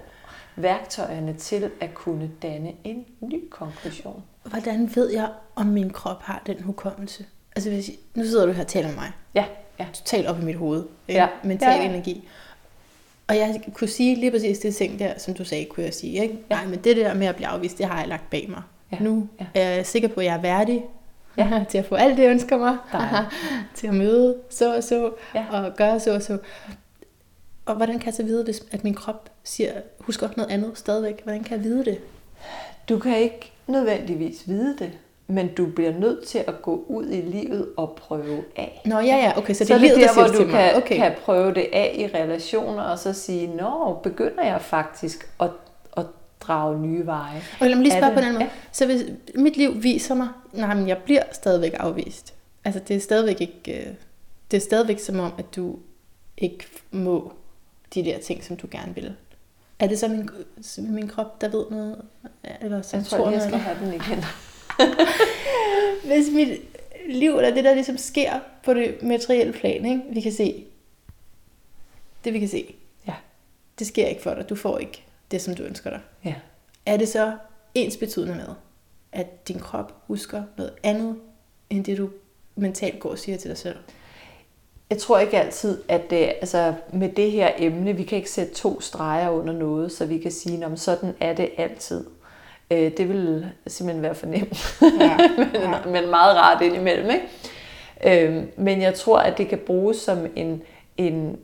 [0.55, 4.23] værktøjerne til at kunne danne en ny konklusion.
[4.43, 7.25] Hvordan ved jeg, om min krop har den hukommelse?
[7.55, 9.11] Altså, hvis, nu sidder du her og taler med mig.
[9.35, 9.45] Ja,
[9.79, 9.85] ja.
[9.93, 10.85] Totalt op i mit hoved.
[11.07, 11.21] Ikke?
[11.21, 11.27] Ja.
[11.43, 11.89] Mental Ja, ja.
[11.89, 12.27] energi.
[13.27, 16.21] Og jeg kunne sige lige præcis det ting der, som du sagde, kunne jeg sige.
[16.23, 16.37] Ikke?
[16.49, 18.61] Nej, men det der med at blive afvist, det har jeg lagt bag mig.
[18.91, 18.97] Ja.
[18.99, 19.45] Nu Ja.
[19.53, 20.83] er jeg sikker på, at jeg er værdig
[21.37, 21.63] Ja.
[21.69, 22.77] til at få alt det, jeg ønsker mig.
[23.75, 25.45] Til at møde så og så, Ja.
[25.51, 26.37] og gøre så og så.
[27.65, 30.71] Og hvordan kan jeg så vide, hvis at min krop siger, husk også noget andet
[30.75, 31.23] stadigvæk?
[31.23, 31.99] Hvordan kan jeg vide det?
[32.89, 34.91] Du kan ikke nødvendigvis vide det,
[35.27, 38.81] men du bliver nødt til at gå ud i livet og prøve af.
[38.85, 40.47] Nå ja, ja, okay, så det så er er livet, det der der, hvor det
[40.47, 40.95] du kan, Okay.
[40.95, 45.49] kan prøve det af i relationer, og så sige, nå, begynder jeg faktisk at
[46.47, 47.41] drage nye veje.
[47.59, 48.49] Og lad mig lige spørge på en anden måde.
[48.71, 49.01] Så hvis
[49.35, 52.33] mit liv viser mig, nej, men jeg bliver stadigvæk afvist.
[52.65, 53.93] Altså det er stadigvæk ikke, øh,
[54.51, 55.79] det er stadigvæk som om, at du
[56.37, 57.33] ikke må
[57.93, 59.13] de der ting, som du gerne vil.
[59.79, 60.29] Er det så min,
[60.93, 62.01] min krop, der ved noget?
[62.61, 63.49] Eller som Jeg tror, tror jeg noget?
[63.49, 64.23] skal have den igen.
[66.13, 66.47] Hvis mit
[67.09, 70.01] liv, eller det der ligesom sker på det materielle plan, ikke?
[70.09, 70.65] vi kan se,
[72.23, 72.75] det vi kan se,
[73.07, 73.13] Ja.
[73.79, 74.49] det sker ikke for dig.
[74.49, 75.03] Du får ikke
[75.33, 75.99] det, som du ønsker dig.
[76.25, 76.35] ja.
[76.85, 77.33] Er det så
[77.75, 78.45] ens betydende med,
[79.11, 81.15] at din krop husker noget andet,
[81.69, 82.09] end det du
[82.55, 83.75] mentalt går og siger til dig selv?
[84.89, 88.53] Jeg tror ikke altid, at det, altså med det her emne, vi kan ikke sætte
[88.53, 92.05] to streger under noget, så vi kan sige, at sådan er det altid.
[92.71, 97.09] Øh, Det vil simpelthen være for nemt, Ja, men, men meget rart indimellem.
[97.09, 98.27] Ikke?
[98.27, 100.61] Øh, Men jeg tror, at det kan bruges som en,
[100.97, 101.39] en,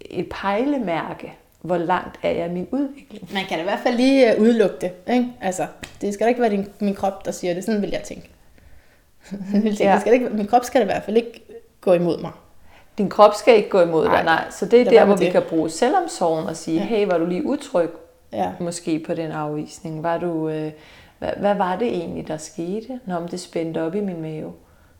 [0.00, 1.32] et pejlemærke,
[1.62, 3.32] hvor langt er jeg i min udvikling.
[3.34, 4.92] Man kan i hvert fald lige øh, udelukke det.
[5.12, 5.28] Ikke?
[5.40, 5.66] Altså,
[6.00, 7.64] det skal da ikke være din, min krop, der siger det.
[7.64, 8.30] Sådan vil jeg tænke.
[9.32, 9.92] Jeg vil tænke, Ja.
[9.92, 11.42] det skal ikke, min krop skal da i hvert fald ikke
[11.80, 12.30] gå imod mig.
[12.98, 14.16] Din krop skal ikke gå imod Nej.
[14.16, 14.44] dig, nej.
[14.50, 15.32] Så det er der, være hvor med vi det.
[15.32, 16.84] kan bruge selvomsorgen og sige, ja.
[16.86, 17.90] hey, var du lige utryg?
[18.32, 18.52] Ja.
[18.60, 20.02] måske på den afvisning?
[20.02, 20.72] Var du, øh,
[21.18, 24.52] hvad, hvad var det egentlig, der skete, når det spændte op i min mave?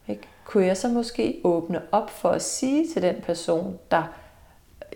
[0.08, 0.22] Ikke?
[0.44, 4.02] Kunne jeg så måske åbne op for at sige til den person, der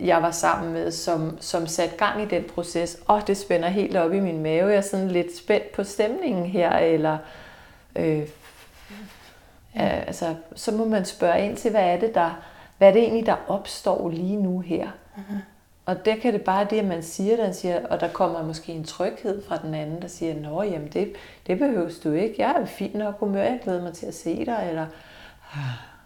[0.00, 3.96] jeg var sammen med, som, som satte gang i den proces, oh, det spænder helt
[3.96, 7.18] op i min mave, jeg er sådan lidt spændt på stemningen her, eller
[7.96, 8.28] øh,
[9.74, 9.88] ja.
[9.88, 12.42] altså, så må man spørge ind til, hvad er det, der,
[12.78, 14.88] hvad er det egentlig, der opstår lige nu her?
[15.16, 15.34] Uh-huh.
[15.86, 18.72] Og der kan det bare det, at man siger det, siger, og der kommer måske
[18.72, 21.12] en tryghed fra den anden, der siger, nå, jamen det,
[21.46, 24.46] det behøves du ikke, jeg er fint nok humør, jeg glæder mig til at se
[24.46, 24.86] dig, eller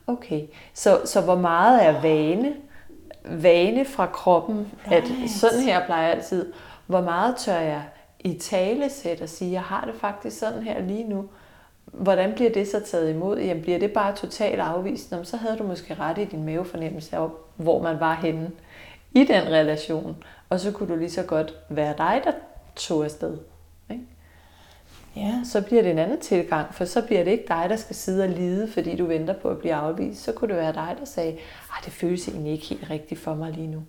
[0.06, 0.42] okay.
[0.74, 2.54] Så, så hvor meget er vane,
[3.24, 5.04] vane fra kroppen, at
[5.40, 6.52] sådan her plejer jeg altid,
[6.86, 7.82] hvor meget tør jeg
[8.20, 11.24] i tale sætte og sige, jeg har det faktisk sådan her lige nu.
[11.84, 13.38] Hvordan bliver det så taget imod?
[13.38, 15.12] Jamen bliver det bare totalt afvist?
[15.12, 18.50] Jamen, så havde du måske ret i din mavefornemmelse af, hvor man var henne
[19.14, 20.16] i den relation.
[20.48, 22.32] Og så kunne du lige så godt være dig, der
[22.76, 23.38] tog afsted.
[25.16, 25.40] Ja.
[25.44, 28.24] Så bliver det en anden tilgang, for så bliver det ikke dig, der skal sidde
[28.24, 30.22] og lide, fordi du venter på at blive afvist.
[30.22, 31.32] Så kunne det være dig, der sagde,
[31.78, 33.82] at det føles egentlig ikke helt rigtigt for mig lige nu.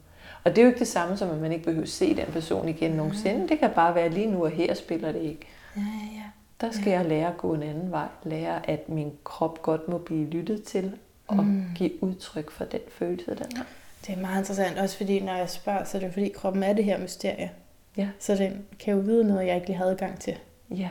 [0.43, 2.69] Og det er jo ikke det samme som, at man ikke behøver se den person
[2.69, 3.47] igen nogensinde.
[3.47, 5.47] Det kan bare være lige nu, og her spiller det ikke.
[5.75, 5.81] Ja,
[6.15, 6.23] ja.
[6.61, 6.97] Der skal ja.
[6.97, 8.07] jeg lære at gå en anden vej.
[8.23, 10.91] Lære, at min krop godt må blive lyttet til,
[11.27, 11.65] og mm.
[11.75, 13.65] give udtryk for den følelse, den har.
[14.07, 16.73] Det er meget interessant, også fordi når jeg spørger, så er det fordi kroppen er
[16.73, 17.51] det her mysterie.
[17.97, 18.07] Ja.
[18.19, 20.37] Så den kan jo vide noget, jeg ikke lige havde gang til.
[20.77, 20.89] Ja.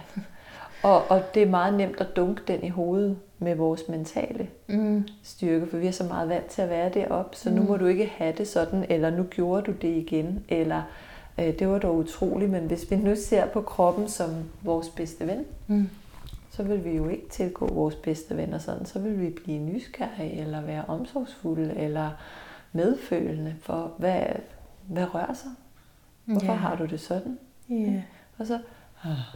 [0.83, 5.09] Og, og det er meget nemt at dunke den i hovedet med vores mentale Mm.
[5.23, 7.87] styrke, for vi er så meget vant til at være deroppe, så nu må du
[7.87, 10.83] ikke have det sådan, eller nu gjorde du det igen, eller
[11.39, 14.31] øh, det var dog utroligt, men hvis vi nu ser på kroppen som
[14.63, 15.89] vores bedste ven, Mm.
[16.51, 20.33] så vil vi jo ikke tilgå vores bedste venner sådan, så vil vi blive nysgerrige,
[20.41, 22.11] eller være omsorgsfulde, eller
[22.73, 24.23] medfølende for, hvad,
[24.89, 25.51] hvad rører sig?
[26.25, 26.59] Hvorfor Ja.
[26.59, 27.39] har du det sådan?
[27.69, 28.03] Ja.
[28.39, 28.59] Og så,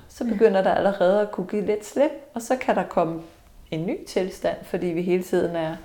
[0.09, 3.23] så begynder der allerede at kunne give lidt slip, og så kan der komme
[3.71, 5.77] en ny tilstand, fordi vi hele tiden er,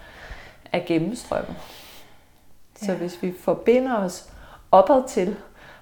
[0.72, 1.56] er gennemstrømmet.
[2.76, 2.98] Så Ja.
[2.98, 4.30] hvis vi forbinder os
[4.72, 5.36] opad til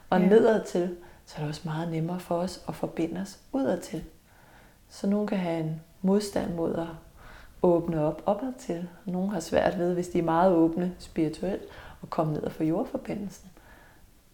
[0.10, 0.28] og Ja.
[0.28, 0.96] nedad til,
[1.26, 4.04] så er det også meget nemmere for os at forbinde os udad til.
[4.90, 6.88] Så nogen kan have en modstand mod at
[7.62, 8.88] åbne op opad til.
[9.06, 11.64] Nogle har svært ved, hvis de er meget åbne spirituelt,
[12.04, 13.50] at komme ned og få jordforbindelsen.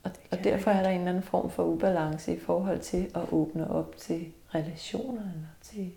[0.03, 3.21] Og, og derfor er der en eller anden form for ubalance i forhold til at
[3.31, 5.91] åbne op til relationer eller til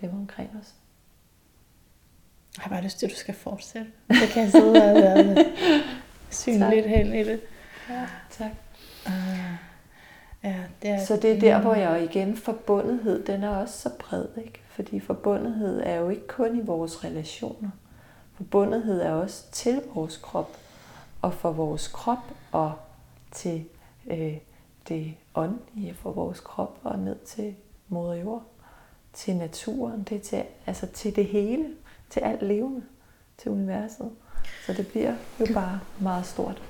[0.00, 0.74] dem omkring os.
[2.56, 3.90] Jeg har bare lyst til, at du skal fortsætte.
[4.20, 7.40] Så kan jeg sidde og være lidt hen i det.
[7.90, 8.50] Ja, tak.
[9.06, 9.12] Uh,
[10.44, 13.90] ja, det er, Så det er der, hvor jeg igen, forbundethed, den er også så
[13.98, 14.60] bred, ikke?
[14.68, 17.70] Fordi forbundethed er jo ikke kun i vores relationer.
[18.36, 20.56] Forbundethed er også til vores krop,
[21.22, 22.72] og for vores krop, og
[23.32, 23.64] til
[24.10, 24.36] øh,
[24.88, 27.54] det åndelige for vores krop, og ned til
[27.88, 28.42] moder jord,
[29.12, 31.64] til naturen, det er til, altså til det hele,
[32.10, 32.82] til alt levende,
[33.38, 34.10] til universet.
[34.66, 36.62] Så det bliver jo bare meget stort.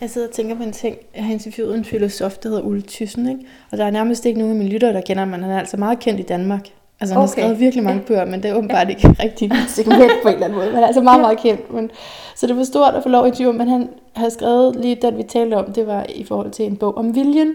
[0.00, 0.96] Jeg sidder og tænker på en ting.
[1.14, 3.46] Jeg har interviewet en filosof, der hedder Ulle Thyssen, ikke?
[3.72, 5.58] Og der er nærmest ikke nogen af mine lyttere, der kender ham, men han er
[5.58, 6.66] altså meget kendt i Danmark.
[7.00, 7.28] Altså han okay.
[7.28, 10.34] har skrevet virkelig mange bøger, men det er åbenbart ikke rigtig mit segment på en
[10.34, 10.66] eller anden måde.
[10.66, 11.72] Men han er altså meget, meget kendt.
[11.72, 11.90] Men,
[12.36, 15.16] så det var stort at få lov at interviewe, men han havde skrevet lige den,
[15.16, 17.54] vi talte om, det var i forhold til en bog om viljen.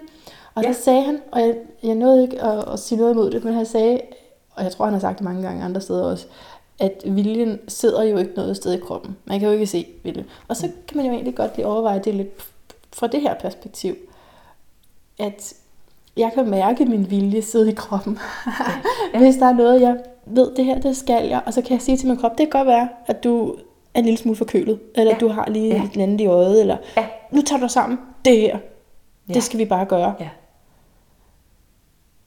[0.55, 0.63] Og.
[0.63, 0.67] Ja.
[0.67, 3.53] der sagde han, og jeg, jeg nåede ikke at, at sige noget imod det, men
[3.53, 4.01] han sagde,
[4.55, 6.25] og jeg tror, han har sagt det mange gange andre steder også,
[6.79, 9.17] at viljen sidder jo ikke noget sted i kroppen.
[9.25, 10.25] Man kan jo ikke se viljen.
[10.47, 12.29] Og så kan man jo egentlig godt lige overveje det lidt
[12.93, 13.95] fra det her perspektiv.
[15.19, 15.53] At
[16.17, 18.19] jeg kan mærke min vilje sidde i kroppen.
[19.13, 19.19] Ja.
[19.23, 21.41] Hvis der er noget, jeg ved, det her, det skal jeg.
[21.45, 23.55] Og så kan jeg sige til min krop, det kan godt være, at du
[23.93, 24.79] er en lille smule forkølet.
[24.95, 25.17] Eller Ja.
[25.19, 25.83] du har lige Ja.
[25.95, 26.61] et andet i øjet.
[26.61, 27.05] Eller Ja.
[27.31, 27.99] nu tager du sammen.
[28.25, 28.57] Det her,
[29.29, 29.33] Ja.
[29.33, 30.13] det skal vi bare gøre.
[30.19, 30.29] Ja.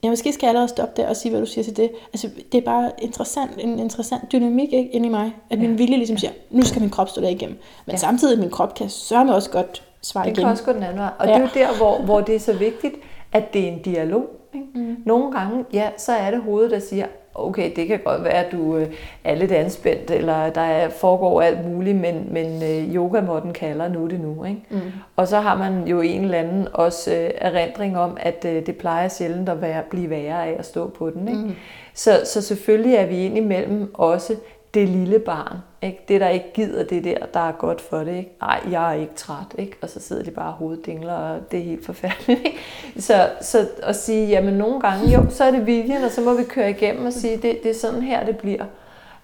[0.02, 1.90] Ja, måske skal jeg allerede stoppe der og sige, hvad du siger til det.
[2.12, 5.76] Altså, det er bare interessant, en interessant dynamik ikke, inde i mig, at min Ja.
[5.76, 7.58] vilje ligesom siger, nu skal min krop stå der igennem.
[7.86, 7.96] Men Ja.
[7.96, 10.36] samtidig, min krop kan sørge også godt svare igen.
[10.36, 11.10] kan også gå den anden vej.
[11.18, 11.32] Og ja.
[11.34, 12.94] det er jo der, hvor, hvor det er så vigtigt,
[13.32, 14.26] at det er en dialog.
[14.54, 14.66] Ikke?
[14.74, 14.96] Mm.
[15.04, 18.52] Nogle gange, ja, så er det hovedet, der siger, okay, det kan godt være, at
[18.52, 18.86] du øh,
[19.24, 24.06] er lidt anspændt, eller der er, foregår alt muligt, men, men øh, yogamotten kalder nu
[24.06, 24.44] det nu.
[24.44, 24.62] Ikke?
[24.70, 24.80] Mm.
[25.16, 29.08] Og så har man jo en eller anden også øh, erindring om, at det plejer
[29.08, 31.28] sjældent at være, blive værre af at stå på den.
[31.28, 31.40] Ikke?
[31.40, 31.54] Mm.
[31.94, 34.34] Så, så selvfølgelig er vi indimellem også
[34.74, 35.56] det lille barn.
[35.82, 36.04] Ikke?
[36.08, 38.16] Det, der ikke gider det der, der er godt for det.
[38.16, 38.30] Ikke?
[38.40, 39.54] Nej, jeg er ikke træt.
[39.58, 39.76] Ikke?
[39.82, 42.40] Og så sidder de bare og hoveddingler, og det er helt forfærdeligt.
[42.46, 42.58] Ikke?
[42.98, 46.34] Så, så at sige, jamen nogle gange, jo, så er det viljen, og så må
[46.34, 48.64] vi køre igennem og sige, det, det er sådan her, det bliver.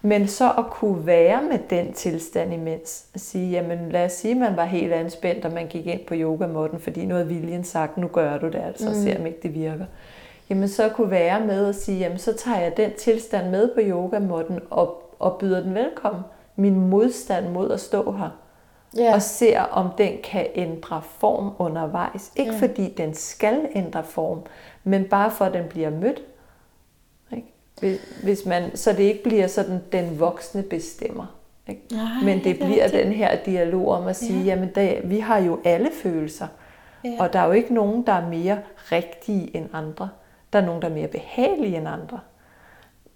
[0.06, 4.32] Men så at kunne være med den tilstand imens, at sige, jamen lad os sige,
[4.32, 7.64] at man var helt anspændt, og man gik ind på yogamåtten, fordi nu havde viljen
[7.64, 9.84] sagt, nu gør du det altså, og ser om ikke det virker.
[10.50, 13.80] Jamen så kunne være med at sige, jamen så tager jeg den tilstand med på
[13.82, 16.22] yogamåtten og, og byder den velkommen.
[16.56, 18.30] Min modstand mod at stå her.
[18.96, 19.14] Ja.
[19.14, 22.32] Og ser, om den kan ændre form undervejs.
[22.36, 22.58] Ikke Ja.
[22.58, 24.38] fordi den skal ændre form,
[24.84, 26.22] men bare for at den bliver mødt.
[27.36, 27.98] Ikke?
[28.22, 31.26] Hvis- man, så det ikke bliver sådan, den voksne bestemmer.
[31.68, 31.82] Ikke?
[31.92, 33.04] Nej, Men det det er bliver rigtigt.
[33.04, 34.44] den her dialog om at sige, Ja.
[34.44, 34.44] ja.
[34.54, 36.46] jamen det, vi har jo alle følelser.
[37.04, 37.16] Ja.
[37.20, 38.58] Og der er jo ikke nogen, der er mere
[38.92, 40.08] rigtige end andre.
[40.54, 42.20] Der er nogen, der er mere behagelige end andre.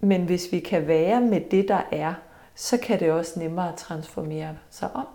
[0.00, 2.14] Men hvis vi kan være med det, der er,
[2.54, 5.06] så kan det også nemmere transformere sig om.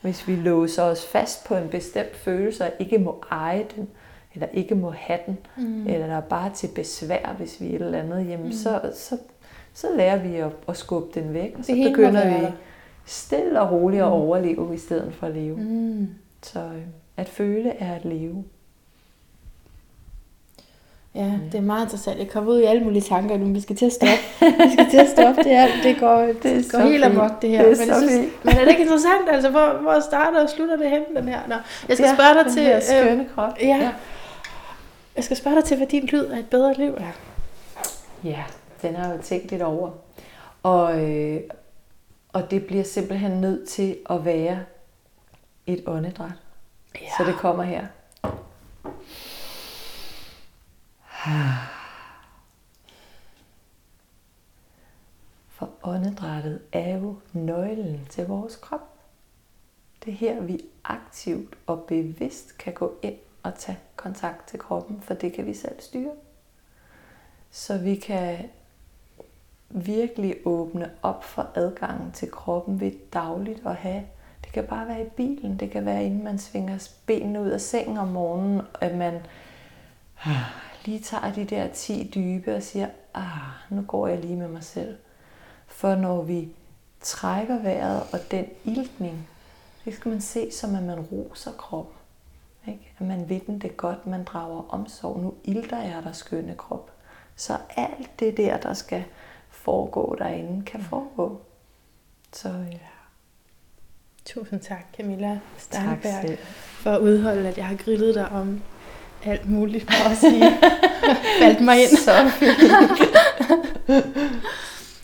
[0.00, 3.88] Hvis vi låser os fast på en bestemt følelse og ikke må eje den,
[4.34, 5.86] eller ikke må have den, mm.
[5.86, 8.52] eller der er bare til besvær, hvis vi er et eller andet, jamen mm.
[8.52, 9.18] så, så,
[9.74, 12.46] så lærer vi at, at skubbe den væk, og så Det begynder vi
[13.04, 15.56] stille og roligt at overleve i stedet for at leve.
[15.56, 16.08] Mm.
[16.42, 16.82] Så øh,
[17.16, 18.44] at føle er at leve.
[21.14, 22.18] Ja, det er meget interessant.
[22.18, 23.52] Jeg kommer ud i alle mulige tanker nu.
[23.52, 24.24] Vi skal til at stoppe.
[24.66, 25.42] Vi skal til at stoppe.
[25.42, 27.62] Det, er, det går, det er går helt amok, det her.
[27.62, 30.76] Det er men, synes, men er det ikke interessant, altså, hvor, hvor starter og slutter
[30.76, 31.40] det hen, den her?
[31.48, 31.54] Nå,
[31.88, 32.62] jeg skal spørge dig til...
[32.62, 33.52] her øh, skønne krop.
[33.60, 33.92] ja.
[35.16, 37.12] Jeg skal spørge dig til, hvad din lyd af et bedre liv er.
[38.24, 38.42] Ja,
[38.82, 39.90] den har jeg jo tænkt lidt over.
[40.62, 41.40] Og, øh,
[42.32, 44.58] og det bliver simpelthen nødt til at være
[45.66, 46.30] et åndedræt.
[46.94, 47.06] Ja.
[47.18, 47.86] Så det kommer her.
[55.48, 58.80] For åndedrættet er jo nøglen til vores krop.
[60.04, 65.00] Det er her, vi aktivt og bevidst kan gå ind og tage kontakt til kroppen,
[65.00, 66.12] for det kan vi selv styre.
[67.50, 68.50] Så vi kan
[69.68, 74.04] virkelig åbne op for adgangen til kroppen ved dagligt at have.
[74.44, 77.60] Det kan bare være i bilen, det kan være inden man svinger benene ud af
[77.60, 79.22] sengen om morgenen, at man
[80.84, 83.24] lige tager de der 10 dybe og siger, ah,
[83.70, 84.96] nu går jeg lige med mig selv.
[85.66, 86.48] For når vi
[87.00, 89.28] trækker vejret og den iltning,
[89.84, 91.94] det skal man se som, at man roser kroppen.
[92.66, 92.92] Ikke?
[92.98, 95.20] At man ved den det godt, man drager omsorg.
[95.20, 96.90] Nu ilter jeg der skønne krop.
[97.36, 99.04] Så alt det der, der skal
[99.50, 101.40] foregå derinde, kan foregå.
[102.32, 102.78] Så ja.
[104.24, 106.38] Tusind tak, Camilla tak Steinberg, selv.
[106.72, 108.62] for at udholde, at jeg har grillet dig om
[109.24, 110.44] alt muligt, for at sige.
[111.42, 111.96] Faldt mig ind.
[111.96, 112.12] Så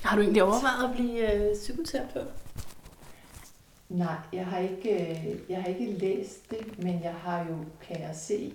[0.03, 2.27] Har du egentlig overvejet at blive øh, psykoterapeut?
[3.89, 7.57] Nej, jeg har, ikke, øh, jeg har ikke læst det, men jeg har jo,
[7.89, 8.53] kan jeg se,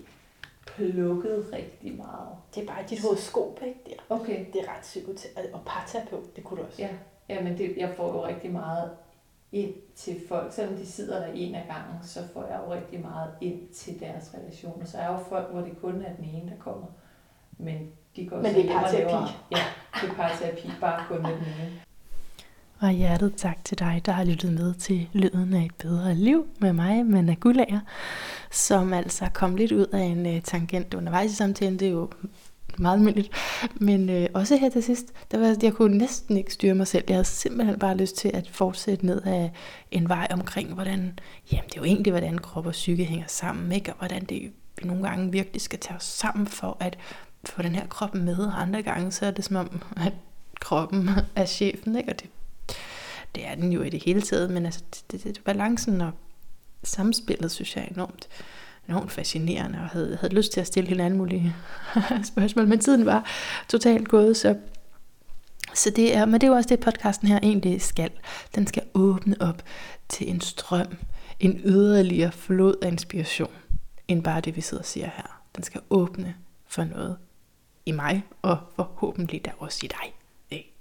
[0.66, 2.28] plukket rigtig meget.
[2.54, 3.78] Det er bare dit horoskop, ikke?
[3.84, 4.44] Det er, Okay.
[4.52, 5.54] det er ret psykoterapeut.
[5.54, 6.82] Og parterapeut, det kunne du også.
[6.82, 6.88] Ja,
[7.28, 8.90] ja men det, jeg får jo rigtig meget
[9.52, 10.52] ind til folk.
[10.52, 14.00] Selvom de sidder der en af gangen, så får jeg jo rigtig meget ind til
[14.00, 14.86] deres relationer.
[14.86, 16.86] Så er jo folk, hvor det kun er den ene, der kommer.
[17.58, 19.32] Men de går Men det er parterapi.
[19.50, 19.62] Ja,
[20.00, 21.80] det er parterapi, bare kun med den ene.
[22.80, 26.46] Og hjertet tak til dig, der har lyttet med til Lyden af et bedre liv
[26.58, 27.80] med mig, Manna Gullager,
[28.50, 31.78] som altså kom lidt ud af en uh, tangent undervejs i samtalen.
[31.78, 32.10] Det er jo
[32.78, 33.30] meget almindeligt.
[33.74, 37.04] Men øh, også her til sidst, der var, jeg kunne næsten ikke styre mig selv.
[37.08, 39.52] Jeg havde simpelthen bare lyst til at fortsætte ned af
[39.90, 41.18] en vej omkring, hvordan,
[41.52, 43.92] jamen det er jo egentlig, hvordan krop og psyke hænger sammen, ikke?
[43.92, 44.52] og hvordan det vi
[44.82, 46.98] nogle gange virkelig skal tage os sammen for at
[47.44, 50.12] få den her krop med, og andre gange så er det som om, at
[50.60, 52.12] kroppen er chefen, ikke?
[52.12, 52.30] og det
[53.34, 56.12] det er den jo i det hele taget, men altså, det, det, det balancen og
[56.82, 58.28] samspillet, synes jeg er enormt,
[58.88, 61.56] enormt fascinerende, og havde, havde lyst til at stille helt alle mulige
[62.32, 63.26] spørgsmål, men tiden var
[63.68, 64.56] totalt gået, så,
[65.74, 68.10] så det er, men det er jo også det, podcasten her egentlig skal.
[68.54, 69.62] Den skal åbne op
[70.08, 70.96] til en strøm,
[71.40, 73.52] en yderligere flod af inspiration,
[74.08, 75.42] end bare det, vi sidder og siger her.
[75.56, 76.34] Den skal åbne
[76.66, 77.16] for noget
[77.86, 80.14] i mig, og forhåbentlig der også i dig.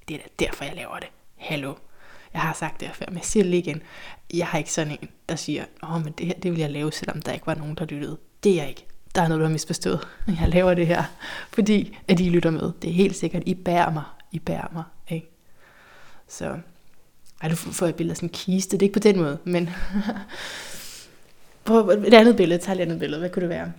[0.07, 1.10] Det er da derfor, jeg laver det.
[1.36, 1.73] Hallo.
[2.34, 3.82] Jeg har sagt det her før, men jeg siger det lige igen.
[4.34, 6.91] Jeg har ikke sådan en, der siger, åh, men det her, det vil jeg lave,
[6.91, 8.18] selvom der ikke var nogen, der lyttede.
[8.44, 8.86] Det er jeg ikke.
[9.16, 10.08] Der er noget, du har misforstået.
[10.28, 11.03] Jeg laver det her,
[11.53, 12.72] fordi at I lytter med.
[12.82, 14.03] Det er helt sikkert, I bærer mig.
[14.32, 15.32] I bærer mig, ikke?
[16.28, 16.58] Så,
[17.41, 18.78] ej, du får et billede af sådan en kiste.
[18.78, 19.70] Det er ikke på den måde, men...
[21.66, 22.62] Prøv et andet billede.
[22.62, 23.20] Tag et andet billede.
[23.20, 23.72] Hvad kunne det være?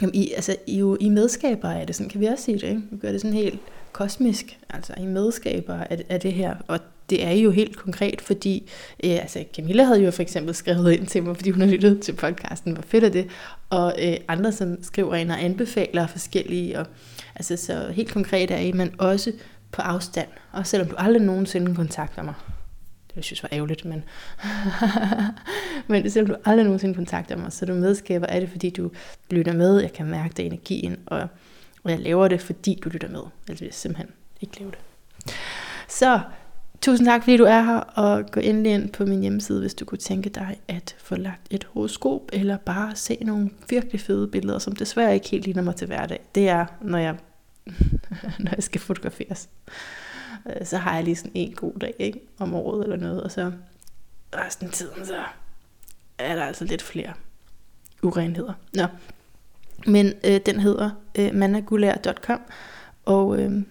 [0.00, 2.68] Jamen, I, altså, I, jo, I medskaber af det, sådan kan vi også sige det,
[2.68, 2.82] ikke?
[2.90, 3.60] Vi gør det sådan helt
[3.92, 6.80] kosmisk, altså I medskaber af, af det her, og
[7.10, 8.70] det er jo helt konkret, fordi
[9.04, 12.00] øh, altså Camilla havde jo for eksempel skrevet ind til mig, fordi hun har lyttet
[12.00, 13.26] til podcasten, hvor fedt er det,
[13.70, 16.86] og øh, andre som skriver ind og anbefaler forskellige, og
[17.36, 19.32] altså så helt konkret er I, men også
[19.72, 22.34] på afstand, og selvom du aldrig nogensinde kontakter mig,
[23.18, 24.04] jeg synes var ærgerligt, men,
[25.88, 28.90] men selvom du aldrig nogensinde kontakter mig, så du medskaber af det, fordi du
[29.30, 31.28] lytter med, jeg kan mærke det energien, og,
[31.82, 34.78] og jeg laver det, fordi du lytter med, ellers jeg simpelthen ikke lave det.
[35.88, 36.20] Så
[36.80, 39.84] tusind tak, fordi du er her, og gå endelig ind på min hjemmeside, hvis du
[39.84, 44.58] kunne tænke dig at få lagt et horoskop, eller bare se nogle virkelig fede billeder,
[44.58, 46.20] som desværre ikke helt ligner mig til hverdag.
[46.34, 47.16] Det er, når jeg,
[48.44, 49.48] når jeg skal fotograferes.
[50.46, 52.20] Øh, så har jeg lige sådan en god dag ikke?
[52.38, 53.52] om året eller noget, og så
[54.36, 55.24] resten af tiden, så
[56.18, 57.12] er der altså lidt flere
[58.02, 58.52] urenheder.
[58.74, 58.86] Nå.
[59.86, 62.40] Men øh, den hedder øh, managulær.com,
[63.04, 63.62] og øh,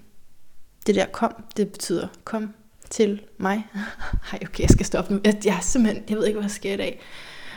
[0.87, 2.53] det der kom, det betyder kom
[2.89, 3.67] til mig.
[4.31, 5.19] Hej, okay, jeg skal stoppe nu.
[5.25, 7.01] Jeg, jeg, simpelthen, jeg ved ikke, hvad der sker i dag.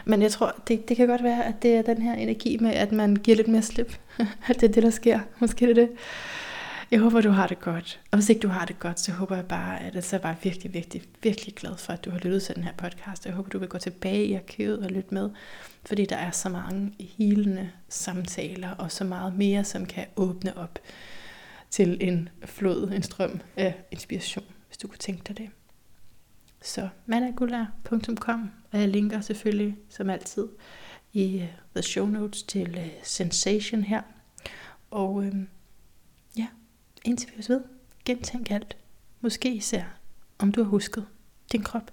[0.04, 2.70] Men jeg tror, det, det kan godt være, at det er den her energi med,
[2.70, 3.98] at man giver lidt mere slip.
[4.48, 5.20] at det er det, der sker.
[5.38, 5.90] Måske det er det.
[6.90, 8.00] Jeg håber, du har det godt.
[8.10, 10.36] Og hvis ikke du har det godt, så håber jeg bare, at jeg så bare
[10.42, 13.26] virkelig, virkelig, virkelig glad for, at du har lyttet til den her podcast.
[13.26, 15.30] Jeg håber, du vil gå tilbage i arkivet og lytte med,
[15.86, 20.78] fordi der er så mange helende samtaler, og så meget mere, som kan åbne op
[21.70, 25.50] til en flod, en strøm af inspiration, hvis du kunne tænke dig det.
[26.62, 30.48] Så managulær.com, og jeg linker selvfølgelig, som altid,
[31.12, 34.02] i øh, the show notes til øh, Sensation her.
[34.90, 35.48] Og øhm,
[37.04, 37.60] indtil vi ved,
[38.04, 38.76] gentænk alt.
[39.20, 39.84] Måske især,
[40.38, 41.06] om du har husket
[41.52, 41.92] din krop.